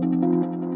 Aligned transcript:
Música 0.00 0.67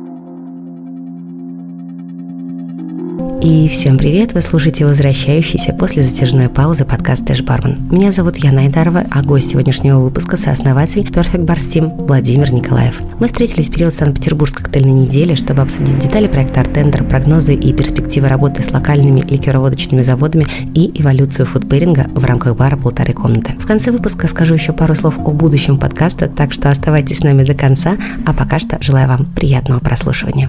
И 3.43 3.67
всем 3.67 3.99
привет! 3.99 4.35
Вы 4.35 4.41
слушаете 4.41 4.87
возвращающийся 4.87 5.73
после 5.73 6.05
затяжной 6.05 6.49
паузы 6.49 6.85
подкаст 6.85 7.27
Тэш 7.27 7.43
Бармен. 7.43 7.89
Меня 7.91 8.13
зовут 8.13 8.37
Яна 8.37 8.61
Айдарова, 8.61 9.03
а 9.11 9.21
гость 9.25 9.51
сегодняшнего 9.51 9.99
выпуска– 9.99 10.37
сооснователь 10.39 11.03
Perfect 11.09 11.45
Bar 11.45 11.57
Steam 11.57 12.07
Владимир 12.07 12.53
Николаев. 12.53 13.03
Мы 13.19 13.27
встретились 13.27 13.69
в 13.69 13.73
период 13.73 13.93
Санкт-Петербургской 13.93 14.63
коктейльной 14.63 14.93
недели, 14.93 15.35
чтобы 15.35 15.63
обсудить 15.63 15.99
детали 15.99 16.29
проекта 16.29 16.61
Артендер, 16.61 17.03
прогнозы 17.03 17.57
и 17.57 17.73
перспективы 17.73 18.29
работы 18.29 18.63
с 18.63 18.71
локальными 18.71 19.19
ликероводочными 19.23 20.03
заводами 20.03 20.47
и 20.77 20.93
эволюцию 21.03 21.47
фудпейринга 21.47 22.07
в 22.15 22.25
рамках 22.25 22.55
бара 22.55 22.77
«Полторы 22.77 23.13
комнаты». 23.13 23.55
В 23.59 23.67
конце 23.67 23.91
выпуска 23.91 24.29
скажу 24.29 24.55
еще 24.55 24.73
пару 24.73 24.95
слов 24.95 25.19
о 25.19 25.33
будущем 25.33 25.79
подкаста, 25.79 26.29
так 26.29 26.53
что 26.53 26.71
оставайтесь 26.71 27.19
с 27.19 27.25
нами 27.25 27.43
до 27.43 27.55
конца, 27.55 27.97
а 28.25 28.35
пока 28.35 28.61
что 28.61 28.79
желаю 28.81 29.09
вам 29.09 29.27
приятного 29.27 29.81
прослушивания. 29.81 30.49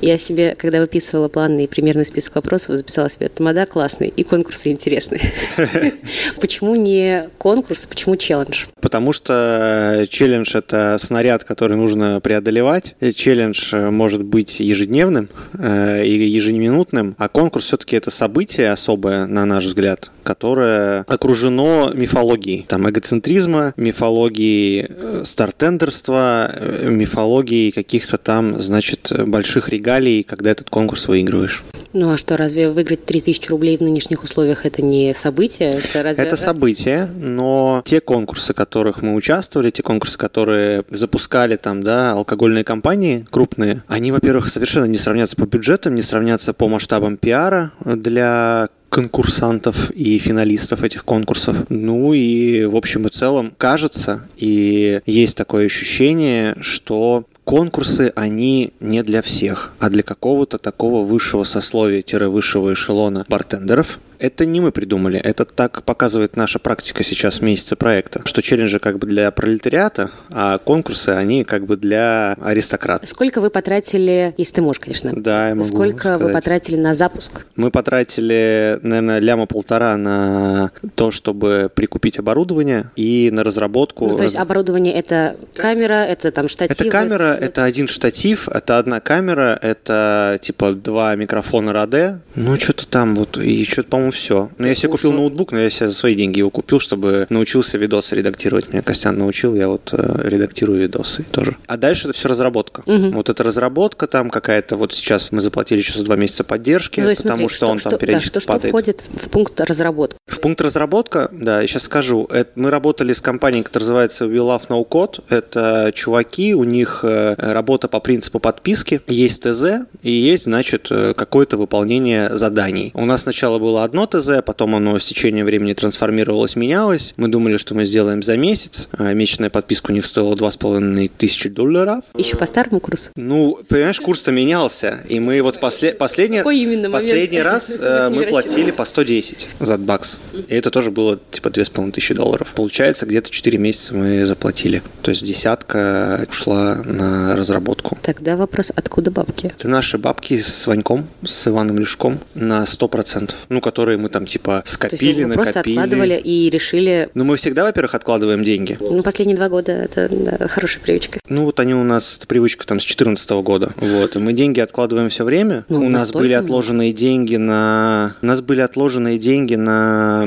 Я 0.00 0.16
себе, 0.16 0.54
когда 0.56 0.80
выписывала 0.80 1.28
планы 1.28 1.64
и 1.64 1.66
примерный 1.66 2.04
список 2.04 2.36
вопросов, 2.36 2.76
записала 2.76 3.10
себе 3.10 3.28
«Тамада 3.28 3.66
классный» 3.66 4.06
и 4.06 4.22
конкурсы 4.22 4.70
интересные. 4.70 5.20
Почему 6.40 6.76
не 6.76 7.28
конкурс, 7.36 7.86
почему 7.86 8.14
челлендж? 8.14 8.66
Потому 8.80 9.12
что 9.12 10.06
челлендж– 10.08 10.52
это 10.56 10.98
снаряд, 11.00 11.42
который 11.42 11.76
нужно 11.76 12.20
преодолевать. 12.20 12.94
Челлендж 13.16 13.74
э, 13.74 13.90
может 13.90 14.22
быть 14.22 14.60
ежедневным 14.60 15.28
э, 15.54 16.04
и 16.06 16.28
ежеминутным, 16.28 17.16
а 17.18 17.28
конкурс 17.28 17.64
все-таки 17.64 17.96
это 17.96 18.12
событие 18.12 18.70
особое, 18.70 19.26
на 19.26 19.44
наш 19.46 19.64
взгляд, 19.64 20.12
которое 20.22 21.04
окружено 21.08 21.90
мифологией. 21.92 22.66
Там 22.68 22.88
эгоцентризма, 22.88 23.74
мифологией 23.76 24.86
э, 24.88 25.22
стартендерства, 25.24 26.54
мифологией 26.84 27.72
каких-то 27.72 28.16
там, 28.16 28.62
значит, 28.62 29.12
больших 29.26 29.68
регалий 29.70 29.87
регалий, 29.88 30.22
когда 30.22 30.50
этот 30.50 30.70
конкурс 30.70 31.08
выигрываешь. 31.08 31.64
Ну 31.92 32.10
а 32.10 32.16
что, 32.18 32.36
разве 32.36 32.70
выиграть 32.70 33.04
3000 33.04 33.48
рублей 33.48 33.78
в 33.78 33.80
нынешних 33.80 34.22
условиях 34.22 34.66
это 34.66 34.82
не 34.82 35.14
событие? 35.14 35.70
Это, 35.70 36.02
разве... 36.02 36.24
это 36.24 36.36
событие, 36.36 37.06
но 37.16 37.82
те 37.84 38.00
конкурсы, 38.00 38.52
в 38.52 38.56
которых 38.56 39.02
мы 39.02 39.14
участвовали, 39.14 39.70
те 39.70 39.82
конкурсы, 39.82 40.18
которые 40.18 40.84
запускали 40.90 41.56
там, 41.56 41.82
да, 41.82 42.12
алкогольные 42.12 42.64
компании 42.64 43.26
крупные, 43.30 43.82
они, 43.88 44.12
во-первых, 44.12 44.48
совершенно 44.48 44.84
не 44.84 44.98
сравнятся 44.98 45.36
по 45.36 45.46
бюджетам, 45.46 45.94
не 45.94 46.02
сравнятся 46.02 46.52
по 46.52 46.68
масштабам 46.68 47.16
пиара 47.16 47.72
для 47.84 48.68
конкурсантов 48.90 49.90
и 49.90 50.18
финалистов 50.18 50.82
этих 50.82 51.04
конкурсов. 51.04 51.66
Ну 51.68 52.12
и 52.14 52.64
в 52.64 52.76
общем 52.76 53.06
и 53.06 53.10
целом 53.10 53.52
кажется, 53.56 54.22
и 54.36 55.00
есть 55.06 55.36
такое 55.36 55.66
ощущение, 55.66 56.56
что 56.60 57.24
конкурсы, 57.48 58.12
они 58.14 58.74
не 58.78 59.02
для 59.02 59.22
всех, 59.22 59.72
а 59.78 59.88
для 59.88 60.02
какого-то 60.02 60.58
такого 60.58 61.02
высшего 61.02 61.44
сословия-высшего 61.44 62.74
эшелона 62.74 63.24
бартендеров, 63.26 64.00
это 64.18 64.46
не 64.46 64.60
мы 64.60 64.72
придумали, 64.72 65.18
это 65.18 65.44
так 65.44 65.82
показывает 65.82 66.36
наша 66.36 66.58
практика 66.58 67.02
сейчас 67.02 67.40
месяца 67.40 67.76
проекта, 67.76 68.22
что 68.24 68.42
челленджи 68.42 68.78
как 68.78 68.98
бы 68.98 69.06
для 69.06 69.30
пролетариата, 69.30 70.10
а 70.30 70.58
конкурсы, 70.58 71.10
они 71.10 71.44
как 71.44 71.66
бы 71.66 71.76
для 71.76 72.36
аристократов. 72.40 73.08
Сколько 73.08 73.40
вы 73.40 73.50
потратили, 73.50 74.34
если 74.36 74.54
ты 74.54 74.62
можешь, 74.62 74.80
конечно, 74.80 75.12
да, 75.14 75.48
я 75.48 75.54
могу 75.54 75.68
сколько 75.68 75.98
сказать. 75.98 76.22
вы 76.22 76.32
потратили 76.32 76.76
на 76.76 76.94
запуск? 76.94 77.46
Мы 77.56 77.70
потратили, 77.70 78.78
наверное, 78.82 79.18
ляма 79.18 79.46
полтора 79.46 79.96
на 79.96 80.70
то, 80.94 81.10
чтобы 81.10 81.70
прикупить 81.74 82.18
оборудование 82.18 82.90
и 82.96 83.30
на 83.32 83.44
разработку. 83.44 84.06
Ну, 84.08 84.16
то 84.16 84.24
есть 84.24 84.36
оборудование 84.36 84.94
это 84.94 85.36
камера, 85.54 86.04
это 86.04 86.30
там 86.32 86.48
штатив? 86.48 86.80
Это 86.80 86.90
камера, 86.90 87.34
с... 87.34 87.38
это 87.38 87.64
один 87.64 87.88
штатив, 87.88 88.48
это 88.48 88.78
одна 88.78 89.00
камера, 89.00 89.58
это 89.60 90.38
типа 90.40 90.72
два 90.72 91.14
микрофона 91.14 91.70
Rode, 91.70 92.18
ну 92.34 92.56
что-то 92.56 92.86
там 92.86 93.14
вот, 93.14 93.38
и 93.38 93.64
что-то, 93.64 93.88
по-моему, 93.88 94.07
по-моему, 94.08 94.12
все. 94.12 94.50
Но 94.58 94.68
я 94.68 94.74
себе 94.74 94.90
купил 94.90 95.12
ноутбук, 95.12 95.52
но 95.52 95.58
я 95.58 95.70
себе 95.70 95.88
за 95.88 95.94
свои 95.94 96.14
деньги 96.14 96.38
его 96.38 96.50
купил, 96.50 96.80
чтобы 96.80 97.26
научился 97.30 97.78
видосы 97.78 98.16
редактировать. 98.16 98.72
Меня 98.72 98.82
Костян 98.82 99.16
научил, 99.16 99.54
я 99.54 99.68
вот 99.68 99.90
э, 99.92 100.20
редактирую 100.24 100.80
видосы 100.80 101.24
тоже. 101.30 101.56
А 101.66 101.76
дальше 101.76 102.08
это 102.08 102.16
все 102.16 102.28
разработка. 102.28 102.82
Угу. 102.86 103.10
Вот 103.12 103.28
эта 103.28 103.42
разработка 103.42 104.06
там 104.06 104.30
какая-то, 104.30 104.76
вот 104.76 104.92
сейчас 104.92 105.32
мы 105.32 105.40
заплатили 105.40 105.78
еще 105.78 105.92
за 105.92 106.04
два 106.04 106.16
месяца 106.16 106.44
поддержки, 106.44 107.00
ну, 107.00 107.14
потому 107.14 107.16
смотри, 107.16 107.48
что, 107.48 107.56
что 107.56 107.66
он 107.68 107.78
что, 107.78 107.90
там 107.90 107.98
периодически 107.98 108.34
да, 108.34 108.40
что, 108.40 108.58
что 108.58 108.68
входит 108.68 109.00
в 109.00 109.28
пункт 109.30 109.60
разработки? 109.60 110.18
В 110.26 110.40
пункт 110.40 110.60
разработка, 110.60 111.28
да, 111.32 111.60
я 111.60 111.66
сейчас 111.66 111.84
скажу. 111.84 112.26
Это, 112.30 112.50
мы 112.54 112.70
работали 112.70 113.12
с 113.12 113.20
компанией, 113.20 113.62
которая 113.62 113.86
называется 113.86 114.24
We 114.24 114.36
Love 114.36 114.68
No 114.68 114.88
Code. 114.88 115.22
Это 115.28 115.92
чуваки, 115.94 116.54
у 116.54 116.64
них 116.64 117.00
э, 117.02 117.34
работа 117.38 117.88
по 117.88 118.00
принципу 118.00 118.38
подписки. 118.38 119.00
Есть 119.06 119.42
ТЗ 119.42 119.86
и 120.02 120.10
есть, 120.10 120.44
значит, 120.44 120.88
э, 120.90 121.14
какое-то 121.14 121.56
выполнение 121.56 122.30
заданий. 122.30 122.90
У 122.94 123.04
нас 123.04 123.22
сначала 123.22 123.58
было 123.58 123.84
одно 123.84 123.97
одно 123.98 124.20
ТЗ, 124.20 124.42
потом 124.44 124.76
оно 124.76 124.98
с 124.98 125.04
течением 125.04 125.46
времени 125.46 125.72
трансформировалось, 125.72 126.56
менялось. 126.56 127.14
Мы 127.16 127.28
думали, 127.28 127.56
что 127.56 127.74
мы 127.74 127.84
сделаем 127.84 128.22
за 128.22 128.36
месяц. 128.36 128.88
А 128.92 129.12
месячная 129.12 129.50
подписка 129.50 129.90
у 129.90 129.94
них 129.94 130.06
стоила 130.06 130.34
2,5 130.34 131.10
тысячи 131.16 131.48
долларов. 131.48 132.04
Еще 132.16 132.36
по 132.36 132.46
старому 132.46 132.80
курсу? 132.80 133.10
Ну, 133.16 133.58
понимаешь, 133.68 134.00
курс-то 134.00 134.30
менялся. 134.30 135.00
И 135.08 135.18
мы 135.20 135.42
вот 135.42 135.60
после, 135.60 135.92
последний, 135.92 136.42
последний 136.42 137.42
раз 137.42 137.76
э, 137.80 138.08
мы 138.10 138.26
платили 138.26 138.70
по 138.70 138.84
110 138.84 139.48
за 139.60 139.78
бакс. 139.78 140.20
И 140.32 140.54
это 140.54 140.70
тоже 140.70 140.90
было 140.90 141.18
типа 141.30 141.48
2,5 141.48 141.92
тысячи 141.92 142.14
долларов. 142.14 142.52
Получается, 142.54 143.06
где-то 143.06 143.30
4 143.30 143.58
месяца 143.58 143.94
мы 143.94 144.24
заплатили. 144.24 144.82
То 145.02 145.10
есть 145.10 145.24
десятка 145.24 146.26
ушла 146.30 146.76
на 146.84 147.34
разработку. 147.36 147.98
Тогда 148.02 148.36
вопрос, 148.36 148.72
откуда 148.74 149.10
бабки? 149.10 149.46
Это 149.46 149.68
наши 149.68 149.98
бабки 149.98 150.40
с 150.40 150.66
Ваньком, 150.66 151.08
с 151.24 151.48
Иваном 151.48 151.78
Лешком 151.78 152.20
на 152.34 152.62
100%. 152.62 153.32
Ну, 153.48 153.60
которые 153.60 153.87
которые 153.88 153.98
мы 154.02 154.08
там 154.10 154.26
типа 154.26 154.62
скопили, 154.66 154.98
То 154.98 155.06
есть 155.06 155.28
вы 155.28 155.34
просто 155.34 155.60
откладывали 155.60 156.20
и 156.22 156.50
решили... 156.50 157.08
Ну, 157.14 157.24
мы 157.24 157.36
всегда, 157.36 157.64
во-первых, 157.64 157.94
откладываем 157.94 158.42
деньги. 158.44 158.76
Ну, 158.80 159.02
последние 159.02 159.36
два 159.36 159.48
года 159.48 159.72
это 159.72 160.08
да, 160.10 160.46
хорошая 160.46 160.82
привычка. 160.82 161.20
Ну, 161.28 161.44
вот 161.46 161.58
они 161.60 161.74
у 161.74 161.84
нас, 161.84 162.16
это 162.18 162.26
привычка 162.26 162.66
там 162.66 162.78
с 162.78 162.82
2014 162.82 163.30
года. 163.42 163.72
Вот, 163.76 164.16
и 164.16 164.18
мы 164.18 164.34
деньги 164.34 164.60
откладываем 164.60 165.08
все 165.08 165.24
время. 165.24 165.64
Ну, 165.68 165.86
у 165.86 165.88
нас 165.88 166.12
были 166.12 166.34
отложенные 166.34 166.92
деньги 166.92 167.36
на... 167.36 168.14
У 168.20 168.26
нас 168.26 168.42
были 168.42 168.60
отложенные 168.60 169.18
деньги 169.18 169.54
на 169.54 170.26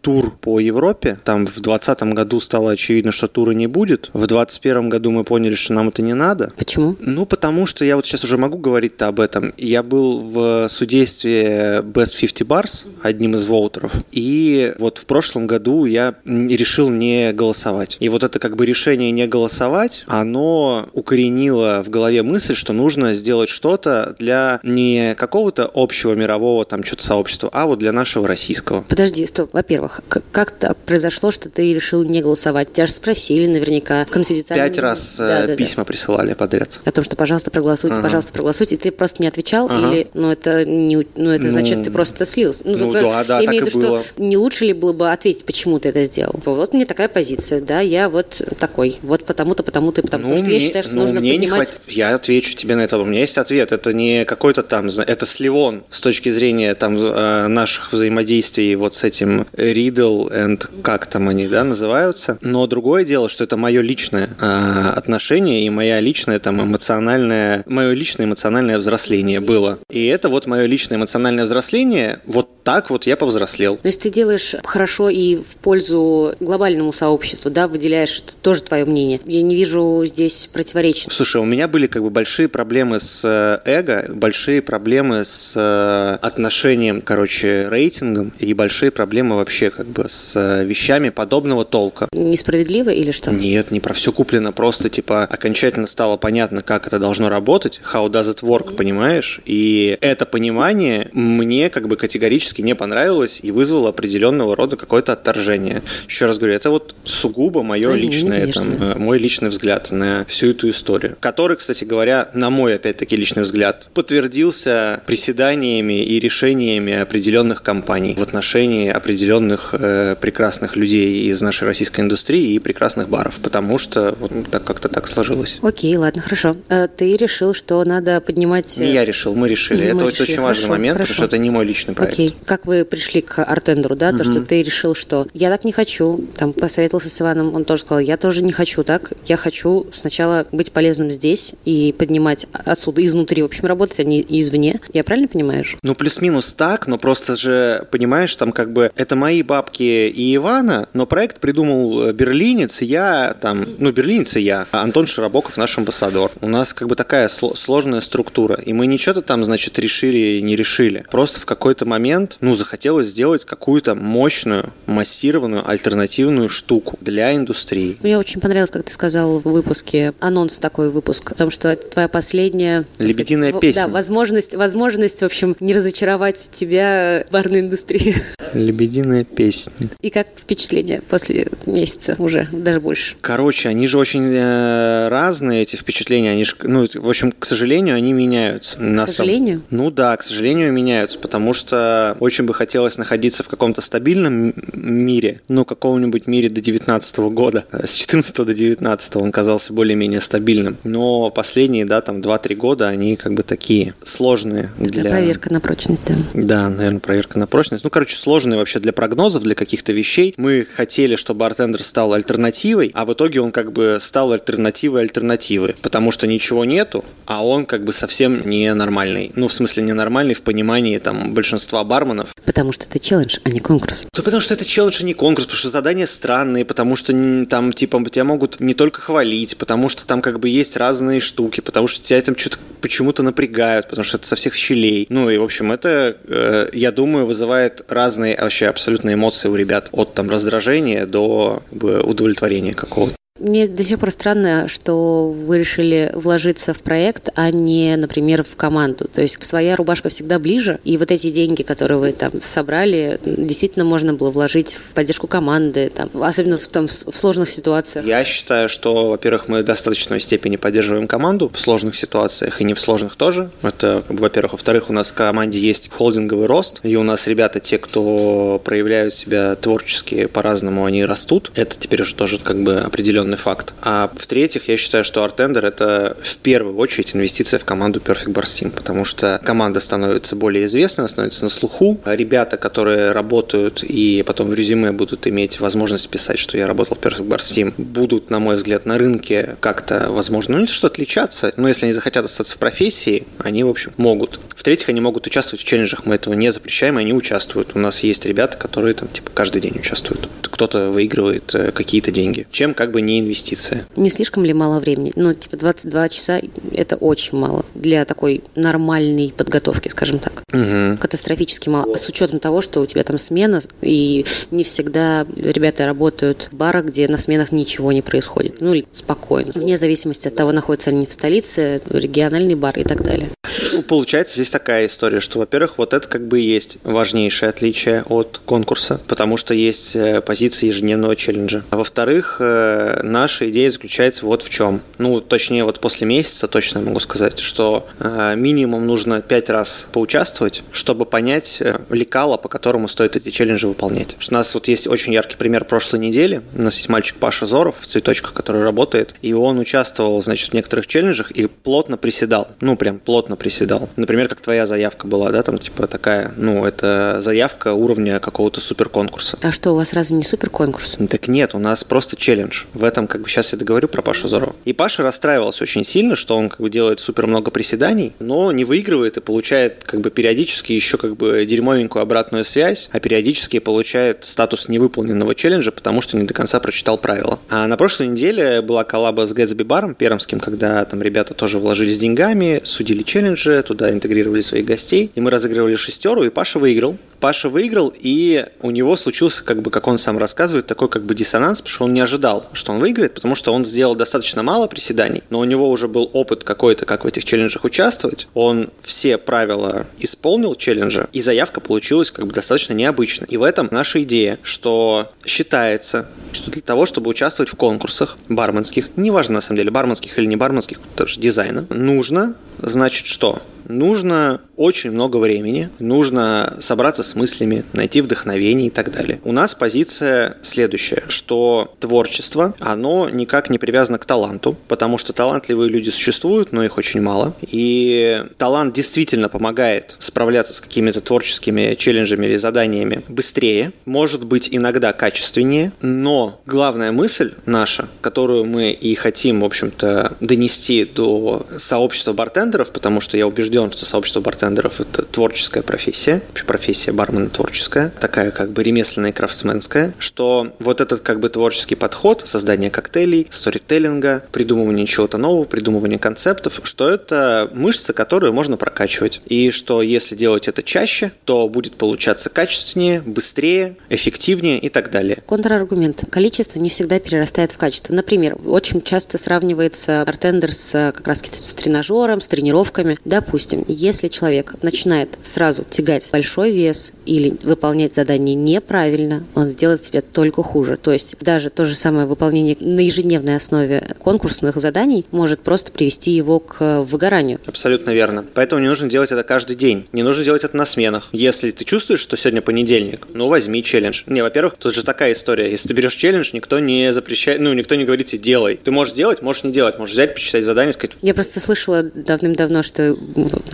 тур 0.00 0.36
по 0.40 0.60
Европе. 0.60 1.18
Там 1.24 1.46
в 1.46 1.60
2020 1.60 2.02
году 2.14 2.38
стало 2.38 2.70
очевидно, 2.70 3.10
что 3.10 3.26
тура 3.26 3.50
не 3.50 3.66
будет. 3.66 4.10
В 4.12 4.26
2021 4.26 4.88
году 4.90 5.10
мы 5.10 5.24
поняли, 5.24 5.54
что 5.54 5.72
нам 5.72 5.88
это 5.88 6.02
не 6.02 6.14
надо. 6.14 6.52
Почему? 6.56 6.96
Ну, 7.00 7.26
потому 7.26 7.66
что 7.66 7.84
я 7.84 7.96
вот 7.96 8.06
сейчас 8.06 8.22
уже 8.22 8.38
могу 8.38 8.58
говорить-то 8.58 9.08
об 9.08 9.18
этом. 9.18 9.52
Я 9.56 9.82
был 9.82 10.20
в 10.20 10.68
судействе 10.68 11.82
Best 11.82 12.16
50 12.20 12.46
Bars, 12.46 12.75
одним 13.02 13.34
из 13.34 13.44
воутеров. 13.46 13.92
И 14.12 14.74
вот 14.78 14.98
в 14.98 15.06
прошлом 15.06 15.46
году 15.46 15.84
я 15.84 16.14
решил 16.24 16.88
не 16.90 17.32
голосовать. 17.32 17.96
И 18.00 18.08
вот 18.08 18.22
это 18.22 18.38
как 18.38 18.56
бы 18.56 18.66
решение 18.66 19.10
не 19.10 19.26
голосовать, 19.26 20.04
оно 20.06 20.88
укоренило 20.92 21.82
в 21.84 21.90
голове 21.90 22.22
мысль, 22.22 22.54
что 22.54 22.72
нужно 22.72 23.14
сделать 23.14 23.48
что-то 23.48 24.14
для 24.18 24.60
не 24.62 25.14
какого-то 25.16 25.70
общего 25.74 26.14
мирового 26.14 26.64
там 26.64 26.84
что-то 26.84 27.04
сообщества, 27.04 27.50
а 27.52 27.66
вот 27.66 27.78
для 27.78 27.92
нашего 27.92 28.26
российского. 28.26 28.82
Подожди, 28.88 29.24
стоп. 29.26 29.50
Во-первых, 29.52 30.02
как 30.08 30.50
так 30.52 30.76
произошло, 30.78 31.30
что 31.30 31.48
ты 31.48 31.72
решил 31.72 32.02
не 32.02 32.22
голосовать? 32.22 32.72
Тебя 32.72 32.86
же 32.86 32.92
спросили 32.92 33.46
наверняка 33.46 34.04
конфиденциально. 34.04 34.64
Пять 34.64 34.78
раз 34.78 35.16
да, 35.18 35.44
э, 35.44 35.46
да, 35.48 35.56
письма 35.56 35.84
да. 35.84 35.84
присылали 35.84 36.34
подряд. 36.34 36.80
О 36.84 36.92
том, 36.92 37.04
что 37.04 37.16
пожалуйста 37.16 37.50
проголосуйте, 37.50 37.94
ага. 37.94 38.02
пожалуйста 38.02 38.32
проголосуйте, 38.32 38.74
и 38.74 38.78
ты 38.78 38.90
просто 38.90 39.22
не 39.22 39.28
отвечал 39.28 39.66
ага. 39.66 39.92
или, 39.92 40.08
ну 40.14 40.30
это 40.30 40.64
не, 40.64 40.96
ну 41.16 41.30
это 41.30 41.44
ну, 41.44 41.50
значит 41.50 41.84
ты 41.84 41.90
просто 41.90 42.24
слился. 42.24 42.65
Ну, 42.66 42.76
ну 42.76 42.92
да, 42.92 43.24
да, 43.24 43.40
я 43.40 43.46
имею 43.46 43.64
в 43.64 43.68
виду, 43.68 43.80
что 43.80 44.02
не 44.16 44.36
лучше 44.36 44.64
ли 44.64 44.72
было 44.72 44.92
бы 44.92 45.10
ответить, 45.10 45.44
почему 45.44 45.78
ты 45.78 45.90
это 45.90 46.04
сделал? 46.04 46.34
Вот 46.44 46.74
мне 46.74 46.84
такая 46.84 47.08
позиция, 47.08 47.60
да, 47.60 47.80
я 47.80 48.08
вот 48.08 48.42
такой, 48.58 48.98
вот 49.02 49.24
потому-то, 49.24 49.62
потому-то 49.62 50.00
и 50.00 50.04
потому. 50.04 50.24
Ну, 50.24 50.30
потому 50.30 50.38
что 50.38 50.46
мне, 50.46 50.58
я 50.58 50.66
считаю, 50.66 50.84
что 50.84 50.94
ну, 50.94 51.02
нужно 51.02 51.20
мне 51.20 51.34
поднимать... 51.34 51.58
не 51.60 51.64
хват... 51.66 51.80
Я 51.86 52.14
отвечу 52.14 52.56
тебе 52.56 52.74
на 52.74 52.80
это. 52.80 52.98
У 52.98 53.04
меня 53.04 53.20
есть 53.20 53.38
ответ. 53.38 53.70
Это 53.70 53.92
не 53.92 54.24
какой-то 54.24 54.62
там, 54.62 54.86
это 54.86 55.26
сливон 55.26 55.84
с 55.90 56.00
точки 56.00 56.28
зрения 56.28 56.74
там 56.74 56.96
э, 56.96 57.46
наших 57.46 57.92
взаимодействий 57.92 58.74
вот 58.74 58.96
с 58.96 59.04
этим 59.04 59.46
Riddle 59.52 60.30
and 60.32 60.82
как 60.82 61.06
там 61.06 61.28
они, 61.28 61.46
да, 61.46 61.62
называются. 61.62 62.38
Но 62.40 62.66
другое 62.66 63.04
дело, 63.04 63.28
что 63.28 63.44
это 63.44 63.56
мое 63.56 63.80
личное 63.80 64.28
э, 64.40 64.90
отношение 64.96 65.62
и 65.62 65.70
моя 65.70 66.00
личная 66.00 66.40
там 66.40 66.60
эмоциональная, 66.60 67.62
мое 67.66 67.92
личное 67.92 68.26
эмоциональное 68.26 68.78
взросление 68.78 69.40
было. 69.40 69.78
И 69.90 70.06
это 70.06 70.28
вот 70.28 70.46
мое 70.46 70.66
личное 70.66 70.96
эмоциональное 70.98 71.44
взросление, 71.44 72.20
вот 72.26 72.55
так 72.64 72.90
вот 72.90 73.06
я 73.06 73.16
повзрослел. 73.16 73.76
То 73.76 73.88
есть 73.88 74.02
ты 74.02 74.10
делаешь 74.10 74.56
хорошо 74.64 75.08
и 75.08 75.36
в 75.36 75.56
пользу 75.56 76.34
глобальному 76.40 76.92
сообществу, 76.92 77.50
да, 77.50 77.68
выделяешь 77.68 78.22
это 78.24 78.36
тоже 78.36 78.62
твое 78.62 78.84
мнение. 78.84 79.20
Я 79.24 79.42
не 79.42 79.54
вижу 79.54 80.02
здесь 80.04 80.48
противоречий. 80.52 81.08
Слушай, 81.10 81.40
у 81.40 81.44
меня 81.44 81.68
были 81.68 81.86
как 81.86 82.02
бы 82.02 82.10
большие 82.10 82.48
проблемы 82.48 82.98
с 82.98 83.22
э, 83.24 83.60
эго, 83.70 84.06
большие 84.08 84.62
проблемы 84.62 85.24
с 85.24 85.54
э, 85.56 86.18
отношением, 86.24 87.02
короче, 87.02 87.68
рейтингом 87.68 88.32
и 88.38 88.52
большие 88.54 88.90
проблемы 88.90 89.36
вообще 89.36 89.70
как 89.70 89.86
бы 89.86 90.08
с 90.08 90.34
э, 90.36 90.64
вещами 90.64 91.10
подобного 91.10 91.64
толка. 91.64 92.08
Несправедливо 92.12 92.90
или 92.90 93.10
что? 93.10 93.30
Нет, 93.30 93.70
не 93.70 93.80
про 93.80 93.94
все 93.94 94.12
куплено, 94.12 94.52
просто 94.52 94.90
типа 94.90 95.22
окончательно 95.24 95.86
стало 95.86 96.16
понятно, 96.16 96.62
как 96.62 96.86
это 96.86 96.98
должно 96.98 97.28
работать, 97.28 97.80
how 97.92 98.08
does 98.08 98.24
it 98.24 98.40
work, 98.42 98.74
понимаешь? 98.74 99.40
И 99.44 99.96
это 100.00 100.26
понимание 100.26 101.10
мне 101.12 101.70
как 101.70 101.88
бы 101.88 101.96
категорически 101.96 102.35
не 102.62 102.74
понравилось 102.74 103.40
и 103.42 103.50
вызвало 103.50 103.88
определенного 103.90 104.54
рода 104.56 104.76
какое-то 104.76 105.12
отторжение. 105.12 105.82
Еще 106.08 106.26
раз 106.26 106.38
говорю, 106.38 106.54
это 106.54 106.70
вот 106.70 106.94
сугубо 107.04 107.62
мое 107.62 107.88
Ну, 107.88 107.96
личное, 107.96 108.52
там, 108.52 108.70
э, 108.72 108.94
мой 108.98 109.18
личный 109.18 109.48
взгляд 109.48 109.90
на 109.90 110.24
всю 110.26 110.50
эту 110.50 110.70
историю, 110.70 111.16
который, 111.20 111.56
кстати 111.56 111.84
говоря, 111.84 112.28
на 112.34 112.50
мой 112.50 112.74
опять-таки 112.74 113.16
личный 113.16 113.42
взгляд, 113.42 113.88
подтвердился 113.94 115.00
приседаниями 115.06 116.04
и 116.04 116.18
решениями 116.20 116.92
определенных 116.94 117.62
компаний 117.62 118.14
в 118.16 118.22
отношении 118.22 118.88
определенных 118.90 119.74
э, 119.78 120.16
прекрасных 120.20 120.76
людей 120.76 121.30
из 121.30 121.40
нашей 121.42 121.64
российской 121.64 122.00
индустрии 122.00 122.52
и 122.54 122.58
прекрасных 122.58 123.08
баров, 123.08 123.38
потому 123.42 123.78
что 123.78 124.16
вот 124.20 124.32
так 124.50 124.64
как-то 124.64 124.88
так 124.88 125.06
сложилось. 125.08 125.58
Окей, 125.62 125.96
ладно, 125.96 126.22
хорошо. 126.22 126.56
Э, 126.68 126.88
Ты 126.88 127.16
решил, 127.16 127.54
что 127.54 127.82
надо 127.84 128.20
поднимать... 128.20 128.76
Не 128.78 128.92
я 128.92 129.04
решил, 129.04 129.34
мы 129.34 129.48
решили. 129.48 129.76
Мгм, 129.86 129.96
это 129.96 130.04
мы 130.04 130.10
решили. 130.10 130.22
очень 130.32 130.40
важный 130.42 130.54
Хорошо, 130.64 130.68
момент, 130.72 130.94
потому 130.94 131.06
хорошо. 131.06 131.14
что 131.14 131.24
это 131.24 131.38
не 131.38 131.50
мой 131.50 131.64
личный 131.64 131.94
проект. 131.94 132.14
Окей. 132.14 132.25
Как 132.44 132.66
вы 132.66 132.84
пришли 132.84 133.20
к 133.20 133.42
артендеру, 133.42 133.96
да? 133.96 134.12
То, 134.12 134.24
что 134.24 134.40
ты 134.40 134.62
решил, 134.62 134.94
что 134.94 135.26
я 135.34 135.50
так 135.50 135.64
не 135.64 135.72
хочу, 135.72 136.24
там 136.36 136.52
посоветовался 136.52 137.10
с 137.10 137.20
Иваном, 137.20 137.54
он 137.54 137.64
тоже 137.64 137.82
сказал, 137.82 138.00
я 138.00 138.16
тоже 138.16 138.42
не 138.42 138.52
хочу 138.52 138.82
так, 138.82 139.12
я 139.26 139.36
хочу 139.36 139.86
сначала 139.92 140.46
быть 140.52 140.72
полезным 140.72 141.10
здесь 141.10 141.54
и 141.64 141.94
поднимать 141.96 142.46
отсюда, 142.52 143.04
изнутри, 143.04 143.42
в 143.42 143.46
общем, 143.46 143.66
работать, 143.66 144.00
а 144.00 144.04
не 144.04 144.24
извне. 144.28 144.80
Я 144.92 145.04
правильно 145.04 145.28
понимаю? 145.28 145.64
Ну, 145.82 145.94
плюс-минус 145.94 146.52
так, 146.52 146.86
но 146.86 146.98
просто 146.98 147.36
же, 147.36 147.86
понимаешь, 147.90 148.34
там 148.36 148.52
как 148.52 148.72
бы 148.72 148.90
это 148.96 149.16
мои 149.16 149.42
бабки 149.42 149.82
и 149.82 150.36
Ивана, 150.36 150.88
но 150.92 151.06
проект 151.06 151.40
придумал 151.40 152.08
э, 152.08 152.12
берлинец, 152.12 152.82
я 152.82 153.36
там, 153.40 153.66
ну, 153.78 153.92
берлинец 153.92 154.36
и 154.36 154.40
я, 154.40 154.66
а 154.72 154.82
Антон 154.82 155.06
Широбоков 155.06 155.56
наш 155.56 155.76
амбассадор. 155.78 156.30
У 156.40 156.48
нас 156.48 156.74
как 156.74 156.88
бы 156.88 156.96
такая 156.96 157.28
сло- 157.28 157.56
сложная 157.56 158.00
структура, 158.00 158.56
и 158.56 158.72
мы 158.72 158.86
ничего-то 158.86 159.22
там, 159.22 159.44
значит, 159.44 159.78
решили 159.78 160.38
и 160.38 160.42
не 160.42 160.56
решили. 160.56 161.04
Просто 161.10 161.40
в 161.40 161.46
какой-то 161.46 161.86
момент, 161.86 162.15
ну, 162.40 162.54
захотелось 162.54 163.08
сделать 163.08 163.44
какую-то 163.44 163.94
мощную, 163.94 164.72
массированную, 164.86 165.68
альтернативную 165.68 166.48
штуку 166.48 166.98
для 167.00 167.34
индустрии. 167.34 167.98
Мне 168.02 168.18
очень 168.18 168.40
понравилось, 168.40 168.70
как 168.70 168.84
ты 168.84 168.92
сказал 168.92 169.40
в 169.40 169.44
выпуске, 169.44 170.12
анонс 170.20 170.58
такой 170.58 170.90
выпуск, 170.90 171.30
потому 171.30 171.50
что 171.50 171.68
это 171.68 171.88
твоя 171.88 172.08
последняя... 172.08 172.84
Лебединая 172.98 173.50
сказать, 173.50 173.60
песня. 173.60 173.82
Да, 173.82 173.88
возможность, 173.88 174.54
возможность, 174.54 175.20
в 175.20 175.24
общем, 175.24 175.56
не 175.60 175.74
разочаровать 175.74 176.50
тебя 176.52 177.24
в 177.28 177.32
барной 177.32 177.60
индустрии. 177.60 178.14
Лебединая 178.54 179.24
песня. 179.24 179.88
И 180.00 180.10
как 180.10 180.28
впечатление 180.36 181.02
после 181.02 181.48
месяца 181.66 182.16
уже, 182.18 182.48
даже 182.52 182.80
больше? 182.80 183.16
Короче, 183.20 183.68
они 183.68 183.86
же 183.86 183.98
очень 183.98 184.28
э, 184.30 185.08
разные, 185.08 185.62
эти 185.62 185.76
впечатления. 185.76 186.30
Они 186.30 186.44
ж, 186.44 186.56
ну, 186.62 186.86
в 186.92 187.08
общем, 187.08 187.32
к 187.32 187.44
сожалению, 187.44 187.96
они 187.96 188.12
меняются. 188.12 188.80
Нас 188.80 189.06
там- 189.06 189.14
сожалению? 189.16 189.62
ну 189.70 189.90
да, 189.90 190.16
к 190.16 190.22
сожалению, 190.22 190.72
меняются, 190.72 191.18
потому 191.18 191.52
что 191.52 192.05
очень 192.12 192.44
бы 192.44 192.54
хотелось 192.54 192.98
находиться 192.98 193.42
в 193.42 193.48
каком-то 193.48 193.80
стабильном 193.80 194.54
мире, 194.74 195.40
ну, 195.48 195.64
каком-нибудь 195.64 196.26
мире 196.26 196.48
до 196.48 196.60
19 196.60 197.18
года. 197.30 197.64
Э, 197.72 197.86
С 197.86 197.94
14 197.94 198.36
до 198.44 198.54
19 198.54 199.16
он 199.16 199.32
казался 199.32 199.72
более-менее 199.72 200.20
стабильным. 200.20 200.76
Но 200.84 201.30
последние, 201.30 201.84
да, 201.84 202.00
там 202.00 202.20
2-3 202.20 202.54
года, 202.54 202.88
они 202.88 203.16
как 203.16 203.34
бы 203.34 203.42
такие 203.42 203.94
сложные 204.04 204.70
Такая 204.78 204.88
для... 204.88 205.10
проверка 205.10 205.52
на 205.52 205.60
прочность, 205.60 206.04
да. 206.06 206.14
Да, 206.34 206.68
наверное, 206.68 207.00
проверка 207.00 207.38
на 207.38 207.46
прочность. 207.46 207.84
Ну, 207.84 207.90
короче, 207.90 208.16
сложные 208.16 208.58
вообще 208.58 208.80
для 208.80 208.92
прогнозов, 208.92 209.42
для 209.42 209.54
каких-то 209.54 209.92
вещей. 209.92 210.34
Мы 210.36 210.64
хотели, 210.64 211.16
чтобы 211.16 211.46
Артендер 211.46 211.82
стал 211.82 212.12
альтернативой, 212.12 212.90
а 212.94 213.04
в 213.04 213.12
итоге 213.12 213.40
он 213.40 213.52
как 213.52 213.72
бы 213.72 213.98
стал 214.00 214.32
альтернативой 214.32 215.02
альтернативы, 215.02 215.74
потому 215.82 216.10
что 216.10 216.26
ничего 216.26 216.64
нету, 216.64 217.04
а 217.26 217.44
он 217.46 217.66
как 217.66 217.84
бы 217.84 217.92
совсем 217.92 218.42
не 218.48 218.72
нормальный. 218.74 219.32
Ну, 219.34 219.48
в 219.48 219.54
смысле, 219.54 219.84
ненормальный 219.84 220.34
в 220.34 220.42
понимании 220.42 220.98
там 220.98 221.34
большинства 221.34 221.84
барменов. 221.96 222.34
Потому 222.44 222.72
что 222.72 222.84
это 222.84 222.98
челлендж, 222.98 223.38
а 223.44 223.50
не 223.50 223.60
конкурс. 223.60 224.06
Да 224.12 224.22
потому 224.22 224.40
что 224.42 224.54
это 224.54 224.64
челлендж, 224.64 224.98
а 225.00 225.04
не 225.04 225.14
конкурс, 225.14 225.46
потому 225.46 225.58
что 225.58 225.70
задания 225.70 226.06
странные, 226.06 226.64
потому 226.64 226.96
что 226.96 227.12
там, 227.46 227.72
типа, 227.72 228.04
тебя 228.10 228.24
могут 228.24 228.60
не 228.60 228.74
только 228.74 229.00
хвалить, 229.00 229.56
потому 229.56 229.88
что 229.88 230.06
там 230.06 230.20
как 230.20 230.38
бы 230.38 230.48
есть 230.48 230.76
разные 230.76 231.20
штуки, 231.20 231.60
потому 231.60 231.86
что 231.86 232.04
тебя 232.04 232.20
там 232.20 232.36
что-то 232.36 232.58
почему-то 232.80 233.22
напрягают, 233.22 233.88
потому 233.88 234.04
что 234.04 234.18
это 234.18 234.26
со 234.26 234.36
всех 234.36 234.54
щелей. 234.54 235.06
Ну 235.08 235.30
и, 235.30 235.38
в 235.38 235.42
общем, 235.42 235.72
это, 235.72 236.16
э, 236.28 236.68
я 236.72 236.92
думаю, 236.92 237.26
вызывает 237.26 237.82
разные 237.88 238.36
вообще 238.38 238.66
абсолютно 238.66 239.14
эмоции 239.14 239.48
у 239.48 239.54
ребят. 239.54 239.88
От 239.92 240.14
там 240.14 240.28
раздражения 240.28 241.06
до 241.06 241.62
как 241.70 241.78
бы, 241.78 242.00
удовлетворения 242.00 242.74
какого-то. 242.74 243.16
Мне 243.38 243.66
до 243.66 243.82
сих 243.84 243.98
пор 243.98 244.10
странно, 244.10 244.66
что 244.68 245.28
вы 245.28 245.58
решили 245.58 246.10
вложиться 246.14 246.72
в 246.72 246.78
проект, 246.80 247.28
а 247.34 247.50
не, 247.50 247.94
например, 247.96 248.42
в 248.42 248.56
команду. 248.56 249.08
То 249.12 249.20
есть 249.22 249.42
своя 249.44 249.76
рубашка 249.76 250.08
всегда 250.08 250.38
ближе, 250.38 250.78
и 250.84 250.96
вот 250.96 251.10
эти 251.10 251.30
деньги, 251.30 251.62
которые 251.62 251.98
вы 251.98 252.12
там 252.12 252.40
собрали, 252.40 253.18
действительно 253.24 253.84
можно 253.84 254.14
было 254.14 254.30
вложить 254.30 254.74
в 254.74 254.94
поддержку 254.94 255.26
команды, 255.26 255.90
там, 255.94 256.10
особенно 256.22 256.56
в, 256.56 256.66
там, 256.68 256.88
в 256.88 257.16
сложных 257.16 257.48
ситуациях. 257.50 258.06
Я 258.06 258.24
считаю, 258.24 258.68
что, 258.68 259.10
во-первых, 259.10 259.48
мы 259.48 259.62
в 259.62 259.64
достаточной 259.64 260.20
степени 260.20 260.56
поддерживаем 260.56 261.06
команду 261.06 261.50
в 261.52 261.60
сложных 261.60 261.94
ситуациях 261.94 262.60
и 262.60 262.64
не 262.64 262.74
в 262.74 262.80
сложных 262.80 263.16
тоже. 263.16 263.50
Это, 263.62 264.02
во-первых. 264.08 264.52
Во-вторых, 264.52 264.88
у 264.88 264.92
нас 264.92 265.10
в 265.10 265.14
команде 265.14 265.58
есть 265.58 265.90
холдинговый 265.92 266.46
рост, 266.46 266.80
и 266.82 266.96
у 266.96 267.02
нас 267.02 267.26
ребята, 267.26 267.60
те, 267.60 267.78
кто 267.78 268.60
проявляют 268.64 269.14
себя 269.14 269.54
творчески 269.56 270.26
по-разному, 270.26 270.84
они 270.84 271.04
растут. 271.04 271.52
Это 271.54 271.76
теперь 271.78 272.02
уже 272.02 272.14
тоже 272.14 272.38
как 272.38 272.62
бы 272.62 272.78
определенный 273.26 273.36
факт. 273.36 273.74
А 273.82 274.10
в-третьих, 274.14 274.68
я 274.68 274.76
считаю, 274.76 275.04
что 275.04 275.24
Артендер 275.24 275.64
это 275.64 276.16
в 276.22 276.36
первую 276.38 276.76
очередь 276.76 277.14
инвестиция 277.14 277.58
в 277.58 277.64
команду 277.64 278.00
Perfect 278.00 278.32
Bar 278.32 278.44
Steam, 278.44 278.70
потому 278.70 279.04
что 279.04 279.40
команда 279.44 279.80
становится 279.80 280.36
более 280.36 280.64
известной, 280.66 281.08
становится 281.08 281.44
на 281.44 281.50
слуху. 281.50 282.00
А 282.04 282.16
Ребята, 282.16 282.56
которые 282.56 283.12
работают 283.12 283.82
и 283.82 284.22
потом 284.26 284.48
в 284.48 284.54
резюме 284.54 284.92
будут 284.92 285.26
иметь 285.26 285.60
возможность 285.60 286.08
писать, 286.08 286.38
что 286.38 286.56
я 286.56 286.66
работал 286.66 286.96
в 286.96 287.00
Perfect 287.00 287.26
Bar 287.26 287.38
Steam, 287.38 287.74
будут, 287.76 288.30
на 288.30 288.38
мой 288.38 288.56
взгляд, 288.56 288.86
на 288.86 288.98
рынке 288.98 289.56
как-то, 289.60 290.06
возможно, 290.10 290.54
ну 290.54 290.60
не 290.60 290.66
то, 290.66 290.72
что 290.72 290.86
отличаться, 290.86 291.52
но 291.56 291.68
если 291.68 291.86
они 291.86 291.92
захотят 291.92 292.24
остаться 292.24 292.54
в 292.54 292.58
профессии, 292.58 293.26
они, 293.38 293.64
в 293.64 293.68
общем, 293.68 293.92
могут. 293.96 294.40
В-третьих, 294.66 294.88
они 294.88 295.00
могут 295.00 295.28
участвовать 295.28 295.62
в 295.62 295.64
челленджах, 295.64 296.06
мы 296.06 296.16
этого 296.16 296.34
не 296.34 296.50
запрещаем, 296.50 296.98
и 296.98 297.02
они 297.02 297.12
участвуют. 297.12 297.76
У 297.76 297.78
нас 297.78 298.00
есть 298.00 298.26
ребята, 298.26 298.56
которые 298.56 298.94
там, 298.94 299.06
типа, 299.06 299.30
каждый 299.32 299.62
день 299.62 299.74
участвуют. 299.76 300.28
Кто-то 300.42 300.90
выигрывает 300.90 301.54
э, 301.54 301.70
какие-то 301.70 302.10
деньги, 302.10 302.48
чем 302.50 302.74
как 302.74 302.90
бы 302.90 303.00
не 303.00 303.20
инвестиция. 303.20 303.86
Не 303.94 304.10
слишком 304.10 304.44
ли 304.44 304.52
мало 304.52 304.80
времени? 304.80 305.12
Ну, 305.14 305.34
типа 305.34 305.56
22 305.56 306.08
часа– 306.08 306.40
это 306.72 306.96
очень 306.96 307.38
мало 307.38 307.64
для 307.76 308.04
такой 308.04 308.42
нормальной 308.56 309.32
подготовки, 309.36 309.86
скажем 309.86 310.18
так. 310.18 310.42
Мгм. 310.52 310.98
Катастрофически 310.98 311.68
мало. 311.68 311.94
С 311.94 312.08
учетом 312.08 312.40
того, 312.40 312.60
что 312.60 312.80
у 312.80 312.86
тебя 312.86 313.04
там 313.04 313.18
смена, 313.18 313.60
и 313.82 314.26
не 314.50 314.64
всегда 314.64 315.24
ребята 315.36 315.86
работают 315.86 316.48
в 316.50 316.56
барах, 316.56 316.86
где 316.86 317.06
на 317.06 317.18
сменах 317.18 317.52
ничего 317.52 317.92
не 317.92 318.02
происходит. 318.02 318.60
Ну, 318.60 318.74
или 318.74 318.84
спокойно. 318.90 319.52
Вне 319.54 319.76
зависимости 319.76 320.26
от 320.26 320.34
того, 320.34 320.50
находятся 320.50 320.90
они 320.90 321.06
в 321.06 321.12
столице, 321.12 321.80
региональный 321.88 322.56
бар 322.56 322.76
и 322.76 322.82
так 322.82 323.04
далее. 323.04 323.28
Ну, 323.72 323.82
получается, 323.82 324.34
здесь 324.34 324.55
такая 324.56 324.86
история, 324.86 325.20
что, 325.20 325.38
во-первых, 325.38 325.76
вот 325.76 325.92
это 325.92 326.08
как 326.08 326.26
бы 326.28 326.40
есть 326.40 326.78
важнейшее 326.82 327.50
отличие 327.50 328.04
от 328.08 328.40
конкурса, 328.46 328.98
потому 329.06 329.36
что 329.36 329.52
есть 329.52 329.94
э, 329.94 330.22
позиции 330.22 330.68
ежедневного 330.68 331.14
челленджа. 331.14 331.62
А 331.68 331.76
во-вторых, 331.76 332.38
э, 332.40 333.00
наша 333.02 333.50
идея 333.50 333.70
заключается 333.70 334.24
вот 334.24 334.42
в 334.42 334.48
чем. 334.48 334.80
Ну, 334.96 335.20
точнее, 335.20 335.64
вот 335.64 335.78
после 335.80 336.06
месяца 336.06 336.48
точно 336.48 336.80
могу 336.80 337.00
сказать, 337.00 337.38
что 337.38 337.86
э, 338.00 338.34
минимум 338.34 338.86
нужно 338.86 339.20
пять 339.20 339.50
раз 339.50 339.88
поучаствовать, 339.92 340.62
чтобы 340.72 341.04
понять 341.04 341.62
лекало, 341.90 342.38
по 342.38 342.48
которому 342.48 342.88
стоит 342.88 343.14
эти 343.16 343.28
челленджи 343.28 343.68
выполнять. 343.68 344.16
Что 344.18 344.36
у 344.36 344.38
нас 344.38 344.54
вот 344.54 344.68
есть 344.68 344.86
очень 344.86 345.12
яркий 345.12 345.36
пример 345.36 345.66
прошлой 345.66 345.98
недели. 345.98 346.40
У 346.54 346.62
нас 346.62 346.76
есть 346.76 346.88
мальчик 346.88 347.16
Паша 347.18 347.44
Зоров 347.44 347.80
в 347.80 347.86
цветочках, 347.86 348.32
который 348.32 348.62
работает, 348.62 349.14
и 349.20 349.34
он 349.34 349.58
участвовал, 349.58 350.22
значит, 350.22 350.48
в 350.48 350.54
некоторых 350.54 350.86
челленджах 350.86 351.30
и 351.32 351.46
плотно 351.46 351.98
приседал. 351.98 352.48
Ну, 352.62 352.76
прям 352.78 352.98
плотно 352.98 353.36
приседал. 353.36 353.90
Например, 353.96 354.28
как 354.36 354.44
твоя 354.44 354.66
заявка 354.66 355.06
была, 355.06 355.30
да, 355.30 355.42
там 355.42 355.56
типа 355.56 355.86
такая, 355.86 356.32
ну, 356.36 356.66
это 356.66 357.18
заявка 357.22 357.72
уровня 357.72 358.20
какого-то 358.20 358.60
суперконкурса. 358.60 359.38
А 359.42 359.50
что, 359.50 359.72
у 359.72 359.76
вас 359.76 359.94
разве 359.94 360.16
не 360.16 360.24
суперконкурс? 360.24 360.98
Так 361.08 361.28
нет, 361.28 361.54
у 361.54 361.58
нас 361.58 361.84
просто 361.84 362.16
челлендж. 362.16 362.64
В 362.74 362.84
этом, 362.84 363.06
как 363.06 363.22
бы, 363.22 363.28
сейчас 363.30 363.52
я 363.52 363.58
договорю 363.58 363.88
про 363.88 364.02
Пашу 364.02 364.28
Зорова. 364.28 364.54
И 364.66 364.74
Паша 364.74 365.02
расстраивался 365.02 365.62
очень 365.62 365.84
сильно, 365.84 366.16
что 366.16 366.36
он, 366.36 366.50
как 366.50 366.60
бы, 366.60 366.68
делает 366.68 367.00
супер 367.00 367.26
много 367.26 367.50
приседаний, 367.50 368.12
но 368.18 368.52
не 368.52 368.66
выигрывает 368.66 369.16
и 369.16 369.20
получает, 369.20 369.84
как 369.84 370.00
бы, 370.00 370.10
периодически 370.10 370.72
еще, 370.72 370.98
как 370.98 371.16
бы, 371.16 371.46
дерьмовенькую 371.46 372.02
обратную 372.02 372.44
связь, 372.44 372.90
а 372.92 373.00
периодически 373.00 373.58
получает 373.58 374.26
статус 374.26 374.68
невыполненного 374.68 375.34
челленджа, 375.34 375.72
потому 375.72 376.02
что 376.02 376.18
не 376.18 376.24
до 376.24 376.34
конца 376.34 376.60
прочитал 376.60 376.98
правила. 376.98 377.38
А 377.48 377.66
на 377.66 377.78
прошлой 377.78 378.08
неделе 378.08 378.60
была 378.60 378.84
коллаба 378.84 379.26
с 379.26 379.32
Гэтсби 379.32 379.62
Баром 379.62 379.94
пермским, 379.94 380.40
когда 380.40 380.84
там 380.84 381.00
ребята 381.02 381.32
тоже 381.32 381.58
вложились 381.58 381.96
деньгами, 381.96 382.60
судили 382.64 383.02
челленджи, 383.02 383.62
туда 383.66 383.90
интегрировали 383.90 384.25
своих 384.42 384.64
гостей, 384.64 385.10
и 385.14 385.20
мы 385.20 385.30
разыгрывали 385.30 385.74
шестеру, 385.76 386.24
и 386.24 386.30
Паша 386.30 386.58
выиграл. 386.58 386.96
Паша 387.20 387.48
выиграл, 387.48 387.92
и 387.98 388.46
у 388.60 388.70
него 388.70 388.96
случился, 388.96 389.44
как 389.44 389.62
бы, 389.62 389.70
как 389.70 389.86
он 389.86 389.98
сам 389.98 390.18
рассказывает, 390.18 390.66
такой 390.66 390.88
как 390.88 391.04
бы 391.04 391.14
диссонанс, 391.14 391.60
потому 391.60 391.74
что 391.74 391.84
он 391.84 391.94
не 391.94 392.00
ожидал, 392.00 392.46
что 392.52 392.72
он 392.72 392.78
выиграет, 392.78 393.14
потому 393.14 393.34
что 393.34 393.52
он 393.52 393.64
сделал 393.64 393.94
достаточно 393.94 394.42
мало 394.42 394.66
приседаний, 394.66 395.22
но 395.30 395.38
у 395.38 395.44
него 395.44 395.70
уже 395.70 395.88
был 395.88 396.10
опыт 396.12 396.44
какой-то, 396.44 396.86
как 396.86 397.04
в 397.04 397.06
этих 397.06 397.24
челленджах 397.24 397.64
участвовать. 397.64 398.28
Он 398.34 398.70
все 398.82 399.18
правила 399.18 399.86
исполнил 399.98 400.54
челленджа, 400.54 401.08
и 401.12 401.20
заявка 401.20 401.60
получилась 401.60 402.10
как 402.10 402.26
бы 402.26 402.32
достаточно 402.32 402.74
необычной. 402.74 403.26
И 403.30 403.36
в 403.36 403.42
этом 403.42 403.68
наша 403.70 404.02
идея, 404.02 404.38
что 404.42 405.10
считается, 405.24 406.08
что 406.32 406.50
для 406.50 406.62
того, 406.62 406.86
чтобы 406.86 407.10
участвовать 407.10 407.50
в 407.50 407.56
конкурсах 407.56 408.18
барменских, 408.28 408.90
неважно 408.96 409.36
на 409.36 409.40
самом 409.40 409.58
деле, 409.58 409.70
барменских 409.70 410.18
или 410.18 410.26
не 410.26 410.36
барменских, 410.36 410.80
тоже 410.94 411.20
дизайна, 411.20 411.66
нужно, 411.70 412.34
значит, 412.58 413.06
что? 413.06 413.42
нужно 413.68 414.40
очень 414.56 414.90
много 414.90 415.16
времени, 415.16 415.70
нужно 415.78 416.54
собраться 416.60 417.02
с 417.06 417.14
мыслями, 417.14 417.64
найти 417.72 418.00
вдохновение 418.00 418.68
и 418.68 418.70
так 418.70 418.92
далее. 418.92 419.20
У 419.24 419.32
нас 419.32 419.54
позиция 419.54 420.36
следующая, 420.42 421.04
что 421.08 421.74
творчество, 421.80 422.54
оно 422.60 423.08
никак 423.08 423.50
не 423.50 423.58
привязано 423.58 423.98
к 423.98 424.04
таланту, 424.04 424.56
потому 424.68 424.98
что 424.98 425.12
талантливые 425.12 425.70
люди 425.70 425.90
существуют, 425.90 426.52
но 426.52 426.64
их 426.64 426.78
очень 426.78 427.00
мало. 427.00 427.34
И 427.42 428.24
талант 428.36 428.74
действительно 428.74 429.28
помогает 429.28 429.96
справляться 429.98 430.54
с 430.54 430.60
какими-то 430.60 431.00
творческими 431.00 431.74
челленджами 431.74 432.26
или 432.26 432.36
заданиями 432.36 433.02
быстрее, 433.08 433.72
может 433.84 434.24
быть 434.24 434.48
иногда 434.50 434.92
качественнее, 434.92 435.72
но 435.80 436.40
главная 436.46 436.92
мысль 436.92 437.32
наша, 437.46 437.88
которую 438.00 438.44
мы 438.44 438.70
и 438.70 438.94
хотим, 438.94 439.40
в 439.40 439.44
общем-то, 439.44 440.16
донести 440.20 440.84
до 440.84 441.46
сообщества 441.58 442.12
бартендеров, 442.12 442.70
потому 442.70 443.00
что 443.00 443.16
я 443.16 443.26
убежден, 443.26 443.70
что 443.70 443.84
сообщество 443.84 444.20
бартендеров– 444.20 444.80
это 444.80 445.02
творческая 445.02 445.62
профессия, 445.62 446.22
профессия 446.46 446.92
бармена 446.96 447.28
творческая, 447.28 447.92
такая 448.00 448.30
как 448.30 448.50
бы 448.50 448.62
ремесленная 448.62 449.10
и 449.10 449.12
крафтсменская, 449.12 449.94
что 449.98 450.54
вот 450.58 450.80
этот 450.80 451.00
как 451.00 451.20
бы 451.20 451.28
творческий 451.28 451.74
подход, 451.74 452.22
создание 452.24 452.70
коктейлей, 452.70 453.28
сторителлинга, 453.30 454.24
придумывание 454.32 454.86
чего-то 454.86 455.18
нового, 455.18 455.44
придумывание 455.44 455.98
концептов, 455.98 456.60
что 456.64 456.88
это 456.88 457.50
мышцы, 457.52 457.92
которые 457.92 458.32
можно 458.32 458.56
прокачивать. 458.56 459.20
И 459.26 459.50
что 459.50 459.82
если 459.82 460.16
делать 460.16 460.48
это 460.48 460.62
чаще, 460.62 461.12
то 461.24 461.48
будет 461.48 461.76
получаться 461.76 462.30
качественнее, 462.30 463.02
быстрее, 463.02 463.76
эффективнее 463.90 464.58
и 464.58 464.68
так 464.68 464.90
далее. 464.90 465.22
Контраргумент. 465.26 466.04
Количество 466.10 466.58
не 466.58 466.68
всегда 466.68 466.98
перерастает 466.98 467.52
в 467.52 467.58
качество. 467.58 467.94
Например, 467.94 468.36
очень 468.44 468.82
часто 468.82 469.18
сравнивается 469.18 470.02
бартендер 470.06 470.52
с 470.52 470.92
как 470.94 471.06
раз 471.06 471.22
с 471.30 471.54
тренажером, 471.54 472.20
с 472.20 472.28
тренировками. 472.28 472.96
Допустим, 473.04 473.64
если 473.68 474.08
человек 474.08 474.54
начинает 474.62 475.18
сразу 475.22 475.64
тягать 475.64 476.08
большой 476.10 476.52
вес 476.52 476.85
или 477.04 477.36
выполнять 477.42 477.94
задание 477.94 478.34
неправильно, 478.34 479.24
он 479.34 479.50
сделает 479.50 479.82
себе 479.82 480.00
только 480.00 480.42
хуже. 480.42 480.76
То 480.76 480.92
есть 480.92 481.16
даже 481.20 481.50
то 481.50 481.64
же 481.64 481.74
самое 481.74 482.06
выполнение 482.06 482.56
на 482.60 482.80
ежедневной 482.80 483.36
основе 483.36 483.86
конкурсных 483.98 484.56
заданий 484.56 485.04
может 485.10 485.40
просто 485.40 485.72
привести 485.72 486.10
его 486.10 486.40
к 486.40 486.82
выгоранию. 486.82 487.40
Абсолютно 487.46 487.90
верно. 487.90 488.24
Поэтому 488.34 488.62
не 488.62 488.68
нужно 488.68 488.88
делать 488.88 489.12
это 489.12 489.22
каждый 489.22 489.56
день. 489.56 489.86
Не 489.92 490.02
нужно 490.02 490.24
делать 490.24 490.44
это 490.44 490.56
на 490.56 490.66
сменах. 490.66 491.08
Если 491.12 491.50
ты 491.50 491.64
чувствуешь, 491.64 492.00
что 492.00 492.16
сегодня 492.16 492.42
понедельник, 492.42 493.08
ну 493.12 493.28
возьми 493.28 493.62
челлендж. 493.62 494.02
Не, 494.06 494.22
во-первых, 494.22 494.56
тут 494.58 494.74
же 494.74 494.84
такая 494.84 495.12
история. 495.12 495.50
Если 495.50 495.68
ты 495.68 495.74
берешь 495.74 495.94
челлендж, 495.94 496.30
никто 496.32 496.58
не 496.58 496.92
запрещает, 496.92 497.40
ну 497.40 497.52
никто 497.54 497.74
не 497.74 497.84
говорит 497.84 498.06
тебе 498.06 498.22
делай. 498.22 498.58
Ты 498.62 498.70
можешь 498.70 498.94
делать, 498.94 499.22
можешь 499.22 499.44
не 499.44 499.52
делать. 499.52 499.78
Можешь 499.78 499.94
взять, 499.94 500.14
почитать 500.14 500.44
задание, 500.44 500.72
сказать. 500.72 500.96
Я 501.02 501.14
просто 501.14 501.40
слышала 501.40 501.82
давным-давно, 501.82 502.62
что 502.62 502.96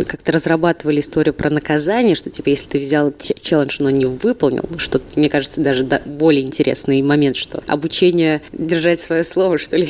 как-то 0.06 0.32
разрабатывали 0.32 1.00
историю 1.00 1.34
про 1.34 1.50
наказание, 1.50 2.14
что 2.14 2.30
типа 2.30 2.48
если 2.50 2.68
ты 2.68 2.78
взял 2.78 3.10
челлендж, 3.40 3.76
но 3.80 3.90
не 3.90 4.06
выполнил, 4.06 4.68
что 4.78 5.00
мне 5.16 5.28
кажется 5.28 5.60
даже 5.60 5.84
более 6.04 6.42
интересный 6.42 7.02
момент, 7.02 7.36
что 7.36 7.62
обучение 7.66 8.42
держать 8.52 9.00
свое 9.00 9.24
слово, 9.24 9.58
что 9.58 9.76
ли. 9.76 9.88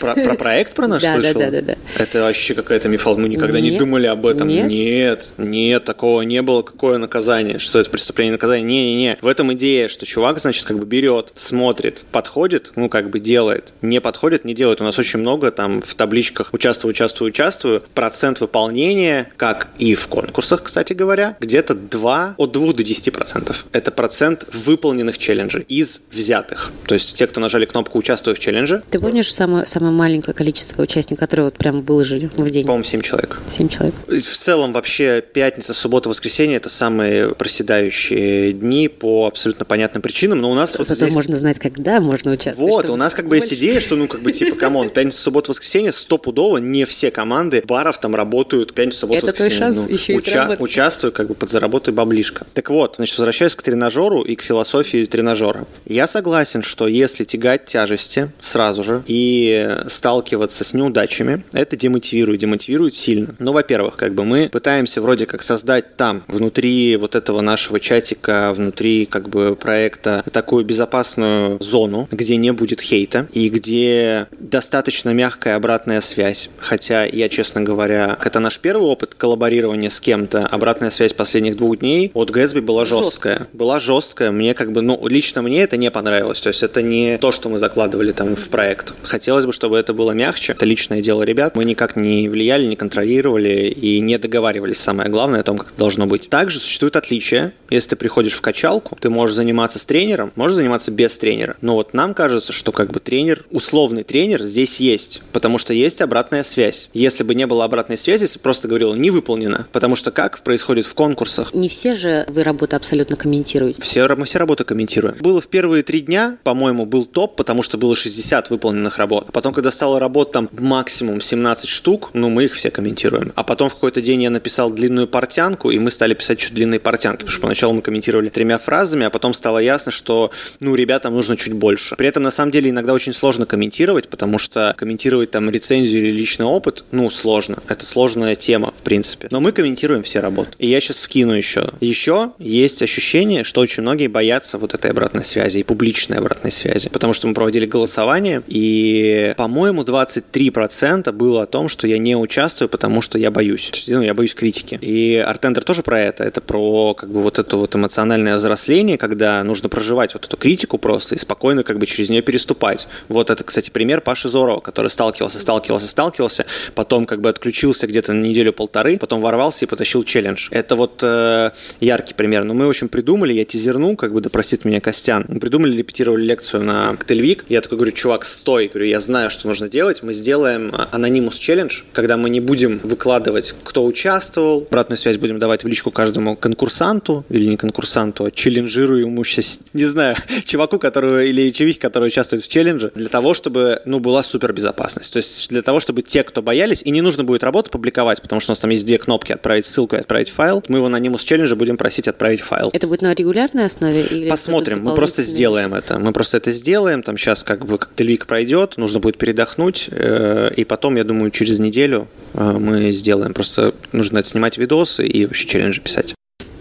Про, 0.00 0.14
про 0.14 0.34
проект 0.34 0.74
про 0.74 0.86
наш 0.86 1.02
да, 1.02 1.14
слышал? 1.14 1.40
Да, 1.40 1.50
да, 1.50 1.60
да, 1.60 1.74
да. 1.74 2.02
Это 2.02 2.22
вообще 2.22 2.54
какая-то 2.54 2.88
мифал, 2.88 3.16
мы 3.16 3.28
никогда 3.28 3.60
нет, 3.60 3.72
не 3.72 3.78
думали 3.78 4.06
об 4.06 4.26
этом. 4.26 4.48
Нет? 4.48 4.66
нет, 4.66 5.32
нет, 5.38 5.84
такого 5.84 6.22
не 6.22 6.42
было. 6.42 6.62
Какое 6.62 6.98
наказание? 6.98 7.58
Что 7.58 7.80
это 7.80 7.90
преступление 7.90 8.32
наказание? 8.32 8.66
Не-не-не. 8.66 9.18
В 9.20 9.26
этом 9.26 9.52
идея, 9.54 9.88
что 9.88 10.06
чувак, 10.06 10.38
значит, 10.38 10.64
как 10.64 10.78
бы 10.78 10.86
берет, 10.86 11.32
смотрит, 11.34 12.04
подходит, 12.12 12.72
ну 12.76 12.88
как 12.88 13.10
бы 13.10 13.20
делает, 13.20 13.72
не 13.82 14.00
подходит, 14.00 14.44
не 14.44 14.54
делает. 14.54 14.80
У 14.80 14.84
нас 14.84 14.98
очень 14.98 15.20
много 15.20 15.50
там 15.50 15.80
в 15.82 15.94
табличках 15.94 16.50
участвую, 16.52 16.90
участвую, 16.90 17.28
участвую, 17.30 17.82
процент 17.94 18.40
выполнения, 18.40 19.30
как 19.36 19.70
и 19.78 19.94
в 19.94 20.08
конкурсах, 20.08 20.62
кстати 20.62 20.92
говоря, 20.92 21.36
где-то 21.40 21.74
2, 21.74 22.34
от 22.36 22.52
2 22.52 22.72
до 22.74 22.82
10 22.82 23.12
процентов. 23.12 23.66
Это 23.72 23.90
процент 23.90 24.46
выполненных 24.52 25.18
челленджей 25.18 25.62
из 25.68 26.02
взятых. 26.12 26.72
То 26.86 26.94
есть 26.94 27.14
те, 27.14 27.26
кто 27.26 27.40
нажали 27.40 27.64
кнопку 27.64 27.98
«Участвую 27.98 28.36
в 28.36 28.38
челлендже». 28.38 28.82
Ты 28.90 28.98
помнишь 28.98 29.32
самое, 29.32 29.66
самое 29.66 29.92
маленькое 29.92 30.34
количество 30.34 30.82
участников, 30.82 31.20
которые 31.20 31.44
вот 31.44 31.54
прям 31.54 31.82
выложили 31.82 32.30
в 32.36 32.50
день? 32.50 32.64
По-моему, 32.64 32.84
7 32.84 33.00
человек. 33.00 33.40
7 33.46 33.68
человек. 33.68 33.94
В 34.06 34.36
целом 34.36 34.72
вообще 34.72 35.22
пятница, 35.22 35.74
суббота, 35.74 36.08
воскресенье– 36.08 36.56
это 36.58 36.68
самые 36.68 37.34
проседающие 37.34 38.52
дни 38.52 38.88
по 38.88 39.26
абсолютно 39.26 39.64
понятным 39.64 40.02
причинам, 40.02 40.40
но 40.40 40.50
у 40.50 40.54
нас 40.54 40.78
вот 40.78 40.86
здесь... 40.86 41.14
можно 41.14 41.36
знать, 41.36 41.58
когда 41.58 42.00
можно 42.00 42.32
участвовать. 42.32 42.72
Вот, 42.72 42.90
у 42.90 42.96
нас 42.96 43.14
как 43.14 43.26
бы 43.26 43.36
больше... 43.36 43.48
есть 43.48 43.60
идея, 43.60 43.80
что 43.80 43.96
ну 43.96 44.08
как 44.08 44.22
бы 44.22 44.32
типа, 44.32 44.56
come 44.56 44.75
on, 44.75 44.90
пятница, 44.90 45.20
суббота, 45.20 45.50
воскресенье 45.50 45.92
стопудово 45.92 46.58
не 46.58 46.84
все 46.84 47.10
команды 47.10 47.62
баров 47.66 47.98
там 47.98 48.14
работают 48.14 48.74
пятница, 48.74 49.00
суббота, 49.00 49.26
воскресенье 49.26 49.58
шанс 49.58 49.86
ну, 49.88 49.94
еще 49.94 50.14
уча- 50.14 50.56
Участвуй, 50.58 51.12
как 51.12 51.28
бы 51.28 51.34
подзаработай 51.34 51.92
баблишко. 51.92 52.46
Так 52.54 52.63
вот, 52.68 52.96
значит, 52.96 53.18
возвращаясь 53.18 53.54
к 53.54 53.62
тренажеру 53.62 54.22
и 54.22 54.34
к 54.34 54.42
философии 54.42 55.04
тренажера. 55.04 55.66
Я 55.86 56.06
согласен, 56.06 56.62
что 56.62 56.86
если 56.86 57.24
тягать 57.24 57.66
тяжести 57.66 58.30
сразу 58.40 58.82
же 58.82 59.02
и 59.06 59.78
сталкиваться 59.88 60.64
с 60.64 60.74
неудачами, 60.74 61.44
это 61.52 61.76
демотивирует, 61.76 62.40
демотивирует 62.40 62.94
сильно. 62.94 63.34
Ну, 63.38 63.52
во-первых, 63.52 63.96
как 63.96 64.14
бы 64.14 64.24
мы 64.24 64.48
пытаемся 64.48 65.00
вроде 65.00 65.26
как 65.26 65.42
создать 65.42 65.96
там, 65.96 66.24
внутри 66.28 66.96
вот 66.96 67.14
этого 67.14 67.40
нашего 67.40 67.80
чатика, 67.80 68.52
внутри 68.54 69.06
как 69.06 69.28
бы 69.28 69.56
проекта 69.56 70.24
такую 70.32 70.64
безопасную 70.64 71.58
зону, 71.60 72.08
где 72.10 72.36
не 72.36 72.52
будет 72.52 72.80
хейта 72.80 73.26
и 73.32 73.48
где 73.48 74.26
достаточно 74.38 75.10
мягкая 75.10 75.56
обратная 75.56 76.00
связь. 76.00 76.50
Хотя 76.58 77.04
я, 77.04 77.28
честно 77.28 77.62
говоря, 77.62 78.18
это 78.24 78.40
наш 78.40 78.58
первый 78.58 78.86
опыт 78.86 79.14
коллаборирования 79.14 79.90
с 79.90 80.00
кем-то, 80.00 80.46
обратная 80.46 80.90
связь 80.90 81.12
последних 81.12 81.56
двух 81.56 81.78
дней 81.78 82.10
от 82.14 82.30
Гэтсби 82.54 82.60
была 82.60 82.84
жесткая. 82.84 83.38
Жестко. 83.38 83.48
Была 83.52 83.80
жесткая. 83.80 84.30
Мне 84.30 84.54
как 84.54 84.72
бы, 84.72 84.80
ну, 84.80 85.06
лично 85.08 85.42
мне 85.42 85.62
это 85.62 85.76
не 85.76 85.90
понравилось. 85.90 86.40
То 86.40 86.48
есть 86.48 86.62
это 86.62 86.82
не 86.82 87.18
то, 87.18 87.32
что 87.32 87.48
мы 87.48 87.58
закладывали 87.58 88.12
там 88.12 88.36
в 88.36 88.48
проект. 88.48 88.94
Хотелось 89.02 89.46
бы, 89.46 89.52
чтобы 89.52 89.78
это 89.78 89.92
было 89.92 90.12
мягче. 90.12 90.52
Это 90.52 90.64
личное 90.64 91.02
дело 91.02 91.22
ребят. 91.22 91.56
Мы 91.56 91.64
никак 91.64 91.96
не 91.96 92.28
влияли, 92.28 92.66
не 92.66 92.76
контролировали 92.76 93.68
и 93.68 94.00
не 94.00 94.18
договаривались, 94.18 94.78
самое 94.78 95.10
главное, 95.10 95.40
о 95.40 95.42
том, 95.42 95.58
как 95.58 95.68
это 95.68 95.78
должно 95.78 96.06
быть. 96.06 96.28
Также 96.28 96.58
существует 96.58 96.96
отличие. 96.96 97.52
Если 97.70 97.90
ты 97.90 97.96
приходишь 97.96 98.34
в 98.34 98.40
качалку, 98.40 98.96
ты 99.00 99.10
можешь 99.10 99.36
заниматься 99.36 99.78
с 99.78 99.84
тренером, 99.84 100.32
можешь 100.36 100.56
заниматься 100.56 100.90
без 100.90 101.18
тренера. 101.18 101.56
Но 101.60 101.74
вот 101.74 101.94
нам 101.94 102.14
кажется, 102.14 102.52
что 102.52 102.72
как 102.72 102.92
бы 102.92 103.00
тренер, 103.00 103.44
условный 103.50 104.04
тренер 104.04 104.42
здесь 104.42 104.80
есть, 104.80 105.22
потому 105.32 105.58
что 105.58 105.74
есть 105.74 106.00
обратная 106.00 106.44
связь. 106.44 106.88
Если 106.94 107.24
бы 107.24 107.34
не 107.34 107.46
было 107.46 107.64
обратной 107.64 107.96
связи, 107.96 108.22
если 108.24 108.38
просто 108.38 108.68
говорил 108.68 108.94
не 108.94 109.10
выполнено, 109.10 109.66
потому 109.72 109.96
что 109.96 110.10
как 110.10 110.40
происходит 110.42 110.86
в 110.86 110.94
конкурсах. 110.94 111.52
Не 111.54 111.68
все 111.68 111.94
же 111.94 112.24
вы 112.28 112.43
работы 112.44 112.76
абсолютно 112.76 113.16
комментируете. 113.16 113.82
Все, 113.82 114.08
мы 114.14 114.24
все 114.24 114.38
работы 114.38 114.64
комментируем. 114.64 115.16
Было 115.20 115.40
в 115.40 115.48
первые 115.48 115.82
три 115.82 116.00
дня, 116.00 116.38
по-моему, 116.44 116.86
был 116.86 117.04
топ, 117.04 117.36
потому 117.36 117.62
что 117.62 117.78
было 117.78 117.96
60 117.96 118.50
выполненных 118.50 118.98
работ. 118.98 119.26
А 119.28 119.32
потом, 119.32 119.52
когда 119.52 119.70
стало 119.70 119.98
работ 119.98 120.32
там 120.32 120.48
максимум 120.52 121.20
17 121.20 121.68
штук, 121.68 122.10
ну, 122.12 122.28
мы 122.30 122.44
их 122.44 122.54
все 122.54 122.70
комментируем. 122.70 123.32
А 123.34 123.42
потом 123.42 123.70
в 123.70 123.74
какой-то 123.74 124.00
день 124.00 124.22
я 124.22 124.30
написал 124.30 124.70
длинную 124.70 125.08
портянку, 125.08 125.70
и 125.70 125.78
мы 125.78 125.90
стали 125.90 126.14
писать 126.14 126.38
чуть 126.38 126.54
длинные 126.54 126.80
портянки, 126.80 127.18
потому 127.18 127.32
что 127.32 127.40
поначалу 127.42 127.74
мы 127.74 127.82
комментировали 127.82 128.28
тремя 128.28 128.58
фразами, 128.58 129.06
а 129.06 129.10
потом 129.10 129.34
стало 129.34 129.58
ясно, 129.58 129.90
что, 129.92 130.30
ну, 130.60 130.74
ребятам 130.74 131.14
нужно 131.14 131.36
чуть 131.36 131.52
больше. 131.52 131.96
При 131.96 132.08
этом, 132.08 132.22
на 132.22 132.30
самом 132.30 132.52
деле, 132.52 132.70
иногда 132.70 132.92
очень 132.92 133.12
сложно 133.12 133.46
комментировать, 133.46 134.08
потому 134.08 134.38
что 134.38 134.74
комментировать 134.76 135.30
там 135.30 135.50
рецензию 135.50 136.06
или 136.06 136.10
личный 136.10 136.46
опыт, 136.46 136.84
ну, 136.90 137.10
сложно. 137.10 137.58
это 137.68 137.84
сложная 137.84 138.36
тема, 138.36 138.72
в 138.76 138.82
принципе. 138.82 139.28
Но 139.30 139.40
мы 139.40 139.52
комментируем 139.52 140.02
все 140.02 140.20
работы. 140.20 140.50
И 140.58 140.68
я 140.68 140.80
сейчас 140.80 140.98
вкину 140.98 141.32
еще. 141.32 141.70
Еще 141.80 142.23
есть 142.38 142.82
ощущение, 142.82 143.44
что 143.44 143.60
очень 143.60 143.82
многие 143.82 144.06
боятся 144.06 144.58
вот 144.58 144.74
этой 144.74 144.90
обратной 144.90 145.24
связи 145.24 145.58
и 145.58 145.62
публичной 145.62 146.18
обратной 146.18 146.52
связи. 146.52 146.88
Потому 146.88 147.12
что 147.12 147.26
мы 147.26 147.34
проводили 147.34 147.66
голосование, 147.66 148.42
и, 148.46 149.34
по-моему, 149.36 149.82
23% 149.82 151.12
было 151.12 151.42
о 151.42 151.46
том, 151.46 151.68
что 151.68 151.86
я 151.86 151.98
не 151.98 152.16
участвую, 152.16 152.68
потому 152.68 153.02
что 153.02 153.18
я 153.18 153.30
боюсь. 153.30 153.84
Ну, 153.86 154.02
я 154.02 154.14
боюсь 154.14 154.34
критики. 154.34 154.78
И 154.80 155.16
Артендер 155.16 155.64
тоже 155.64 155.82
про 155.82 156.00
это. 156.00 156.24
Это 156.24 156.40
про 156.40 156.94
как 156.94 157.10
бы 157.10 157.22
вот 157.22 157.38
это 157.38 157.56
вот 157.56 157.74
эмоциональное 157.74 158.36
взросление, 158.36 158.98
когда 158.98 159.42
нужно 159.44 159.68
проживать 159.68 160.14
вот 160.14 160.24
эту 160.24 160.36
критику 160.36 160.78
просто 160.78 161.14
и 161.14 161.18
спокойно 161.18 161.64
как 161.64 161.78
бы 161.78 161.86
через 161.86 162.10
нее 162.10 162.22
переступать. 162.22 162.88
Вот 163.08 163.30
это, 163.30 163.44
кстати, 163.44 163.70
пример 163.70 164.00
Паши 164.00 164.28
Зорова, 164.28 164.60
который 164.60 164.90
сталкивался, 164.90 165.40
сталкивался, 165.40 165.88
сталкивался, 165.88 166.46
потом 166.74 167.06
как 167.06 167.20
бы 167.20 167.28
отключился 167.28 167.86
где-то 167.86 168.12
на 168.12 168.24
неделю-полторы, 168.24 168.98
потом 168.98 169.20
ворвался 169.20 169.64
и 169.64 169.68
потащил 169.68 170.04
челлендж. 170.04 170.48
Это 170.50 170.76
вот 170.76 171.00
э, 171.02 171.50
яркий 171.80 172.13
пример. 172.14 172.44
Но 172.44 172.54
мы, 172.54 172.66
в 172.66 172.70
общем, 172.70 172.88
придумали, 172.88 173.32
я 173.32 173.44
тизерну, 173.44 173.96
как 173.96 174.12
бы, 174.12 174.20
да 174.20 174.30
простит 174.30 174.64
меня 174.64 174.80
Костян, 174.80 175.24
мы 175.28 175.40
придумали, 175.40 175.76
репетировали 175.76 176.24
лекцию 176.24 176.62
на 176.62 176.96
Коктейльвик. 176.96 177.44
Я 177.48 177.60
такой 177.60 177.78
говорю, 177.78 177.92
чувак, 177.92 178.24
стой, 178.24 178.68
говорю, 178.68 178.86
я 178.86 179.00
знаю, 179.00 179.30
что 179.30 179.48
нужно 179.48 179.68
делать. 179.68 180.02
Мы 180.02 180.12
сделаем 180.14 180.72
анонимус 180.92 181.36
челлендж, 181.36 181.82
когда 181.92 182.16
мы 182.16 182.30
не 182.30 182.40
будем 182.40 182.80
выкладывать, 182.82 183.54
кто 183.62 183.84
участвовал, 183.84 184.66
обратную 184.66 184.98
связь 184.98 185.16
будем 185.16 185.38
давать 185.38 185.64
в 185.64 185.68
личку 185.68 185.90
каждому 185.90 186.36
конкурсанту 186.36 187.24
или 187.28 187.46
не 187.46 187.56
конкурсанту, 187.56 188.26
а 188.26 188.30
челленджируемому 188.30 189.24
сейчас, 189.24 189.60
не 189.72 189.84
знаю, 189.84 190.16
чуваку, 190.44 190.78
который 190.78 191.30
или 191.30 191.50
чевихе, 191.50 191.80
который 191.80 192.08
участвует 192.08 192.42
в 192.42 192.48
челлендже, 192.48 192.92
для 192.94 193.08
того, 193.08 193.34
чтобы, 193.34 193.80
ну, 193.84 194.00
была 194.00 194.22
супер 194.22 194.52
безопасность. 194.52 195.12
То 195.12 195.18
есть 195.18 195.48
для 195.50 195.62
того, 195.62 195.80
чтобы 195.80 196.02
те, 196.02 196.22
кто 196.22 196.42
боялись, 196.42 196.82
и 196.82 196.90
не 196.90 197.00
нужно 197.00 197.24
будет 197.24 197.42
работу 197.44 197.70
публиковать, 197.70 198.22
потому 198.22 198.40
что 198.40 198.50
у 198.50 198.52
нас 198.52 198.60
там 198.60 198.70
есть 198.70 198.86
две 198.86 198.98
кнопки 198.98 199.32
«Отправить 199.32 199.66
ссылку» 199.66 199.96
и 199.96 199.98
«Отправить 199.98 200.30
файл», 200.30 200.62
мы 200.68 200.78
его 200.78 200.86
анонимус 200.86 201.22
челленджа 201.24 201.56
будем 201.56 201.76
просить 201.76 202.03
отправить 202.08 202.40
файл. 202.40 202.70
Это 202.72 202.86
будет 202.86 203.02
на 203.02 203.14
регулярной 203.14 203.66
основе? 203.66 204.02
Или 204.02 204.28
Посмотрим, 204.28 204.82
мы 204.82 204.94
просто 204.94 205.22
сделаем 205.22 205.74
это. 205.74 205.98
Мы 205.98 206.12
просто 206.12 206.36
это 206.36 206.50
сделаем, 206.50 207.02
там 207.02 207.16
сейчас 207.16 207.42
как 207.42 207.66
бы 207.66 207.78
как 207.78 207.94
Тельвик 207.94 208.26
пройдет, 208.26 208.76
нужно 208.76 209.00
будет 209.00 209.18
передохнуть, 209.18 209.88
э, 209.90 210.50
и 210.56 210.64
потом, 210.64 210.96
я 210.96 211.04
думаю, 211.04 211.30
через 211.30 211.58
неделю 211.58 212.08
э, 212.34 212.52
мы 212.52 212.92
сделаем. 212.92 213.34
Просто 213.34 213.74
нужно 213.92 214.22
снимать 214.24 214.58
видосы 214.58 215.06
и 215.06 215.26
вообще 215.26 215.46
челленджи 215.46 215.80
писать 215.80 216.14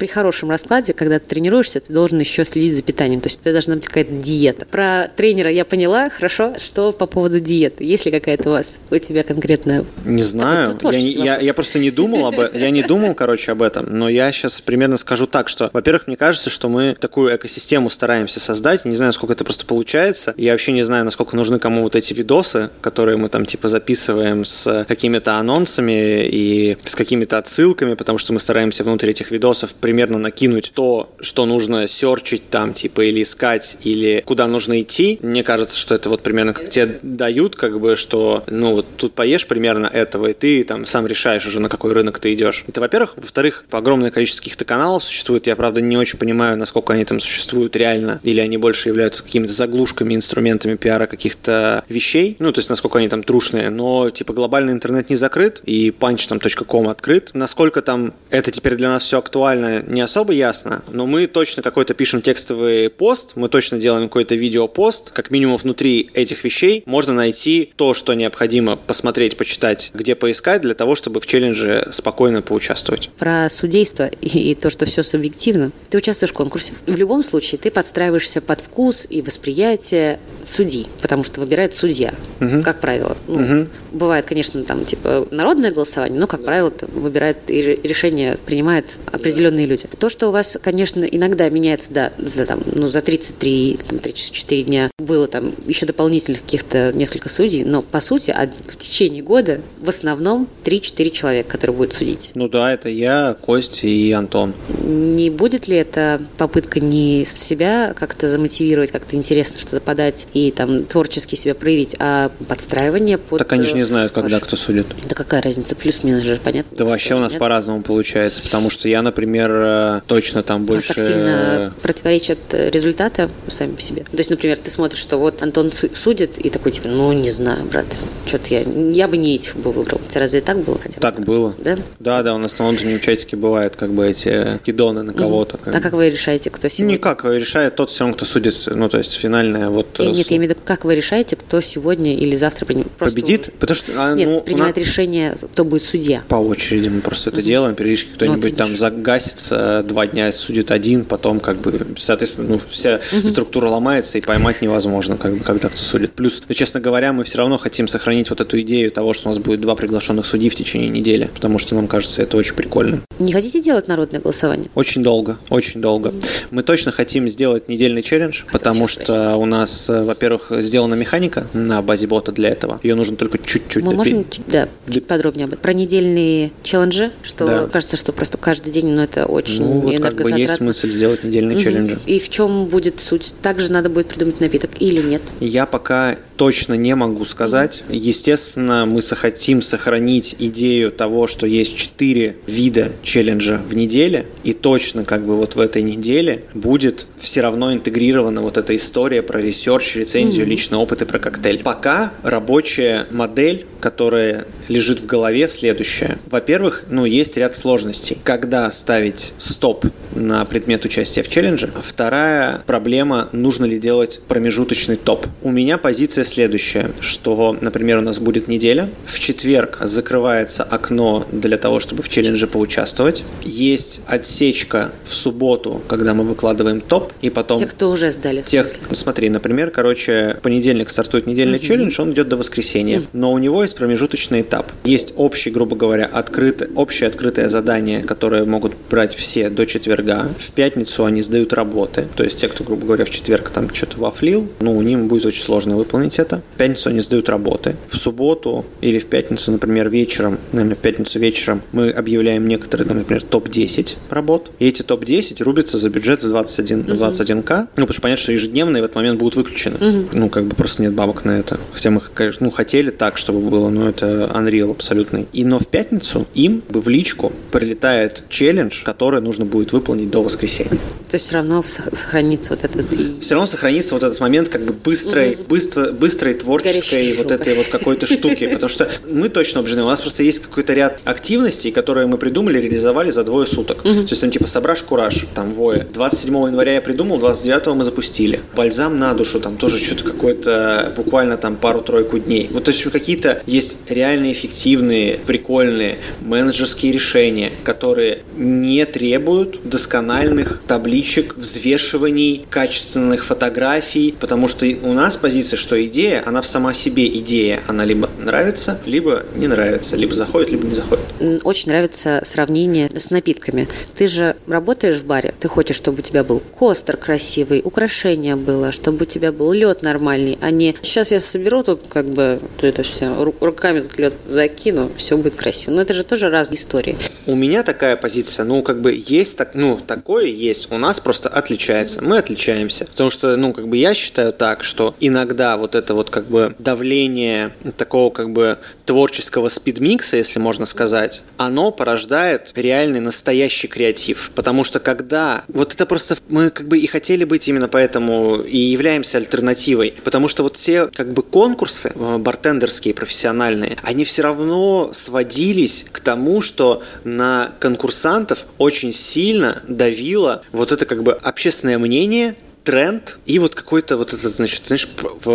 при 0.04 0.08
хорошем 0.10 0.50
раскладе, 0.50 0.92
когда 0.92 1.18
ты 1.18 1.30
тренируешься, 1.30 1.80
ты 1.80 1.94
должен 1.94 2.20
еще 2.20 2.44
следить 2.44 2.76
за 2.76 2.82
питанием. 2.82 3.22
То 3.22 3.30
есть 3.30 3.40
это 3.40 3.54
должна 3.54 3.76
быть 3.76 3.88
какая-то 3.88 4.12
диета. 4.12 4.66
Про 4.66 5.10
тренера 5.16 5.50
я 5.50 5.64
поняла, 5.64 6.10
хорошо. 6.10 6.56
Что 6.60 6.92
по 6.92 7.06
поводу 7.06 7.40
диеты? 7.40 7.86
Есть 7.86 8.06
ли 8.06 8.12
какая-то 8.12 8.50
у 8.50 8.52
вас, 8.52 8.82
у 8.92 8.98
тебя 8.98 9.24
конкретно? 9.24 9.86
Не 10.04 10.22
знаю. 10.22 10.78
Я, 10.92 11.00
я, 11.00 11.40
я 11.40 11.54
просто 11.54 11.80
не 11.80 11.90
думал 11.90 12.26
об 12.26 12.38
этом. 12.38 12.60
Я 12.60 12.70
не 12.70 12.84
думал, 12.84 13.16
короче, 13.16 13.54
об 13.54 13.62
этом. 13.62 13.98
Но 13.98 14.10
я 14.10 14.30
сейчас 14.34 14.60
примерно 14.60 14.98
скажу 14.98 15.26
так, 15.26 15.48
что, 15.48 15.70
во-первых, 15.72 16.08
мне 16.08 16.18
кажется, 16.18 16.50
что 16.50 16.68
мы 16.68 16.98
такую 17.00 17.34
экосистему 17.34 17.90
стараемся 17.90 18.42
создать. 18.42 18.84
Не 18.84 18.98
знаю, 18.98 19.14
сколько 19.14 19.32
это 19.32 19.46
просто 19.46 19.66
получается. 19.66 20.34
Я 20.36 20.52
вообще 20.52 20.74
не 20.74 20.84
знаю, 20.84 21.06
насколько 21.06 21.38
нужны 21.38 21.60
кому 21.60 21.82
вот 21.82 21.96
эти 21.96 22.14
видосы, 22.14 22.72
которые 22.82 23.16
мы 23.16 23.30
там 23.30 23.46
типа 23.46 23.70
записываем 23.70 24.44
с 24.44 24.84
какими-то 24.86 25.38
анонсами 25.38 26.28
и 26.28 26.78
с 26.84 26.94
какими-то 26.94 27.38
отсылками, 27.38 27.94
потому 27.94 28.18
что 28.18 28.34
мы 28.34 28.42
стараемся 28.42 28.84
внутрь 28.84 29.10
этих 29.10 29.32
видосов 29.32 29.74
примерно 29.94 30.18
накинуть 30.18 30.72
то, 30.74 31.14
что 31.22 31.46
нужно 31.46 31.88
серчить 31.88 32.50
там, 32.50 32.74
типа, 32.74 33.02
или 33.02 33.22
искать, 33.22 33.78
или 33.84 34.24
куда 34.26 34.48
нужно 34.48 34.82
идти. 34.82 35.20
Мне 35.22 35.44
кажется, 35.44 35.78
что 35.78 35.94
это 35.94 36.10
вот 36.10 36.24
примерно 36.24 36.56
как 36.56 36.68
тебе 36.68 36.98
дают, 37.04 37.56
как 37.56 37.80
бы, 37.80 37.96
что, 37.96 38.44
ну, 38.48 38.74
вот 38.74 38.88
тут 38.98 39.14
поешь 39.14 39.46
примерно 39.46 39.86
этого, 39.86 40.32
и 40.32 40.34
ты 40.34 40.64
там 40.64 40.88
сам 40.88 41.06
решаешь 41.06 41.46
уже, 41.46 41.60
на 41.60 41.70
какой 41.70 41.94
рынок 41.94 42.18
ты 42.18 42.34
идешь. 42.34 42.66
Это, 42.68 42.82
во-первых. 42.82 43.14
Во-вторых, 43.18 43.66
огромное 43.70 44.10
количество 44.10 44.42
каких-то 44.42 44.66
каналов 44.66 45.04
существует. 45.04 45.46
Я, 45.46 45.56
правда, 45.56 45.80
не 45.80 45.96
очень 45.96 46.18
понимаю, 46.18 46.58
насколько 46.58 46.94
они 46.94 47.06
там 47.06 47.20
существуют 47.20 47.76
реально, 47.76 48.20
или 48.24 48.40
они 48.40 48.58
больше 48.58 48.90
являются 48.90 49.22
какими-то 49.22 49.54
заглушками, 49.54 50.16
инструментами 50.16 50.76
пиара 50.76 51.06
каких-то 51.06 51.84
вещей. 51.88 52.36
Ну, 52.40 52.52
то 52.52 52.62
есть, 52.62 52.72
насколько 52.72 52.98
они 52.98 53.10
там 53.10 53.22
трушные. 53.22 53.70
Но, 53.70 54.10
типа, 54.10 54.34
глобальный 54.34 54.74
интернет 54.74 55.12
не 55.12 55.18
закрыт, 55.18 55.62
и 55.66 55.90
punch 55.92 56.28
там 56.28 56.40
.com 56.40 56.88
открыт. 56.88 57.30
Насколько 57.36 57.84
там 57.84 58.16
это 58.32 58.50
теперь 58.50 58.74
для 58.74 58.90
нас 58.90 59.04
все 59.04 59.20
актуально, 59.20 59.83
не 59.88 60.02
особо 60.02 60.34
ясно, 60.34 60.84
но 60.90 61.06
мы 61.06 61.28
точно 61.28 61.62
какой-то 61.62 61.94
пишем 61.94 62.22
текстовый 62.22 62.90
пост, 62.90 63.34
мы 63.36 63.50
точно 63.50 63.80
делаем 63.80 64.08
какой-то 64.10 64.36
видеопост, 64.36 65.12
как 65.12 65.32
минимум 65.32 65.58
внутри 65.58 66.10
этих 66.14 66.44
вещей 66.44 66.84
можно 66.86 67.14
найти 67.14 67.72
то, 67.76 67.94
что 67.94 68.14
необходимо 68.14 68.76
посмотреть, 68.76 69.38
почитать, 69.38 69.92
где 69.94 70.16
поискать 70.16 70.62
для 70.62 70.74
того, 70.74 70.96
чтобы 70.96 71.20
в 71.22 71.26
челлендже 71.26 71.88
спокойно 71.92 72.42
поучаствовать. 72.42 73.10
Про 73.18 73.50
судейство 73.50 74.06
и 74.22 74.56
то, 74.56 74.70
что 74.70 74.86
все 74.86 75.04
субъективно. 75.04 75.72
Ты 75.90 75.98
участвуешь 75.98 76.32
в 76.32 76.36
конкурсе. 76.36 76.74
В 76.86 76.96
любом 76.96 77.24
случае 77.24 77.60
ты 77.60 77.72
подстраиваешься 77.72 78.42
под 78.42 78.62
вкус 78.62 79.08
и 79.10 79.22
восприятие 79.22 80.20
судей, 80.46 80.88
потому 81.02 81.24
что 81.24 81.40
выбирает 81.40 81.74
судья, 81.74 82.14
угу. 82.40 82.62
как 82.62 82.80
правило. 82.80 83.18
Ну, 83.28 83.62
угу. 83.62 83.68
Бывает, 83.92 84.26
конечно, 84.26 84.64
там 84.64 84.86
типа 84.86 85.28
народное 85.32 85.72
голосование, 85.72 86.20
но, 86.20 86.28
как 86.28 86.44
правило, 86.44 86.72
выбирает 86.94 87.38
и 87.48 87.62
решение 87.84 88.38
принимает 88.46 88.98
определенные 89.12 89.63
разные 89.64 89.68
люди. 89.68 89.88
То, 89.98 90.10
что 90.10 90.30
у 90.30 90.32
вас, 90.32 90.58
конечно, 90.62 91.04
иногда 91.04 91.50
меняется, 91.50 91.94
да, 91.94 92.12
за, 92.18 92.46
там, 92.46 92.62
ну, 92.74 92.88
за 92.88 93.02
33, 93.02 93.80
там, 93.88 94.00
34 94.00 94.64
дня 94.64 94.90
было 94.98 95.28
там 95.28 95.52
еще 95.66 95.86
дополнительных 95.86 96.42
каких-то 96.42 96.92
несколько 96.94 97.30
судей, 97.30 97.64
но 97.64 97.82
по 97.82 98.00
сути 98.00 98.36
в 98.68 98.78
течение 98.78 99.24
года 99.24 99.62
в 99.82 99.90
основном 99.90 100.48
3-4 100.64 101.10
человека, 101.10 101.50
которые 101.52 101.78
будут 101.78 101.94
судить. 101.94 102.32
Ну 102.36 102.48
да, 102.48 102.74
это 102.74 102.90
я, 102.90 103.36
Костя 103.42 103.88
и 103.88 104.12
Антон. 104.12 104.54
Не 104.84 105.30
будет 105.30 105.68
ли 105.68 105.78
это 105.78 106.22
попытка 106.38 106.80
не 106.80 107.26
себя 107.26 107.94
как-то 107.96 108.28
замотивировать, 108.28 108.92
как-то 108.92 109.16
интересно 109.16 109.60
что-то 109.60 109.82
подать 109.82 110.28
и 110.34 110.52
там 110.52 110.84
творчески 110.84 111.36
себя 111.36 111.56
проявить, 111.56 111.96
а 112.00 112.32
подстраивание 112.48 113.18
под... 113.18 113.40
Так 113.40 113.54
они 113.54 113.66
же 113.66 113.76
не 113.76 113.84
знают, 113.84 114.14
когда 114.14 114.38
ваш... 114.38 114.44
кто 114.44 114.56
судит. 114.56 114.88
Да 115.08 115.16
какая 115.16 115.42
разница, 115.42 115.76
плюс-минус 115.76 116.24
же, 116.24 116.40
понятно? 116.44 116.76
Да 116.78 116.86
вообще 116.86 117.16
у 117.16 117.20
нас 117.20 117.34
по-разному 117.34 117.82
получается, 117.82 118.42
потому 118.44 118.70
что 118.70 118.88
я, 118.88 119.02
например, 119.02 119.53
Э, 119.54 120.02
точно 120.08 120.44
там 120.44 120.66
больше... 120.66 120.90
так 120.90 121.00
сильно 121.00 121.74
противоречат 121.82 122.40
результаты 122.54 123.30
сами 123.48 123.76
по 123.76 123.82
себе. 123.82 124.04
То 124.04 124.18
есть, 124.18 124.30
например, 124.30 124.58
ты 124.58 124.70
смотришь, 124.70 125.00
что 125.00 125.18
вот 125.18 125.42
Антон 125.44 125.72
судит, 125.72 126.38
и 126.38 126.50
такой, 126.50 126.72
типа, 126.72 126.88
ну, 126.88 127.12
не 127.14 127.32
знаю, 127.32 127.66
брат, 127.66 127.86
что-то 128.26 128.54
я, 128.54 128.62
я 128.62 129.08
бы 129.08 129.18
не 129.18 129.36
этих 129.36 129.56
бы 129.56 129.72
выбрал. 129.72 130.00
Тебя 130.08 130.22
разве 130.22 130.42
так 130.42 130.60
было? 130.60 130.80
Хотя 130.80 131.00
так 131.00 131.18
раз? 131.18 131.26
было. 131.26 131.56
Да? 131.60 131.78
Да, 132.00 132.24
да, 132.24 132.36
у 132.36 132.38
нас 132.38 132.58
на 132.60 132.68
внутреннем 132.68 133.00
чатике 133.00 133.36
бывает 133.36 133.76
как 133.76 133.94
бы 133.94 134.08
эти 134.08 134.60
кидоны 134.64 135.04
на 135.04 135.14
кого-то. 135.14 135.58
Как... 135.58 135.76
А 135.76 135.80
как 135.80 135.94
вы 135.94 136.10
решаете, 136.10 136.50
кто 136.50 136.68
сегодня? 136.68 136.96
Никак, 136.96 137.26
решает 137.26 137.76
тот 137.76 137.92
все 137.92 138.02
равно, 138.02 138.16
кто 138.16 138.26
судит, 138.26 138.56
ну, 138.68 138.90
то 138.90 138.98
есть 138.98 139.14
финальная 139.14 139.70
вот... 139.70 140.00
И, 140.00 140.08
нет, 140.08 140.30
я 140.30 140.38
имею 140.38 140.52
в 140.52 140.56
виду, 140.56 140.62
как 140.64 140.86
вы 140.86 140.96
решаете, 140.96 141.36
кто 141.36 141.62
сегодня 141.62 142.16
или 142.16 142.36
завтра 142.36 142.66
приним... 142.66 142.86
Просто... 142.98 143.16
победит? 143.16 143.54
Потому 143.60 143.76
что... 143.76 143.92
А, 143.96 144.14
нет, 144.14 144.30
ну, 144.30 144.42
принимает 144.42 144.76
нас... 144.76 144.86
решение, 144.86 145.36
кто 145.54 145.66
будет 145.66 145.84
судья. 145.84 146.24
По 146.28 146.36
очереди 146.36 146.88
мы 146.90 147.02
просто 147.02 147.30
это 147.30 147.42
делаем, 147.42 147.76
периодически 147.76 148.10
ну, 148.12 148.16
кто-нибудь 148.16 148.56
там 148.56 148.70
загасится 148.76 149.43
судится 149.44 149.84
два 149.84 150.08
дня, 150.08 150.32
судит 150.32 150.72
один, 150.72 151.06
потом 151.06 151.40
как 151.40 151.58
бы, 151.58 151.86
соответственно, 151.98 152.50
ну, 152.54 152.62
вся 152.70 153.00
угу. 153.12 153.28
структура 153.28 153.68
ломается 153.68 154.18
и 154.18 154.22
поймать 154.22 154.62
невозможно, 154.62 155.18
как 155.18 155.34
бы, 155.34 155.44
когда 155.44 155.70
кто 155.70 155.78
судит. 155.78 156.14
Плюс, 156.14 156.44
ну, 156.48 156.56
честно 156.56 156.80
говоря, 156.80 157.14
мы 157.14 157.24
все 157.24 157.38
равно 157.40 157.58
хотим 157.58 157.88
сохранить 157.88 158.30
вот 158.30 158.42
эту 158.42 158.60
идею 158.62 158.92
того, 158.92 159.14
что 159.14 159.30
у 159.30 159.32
нас 159.32 159.40
будет 159.40 159.62
два 159.62 159.76
приглашенных 159.76 160.26
судей 160.26 160.50
в 160.50 160.56
течение 160.56 160.90
недели, 160.90 161.30
потому 161.34 161.60
что 161.60 161.76
нам 161.76 161.88
кажется 161.88 162.22
это 162.22 162.38
очень 162.38 162.56
прикольно. 162.56 163.02
Не 163.20 163.32
хотите 163.32 163.62
делать 163.62 163.88
народное 163.88 164.22
голосование? 164.22 164.70
Очень 164.76 165.04
долго, 165.04 165.38
очень 165.50 165.82
долго. 165.82 166.08
Угу. 166.08 166.18
Мы 166.52 166.64
точно 166.64 166.92
хотим 166.92 167.28
сделать 167.28 167.70
недельный 167.70 168.04
челлендж, 168.04 168.44
Хотел 168.46 168.60
потому 168.60 168.88
что 168.88 169.04
спросить. 169.04 169.36
у 169.36 169.46
нас, 169.46 169.90
э, 169.90 170.04
во-первых, 170.04 170.52
сделана 170.60 170.96
механика 170.96 171.46
на 171.54 171.82
базе 171.82 172.08
бота 172.08 172.32
для 172.32 172.50
этого. 172.50 172.80
Ее 172.84 172.96
нужно 172.96 173.18
только 173.18 173.38
чуть-чуть. 173.38 173.84
Мы 173.84 173.94
можем, 173.94 174.26
да, 174.48 174.70
чуть 174.90 175.06
подробнее 175.06 175.46
об 175.46 175.52
этом. 175.52 175.62
Про 175.62 175.74
недельные 175.74 176.52
челленджи, 176.64 177.12
что 177.24 177.46
да. 177.46 177.68
кажется, 177.72 177.98
что 177.98 178.14
просто 178.14 178.38
каждый 178.38 178.72
день, 178.72 178.88
но 178.88 178.96
ну, 178.96 179.02
это 179.02 179.26
очень 179.34 179.64
ну, 179.64 179.80
вот 179.82 180.00
как 180.00 180.16
бы 180.16 180.30
есть 180.32 180.56
смысл 180.56 180.88
сделать 180.88 181.24
недельный 181.24 181.56
угу. 181.56 181.64
челлендж. 181.64 181.92
И 182.06 182.20
в 182.20 182.30
чем 182.30 182.66
будет 182.66 183.00
суть? 183.00 183.34
Также 183.42 183.72
надо 183.72 183.90
будет 183.90 184.08
придумать 184.08 184.40
напиток 184.40 184.72
или 184.80 185.02
нет? 185.02 185.22
Я 185.40 185.66
пока 185.66 186.16
точно 186.38 186.74
не 186.74 186.96
могу 186.96 187.26
сказать. 187.26 187.84
Естественно, 187.90 188.86
мы 188.86 189.02
хотим 189.02 189.62
сохранить 189.62 190.36
идею 190.40 190.92
того, 190.92 191.28
что 191.28 191.46
есть 191.48 191.78
четыре 191.78 192.36
вида 192.48 192.92
челленджа 193.02 193.62
в 193.70 193.74
неделе, 193.76 194.26
и 194.44 194.52
точно 194.54 195.06
как 195.06 195.26
бы 195.26 195.38
вот 195.38 195.56
в 195.56 195.60
этой 195.60 195.82
неделе 195.82 196.44
будет 196.54 197.06
все 197.18 197.42
равно 197.42 197.72
интегрирована 197.72 198.42
вот 198.42 198.58
эта 198.58 198.76
история 198.76 199.22
про 199.22 199.40
research, 199.42 199.96
рецензию, 199.96 200.46
mm-hmm. 200.46 200.50
личный 200.50 200.78
опыт 200.78 201.02
и 201.02 201.06
про 201.06 201.20
коктейль. 201.20 201.64
Пока 201.64 202.12
рабочая 202.24 203.08
модель, 203.12 203.66
которая 203.80 204.46
лежит 204.68 205.00
в 205.00 205.06
голове, 205.06 205.48
следующая. 205.48 206.18
Во-первых, 206.30 206.84
ну, 206.90 207.06
есть 207.06 207.38
ряд 207.38 207.56
сложностей. 207.56 208.18
Когда 208.24 208.70
ставить 208.72 209.23
делать 209.24 209.34
стоп 209.38 209.86
на 210.16 210.46
предмет 210.46 210.86
участия 210.86 211.24
в 211.24 211.30
челлендже. 211.30 211.72
Вторая 211.82 212.62
проблема, 212.66 213.30
нужно 213.32 213.66
ли 213.66 213.80
делать 213.80 214.22
промежуточный 214.28 214.96
топ. 214.96 215.26
У 215.42 215.52
меня 215.52 215.78
позиция 215.78 216.24
следующая, 216.24 216.92
что, 217.00 217.58
например, 217.60 217.98
у 217.98 218.02
нас 218.02 218.20
будет 218.20 218.48
неделя, 218.48 218.90
в 219.06 219.20
четверг 219.20 219.80
закрывается 219.82 220.64
окно 220.64 221.26
для 221.32 221.58
того, 221.58 221.80
чтобы 221.80 222.04
в 222.04 222.10
челлендже 222.10 222.48
поучаствовать. 222.48 223.24
Есть 223.44 224.02
отсечка 224.06 224.92
в 225.04 225.14
субботу, 225.14 225.82
когда 225.88 226.14
мы 226.14 226.24
выкладываем 226.24 226.82
топ, 226.82 227.12
и 227.22 227.30
потом... 227.30 227.58
Те, 227.58 227.66
кто 227.66 227.90
уже 227.90 228.12
сдали. 228.12 228.42
Тех, 228.42 228.68
смотри, 228.92 229.30
например, 229.30 229.72
короче, 229.72 230.38
понедельник 230.42 230.90
стартует 230.90 231.28
недельный 231.28 231.58
угу. 231.58 231.66
челлендж, 231.66 232.00
он 232.00 232.12
идет 232.12 232.28
до 232.28 232.38
воскресенья, 232.38 233.00
угу. 233.00 233.08
но 233.14 233.32
у 233.34 233.40
него 233.40 233.64
есть 233.64 233.76
промежуточный 233.78 234.42
этап. 234.42 234.72
Есть 234.84 235.14
общий, 235.16 235.50
грубо 235.50 235.76
говоря, 235.76 236.06
открытый, 236.06 236.68
общее 236.76 237.08
открытое 237.08 237.50
задание, 237.50 238.02
которое 238.02 238.46
могут 238.46 238.74
брать 238.90 239.13
все 239.16 239.50
до 239.50 239.66
четверга. 239.66 240.30
В 240.40 240.52
пятницу 240.52 241.06
они 241.06 241.22
сдают 241.22 241.54
работы, 241.54 242.08
то 242.16 242.24
есть 242.24 242.38
те, 242.38 242.48
кто, 242.48 242.64
грубо 242.64 242.86
говоря, 242.86 243.06
в 243.06 243.10
четверг 243.10 243.50
там 243.50 243.74
что-то 243.74 244.00
вафлил, 244.00 244.48
ну, 244.60 244.76
у 244.76 244.82
них 244.82 245.00
будет 245.06 245.26
очень 245.26 245.42
сложно 245.42 245.78
выполнить 245.78 246.20
это. 246.20 246.42
В 246.56 246.58
пятницу 246.58 246.90
они 246.90 247.00
сдают 247.00 247.30
работы. 247.30 247.76
В 247.90 247.98
субботу 247.98 248.66
или 248.82 249.00
в 249.00 249.06
пятницу, 249.06 249.52
например, 249.52 249.90
вечером, 249.90 250.40
наверное, 250.52 250.76
в 250.76 250.80
пятницу 250.80 251.20
вечером 251.20 251.62
мы 251.72 251.90
объявляем 251.90 252.48
некоторые, 252.48 252.88
там, 252.88 252.98
например, 252.98 253.24
топ-10 253.24 253.96
работ, 254.10 254.52
и 254.60 254.68
эти 254.68 254.82
топ-10 254.82 255.44
рубятся 255.44 255.78
за 255.78 255.90
бюджет 255.90 256.22
21, 256.22 256.80
угу. 256.82 256.92
21к, 256.92 257.68
ну, 257.76 257.86
потому 257.86 257.94
что 257.94 258.02
понятно, 258.02 258.24
что 258.24 258.32
ежедневные 258.32 258.82
в 258.82 258.86
этот 258.86 258.96
момент 258.96 259.20
будут 259.20 259.36
выключены. 259.36 259.76
Угу. 259.76 260.10
Ну, 260.14 260.30
как 260.30 260.46
бы 260.46 260.56
просто 260.56 260.82
нет 260.82 260.94
бабок 260.94 261.26
на 261.26 261.40
это. 261.40 261.60
Хотя 261.72 261.90
мы, 261.90 262.02
конечно, 262.14 262.46
ну, 262.46 262.52
хотели 262.52 262.90
так, 262.90 263.18
чтобы 263.18 263.40
было, 263.40 263.70
но 263.70 263.90
это 263.90 264.30
unreal 264.34 264.72
абсолютный. 264.72 265.28
И 265.34 265.44
но 265.44 265.60
в 265.60 265.68
пятницу 265.68 266.28
им 266.34 266.64
бы 266.70 266.82
в 266.82 266.88
личку 266.90 267.32
прилетает 267.52 268.24
челлендж, 268.30 268.84
который 268.84 269.03
нужно 269.12 269.46
будет 269.46 269.72
выполнить 269.72 270.10
до 270.10 270.22
воскресенья. 270.24 270.70
То 270.70 271.18
есть 271.18 271.26
все 271.26 271.36
равно 271.36 271.64
сохранится 271.64 272.52
вот 272.52 272.64
этот... 272.64 272.88
Все 273.22 273.36
равно 273.36 273.48
сохранится 273.48 273.94
вот 273.94 274.04
этот 274.04 274.20
момент 274.20 274.50
как 274.50 274.64
бы 274.66 274.74
быстрой, 274.74 275.36
угу. 275.36 275.44
быстро, 275.50 275.92
быстрой 275.92 276.34
творческой 276.34 277.14
вот 277.14 277.32
этой 277.32 277.56
вот 277.56 277.68
какой-то 277.68 278.08
штуки. 278.08 278.48
Потому 278.48 278.70
что 278.70 278.90
мы 279.08 279.30
точно 279.30 279.62
убеждены, 279.62 279.84
у 279.84 279.88
нас 279.88 280.02
просто 280.02 280.24
есть 280.24 280.40
какой-то 280.40 280.74
ряд 280.74 281.00
активностей, 281.04 281.72
которые 281.72 282.08
мы 282.08 282.18
придумали, 282.18 282.58
реализовали 282.58 283.12
за 283.12 283.24
двое 283.24 283.48
суток. 283.48 283.84
То 283.84 283.90
есть 283.90 284.22
там 284.22 284.32
типа 284.32 284.48
сображ 284.48 284.82
кураж, 284.84 285.28
там 285.36 285.54
вое. 285.54 285.88
27 285.94 286.34
января 286.48 286.74
я 286.74 286.82
придумал, 286.82 287.20
29 287.20 287.76
мы 287.76 287.84
запустили. 287.84 288.40
Бальзам 288.56 289.00
на 289.00 289.14
душу, 289.14 289.40
там 289.40 289.58
тоже 289.58 289.80
что-то 289.80 290.04
какое-то 290.04 290.94
буквально 290.96 291.38
там 291.38 291.56
пару-тройку 291.56 292.20
дней. 292.20 292.50
Вот 292.52 292.64
то 292.64 292.72
есть 292.72 292.84
какие-то 292.84 293.42
есть 293.46 293.78
реально 293.90 294.32
эффективные, 294.32 295.20
прикольные 295.26 295.98
менеджерские 296.22 296.92
решения, 296.92 297.52
которые 297.64 298.20
не 298.38 298.86
требуют 298.94 299.60
доскональных 299.64 300.62
табличек, 300.68 301.36
взвешиваний, 301.36 302.46
качественных 302.50 303.26
фотографий, 303.26 304.16
потому 304.20 304.48
что 304.48 304.66
у 304.84 304.94
нас 304.94 305.18
позиция, 305.18 305.58
что 305.58 305.84
идея, 305.86 306.24
она 306.26 306.42
в 306.42 306.48
сама 306.48 306.74
себе 306.74 307.08
идея, 307.20 307.62
она 307.68 307.84
либо 307.84 308.10
нравится, 308.20 308.80
либо 308.86 309.24
не 309.36 309.48
нравится, 309.48 309.96
либо 309.98 310.14
заходит, 310.14 310.52
либо 310.52 310.68
не 310.68 310.76
заходит. 310.76 311.04
Очень 311.44 311.70
нравится 311.70 312.22
сравнение 312.24 312.90
с 312.90 313.10
напитками. 313.10 313.68
Ты 313.96 314.08
же 314.08 314.36
работаешь 314.48 314.98
в 314.98 315.06
баре, 315.06 315.34
ты 315.40 315.48
хочешь, 315.48 315.76
чтобы 315.76 316.00
у 316.00 316.02
тебя 316.02 316.24
был 316.24 316.42
костер 316.58 316.98
красивый, 316.98 317.62
украшение 317.64 318.36
было, 318.36 318.72
чтобы 318.72 319.04
у 319.04 319.06
тебя 319.06 319.32
был 319.32 319.52
лед 319.54 319.82
нормальный, 319.82 320.38
а 320.42 320.52
не 320.52 320.76
сейчас 320.84 321.12
я 321.12 321.20
соберу 321.20 321.64
тут 321.64 321.88
как 321.90 322.06
бы 322.06 322.40
это 322.62 322.84
все 322.84 323.12
руками 323.42 323.82
тут 323.82 323.98
лед 323.98 324.14
закину, 324.28 324.92
все 324.96 325.18
будет 325.18 325.36
красиво. 325.36 325.74
Но 325.74 325.82
это 325.82 325.94
же 325.94 326.04
тоже 326.04 326.30
разные 326.30 326.58
истории. 326.58 326.96
У 327.26 327.36
меня 327.36 327.64
такая 327.64 327.96
позиция, 327.96 328.46
ну 328.46 328.62
как 328.62 328.73
бы 328.82 328.94
есть 328.94 329.38
так, 329.38 329.56
ну 329.56 329.80
такое 329.86 330.26
есть, 330.26 330.72
у 330.72 330.78
нас 330.78 331.00
просто 331.00 331.30
отличается, 331.30 332.04
мы 332.04 332.18
отличаемся, 332.18 332.86
потому 332.86 333.12
что, 333.12 333.36
ну 333.38 333.54
как 333.54 333.68
бы 333.68 333.78
я 333.78 333.94
считаю 333.94 334.34
так, 334.34 334.64
что 334.64 334.96
иногда 335.00 335.58
вот 335.58 335.76
это 335.76 335.94
вот 335.94 336.10
как 336.10 336.26
бы 336.26 336.56
давление 336.60 337.54
такого 337.78 338.10
как 338.12 338.32
бы 338.32 338.58
творческого 338.86 339.50
спидмикса, 339.50 340.18
если 340.18 340.40
можно 340.40 340.66
сказать, 340.66 341.22
оно 341.38 341.72
порождает 341.72 342.52
реальный 342.56 343.00
настоящий 343.00 343.68
креатив, 343.68 344.32
потому 344.36 344.64
что 344.64 344.80
когда 344.80 345.44
вот 345.48 345.74
это 345.74 345.86
просто 345.86 346.18
мы 346.30 346.50
как 346.50 346.68
бы 346.68 346.78
и 346.78 346.88
хотели 346.88 347.24
быть 347.24 347.48
именно 347.48 347.68
поэтому 347.68 348.38
и 348.38 348.58
являемся 348.58 349.18
альтернативой, 349.18 349.94
потому 350.04 350.28
что 350.28 350.44
вот 350.44 350.58
все 350.58 350.88
как 350.88 351.14
бы 351.14 351.24
конкурсы 351.24 351.92
э, 351.94 352.18
бартендерские, 352.18 352.94
профессиональные, 352.94 353.78
они 353.84 354.06
все 354.06 354.24
равно 354.24 354.90
сводились 354.94 355.86
к 355.92 356.00
тому, 356.00 356.42
что 356.42 356.84
на 357.04 357.52
конкурсантов 357.60 358.46
очень 358.58 358.94
сильно 358.94 359.62
давило 359.68 360.44
вот 360.52 360.72
это 360.72 360.86
как 360.86 361.04
бы 361.04 361.14
общественное 361.14 361.78
мнение, 361.78 362.36
тренд 362.64 363.18
и 363.26 363.40
вот 363.40 363.56
какой-то 363.56 363.98
вот 363.98 364.14
этот, 364.14 364.36
значит, 364.36 364.68
знаешь, 364.68 364.88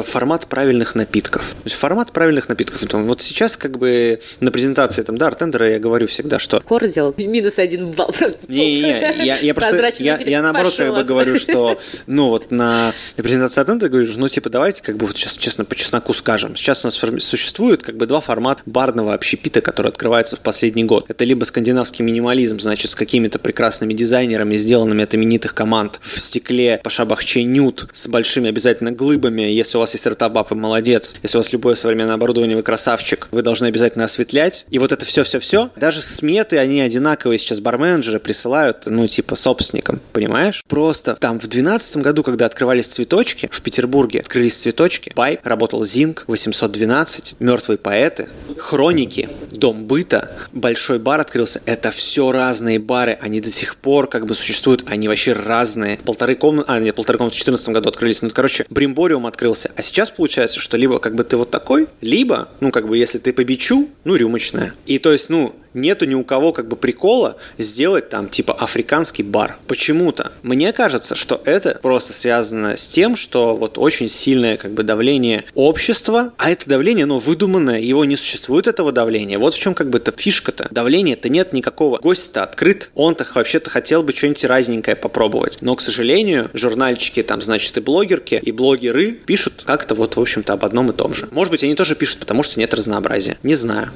формат 0.07 0.47
правильных 0.47 0.95
напитков. 0.95 1.43
То 1.43 1.65
есть 1.65 1.77
формат 1.77 2.13
правильных 2.13 2.49
напитков. 2.49 2.83
Вот 2.93 3.23
сейчас 3.23 3.57
как 3.57 3.79
бы 3.79 4.21
на 4.41 4.51
презентации 4.51 5.03
там, 5.03 5.19
да, 5.19 5.29
артендера 5.29 5.71
я 5.71 5.79
говорю 5.79 6.07
всегда, 6.07 6.39
что... 6.39 6.61
Кордил 6.61 7.15
минус 7.17 7.59
один 7.59 7.91
балл 7.93 8.13
просто. 8.13 8.39
Не, 8.49 8.81
не, 8.81 9.25
я, 9.25 9.39
я 9.39 9.55
просто, 9.55 9.93
я, 10.03 10.19
я 10.19 10.43
наоборот 10.43 10.75
как 10.77 10.95
бы 10.95 11.05
говорю, 11.05 11.39
что, 11.39 11.79
ну 12.07 12.29
вот 12.29 12.51
на 12.51 12.93
презентации 13.17 13.61
артендера 13.61 13.91
говорю, 13.91 14.11
ну 14.17 14.29
типа 14.29 14.49
давайте 14.51 14.83
как 14.83 14.97
бы 14.97 15.07
вот 15.07 15.17
сейчас 15.17 15.37
честно 15.37 15.65
по 15.65 15.75
чесноку 15.75 16.15
скажем. 16.15 16.57
Сейчас 16.57 16.85
у 16.85 16.89
нас 16.89 17.25
существует 17.25 17.83
как 17.83 17.97
бы 17.97 18.07
два 18.07 18.21
формата 18.21 18.63
барного 18.67 19.15
общепита, 19.15 19.61
который 19.61 19.89
открывается 19.89 20.37
в 20.37 20.41
последний 20.41 20.85
год. 20.85 21.05
Это 21.09 21.25
либо 21.25 21.45
скандинавский 21.45 22.05
минимализм, 22.05 22.59
значит, 22.59 22.91
с 22.91 22.95
какими-то 22.95 23.39
прекрасными 23.39 23.93
дизайнерами, 23.93 24.57
сделанными 24.57 25.05
от 25.05 25.15
именитых 25.15 25.55
команд 25.55 26.01
в 26.03 26.19
стекле 26.19 26.81
по 26.83 26.91
шабах 26.91 27.18
Бахче 27.19 27.43
Нют 27.43 27.89
с 27.93 28.07
большими 28.07 28.49
обязательно 28.49 28.93
глыбами. 28.93 29.43
Если 29.43 29.77
у 29.77 29.81
вас 29.81 29.91
есть 29.91 30.05
стартап, 30.05 30.51
вы 30.51 30.57
молодец. 30.57 31.17
Если 31.25 31.37
у 31.37 31.41
вас 31.41 31.53
любое 31.53 31.75
современное 31.75 32.15
оборудование, 32.15 32.57
вы 32.57 32.63
красавчик. 32.63 33.27
Вы 33.33 33.43
должны 33.43 33.67
обязательно 33.67 34.05
осветлять. 34.05 34.67
И 34.71 34.79
вот 34.79 34.93
это 34.93 35.05
все-все-все. 35.05 35.71
Даже 35.75 36.01
сметы, 36.01 36.59
они 36.59 36.81
одинаковые 36.81 37.41
сейчас 37.41 37.59
барменджеры 37.59 38.21
присылают, 38.21 38.85
ну, 38.87 39.09
типа, 39.09 39.35
собственникам, 39.35 40.01
понимаешь? 40.13 40.63
Просто 40.69 41.17
там 41.17 41.39
в 41.39 41.49
2012 41.49 41.97
году, 41.97 42.23
когда 42.23 42.47
открывались 42.47 42.87
цветочки, 42.87 43.49
в 43.51 43.63
Петербурге 43.63 44.21
открылись 44.21 44.55
цветочки, 44.55 45.11
Пайп, 45.13 45.45
работал 45.45 45.85
Зинг, 45.85 46.23
812, 46.29 47.35
Мертвые 47.41 47.79
поэты, 47.79 48.29
Хроники, 48.59 49.29
Дом 49.53 49.87
быта, 49.87 50.31
Большой 50.53 50.99
бар 50.99 51.21
открылся. 51.21 51.61
Это 51.67 51.91
все 51.91 52.33
разные 52.33 52.79
бары, 52.79 53.19
они 53.21 53.41
до 53.41 53.51
сих 53.51 53.77
пор 53.77 54.09
как 54.09 54.27
бы 54.27 54.35
существуют, 54.35 54.85
они 54.87 55.09
вообще 55.09 55.33
разные. 55.33 55.99
Полторы 56.05 56.35
комнаты, 56.35 56.71
а, 56.71 56.79
нет, 56.81 56.95
полторы 56.95 57.19
комнаты 57.19 57.35
в 57.35 57.39
2014 57.39 57.69
году 57.71 57.89
открылись. 57.89 58.23
Ну, 58.23 58.31
короче, 58.33 58.67
Бримбориум 58.71 59.27
открылся. 59.27 59.71
А 59.77 59.83
сейчас 59.83 60.11
получается, 60.11 60.61
что 60.61 60.77
либо 60.77 60.99
как 60.99 61.15
бы 61.15 61.25
ты 61.25 61.37
вот 61.37 61.51
такой, 61.51 61.89
либо, 62.01 62.49
ну, 62.61 62.71
как 62.71 62.89
бы, 62.89 62.97
если 62.97 63.19
ты 63.19 63.33
по 63.33 63.45
бичу, 63.45 63.89
ну, 64.05 64.17
рюмочная. 64.17 64.75
И 64.87 64.99
то 64.99 65.13
есть, 65.13 65.31
ну, 65.31 65.55
нету 65.75 66.05
ни 66.05 66.15
у 66.15 66.25
кого 66.25 66.53
как 66.53 66.69
бы 66.69 66.77
прикола 66.77 67.37
сделать 67.59 68.09
там 68.09 68.29
типа 68.29 68.55
африканский 68.55 69.23
бар. 69.23 69.57
Почему-то. 69.67 70.33
Мне 70.43 70.73
кажется, 70.73 71.15
что 71.15 71.41
это 71.45 71.79
просто 71.83 72.13
связано 72.13 72.77
с 72.77 72.89
тем, 72.89 73.17
что 73.17 73.57
вот 73.57 73.79
очень 73.79 74.09
сильное 74.09 74.57
как 74.57 74.73
бы 74.73 74.83
давление 74.83 75.45
общества, 75.55 76.33
а 76.39 76.51
это 76.51 76.69
давление, 76.69 77.07
ну, 77.07 77.19
выдуманное, 77.19 77.81
его 77.81 78.05
не 78.05 78.17
существует 78.17 78.67
этого 78.67 78.93
давления. 78.93 79.39
Вот 79.39 79.55
в 79.55 79.59
чем 79.59 79.75
как 79.75 79.91
бы 79.91 79.99
это 79.99 80.13
фишка-то. 80.17 80.69
Давления-то 80.71 81.29
нет 81.29 81.53
никакого. 81.53 81.99
Гость-то 81.99 82.43
открыт, 82.43 82.91
он-то 82.95 83.27
вообще-то 83.35 83.71
хотел 83.71 84.03
бы 84.03 84.13
что-нибудь 84.13 84.45
разненькое 84.45 84.97
попробовать. 84.97 85.59
Но, 85.61 85.77
к 85.77 85.81
сожалению, 85.81 86.51
журнальчики 86.55 87.23
там, 87.23 87.43
значит, 87.43 87.77
и 87.77 87.81
блогерки, 87.81 88.41
и 88.43 88.53
блогеры 88.53 89.13
пишут 89.13 89.63
как-то 89.65 89.95
вот, 89.95 90.17
в 90.17 90.21
общем-то, 90.21 90.55
об 90.55 90.65
одном 90.65 90.91
и 90.91 90.93
том 90.93 91.15
же. 91.15 91.29
Может 91.31 91.51
быть, 91.51 91.65
они 91.65 91.75
тоже 91.75 91.95
пишут, 91.95 92.21
потому 92.21 92.43
что 92.43 92.59
нет 92.59 92.73
разнообразия. 92.75 93.39
Не 93.43 93.55
знаю 93.55 93.91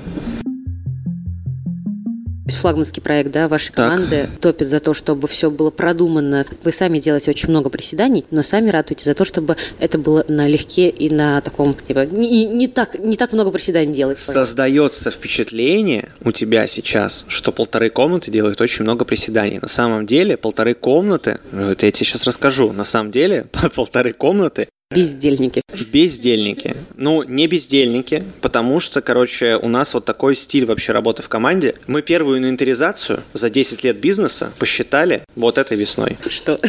флагманский 2.56 3.02
проект, 3.02 3.30
да, 3.30 3.48
вашей 3.48 3.72
так. 3.72 3.90
команды 3.90 4.30
топит 4.40 4.68
за 4.68 4.80
то, 4.80 4.94
чтобы 4.94 5.28
все 5.28 5.50
было 5.50 5.70
продумано. 5.70 6.44
Вы 6.62 6.72
сами 6.72 6.98
делаете 6.98 7.30
очень 7.30 7.50
много 7.50 7.70
приседаний, 7.70 8.24
но 8.30 8.42
сами 8.42 8.70
ратуете 8.70 9.04
за 9.04 9.14
то, 9.14 9.24
чтобы 9.24 9.56
это 9.78 9.98
было 9.98 10.24
налегке 10.28 10.88
и 10.88 11.10
на 11.10 11.40
таком, 11.40 11.74
типа, 11.74 12.06
не, 12.06 12.44
не, 12.44 12.68
так, 12.68 12.98
не 12.98 13.16
так 13.16 13.32
много 13.32 13.50
приседаний 13.50 13.94
делать. 13.94 14.18
Создается 14.18 15.10
впечатление 15.10 16.10
у 16.24 16.32
тебя 16.32 16.66
сейчас, 16.66 17.24
что 17.28 17.52
полторы 17.52 17.90
комнаты 17.90 18.30
делают 18.30 18.60
очень 18.60 18.84
много 18.84 19.04
приседаний. 19.04 19.58
На 19.60 19.68
самом 19.68 20.06
деле 20.06 20.36
полторы 20.36 20.74
комнаты, 20.74 21.38
это 21.52 21.86
я 21.86 21.92
тебе 21.92 22.06
сейчас 22.06 22.24
расскажу, 22.24 22.72
на 22.72 22.84
самом 22.84 23.10
деле 23.10 23.46
полторы 23.74 24.12
комнаты 24.12 24.68
Бездельники. 24.94 25.62
Бездельники. 25.92 26.76
Ну, 26.96 27.22
не 27.22 27.46
бездельники, 27.46 28.24
потому 28.40 28.80
что, 28.80 29.00
короче, 29.02 29.56
у 29.56 29.68
нас 29.68 29.94
вот 29.94 30.04
такой 30.04 30.36
стиль 30.36 30.66
вообще 30.66 30.92
работы 30.92 31.22
в 31.22 31.28
команде. 31.28 31.74
Мы 31.86 32.02
первую 32.02 32.38
инвентаризацию 32.38 33.22
за 33.32 33.50
10 33.50 33.84
лет 33.84 33.98
бизнеса 33.98 34.52
посчитали 34.58 35.22
вот 35.34 35.58
этой 35.58 35.76
весной. 35.76 36.16
Что? 36.28 36.58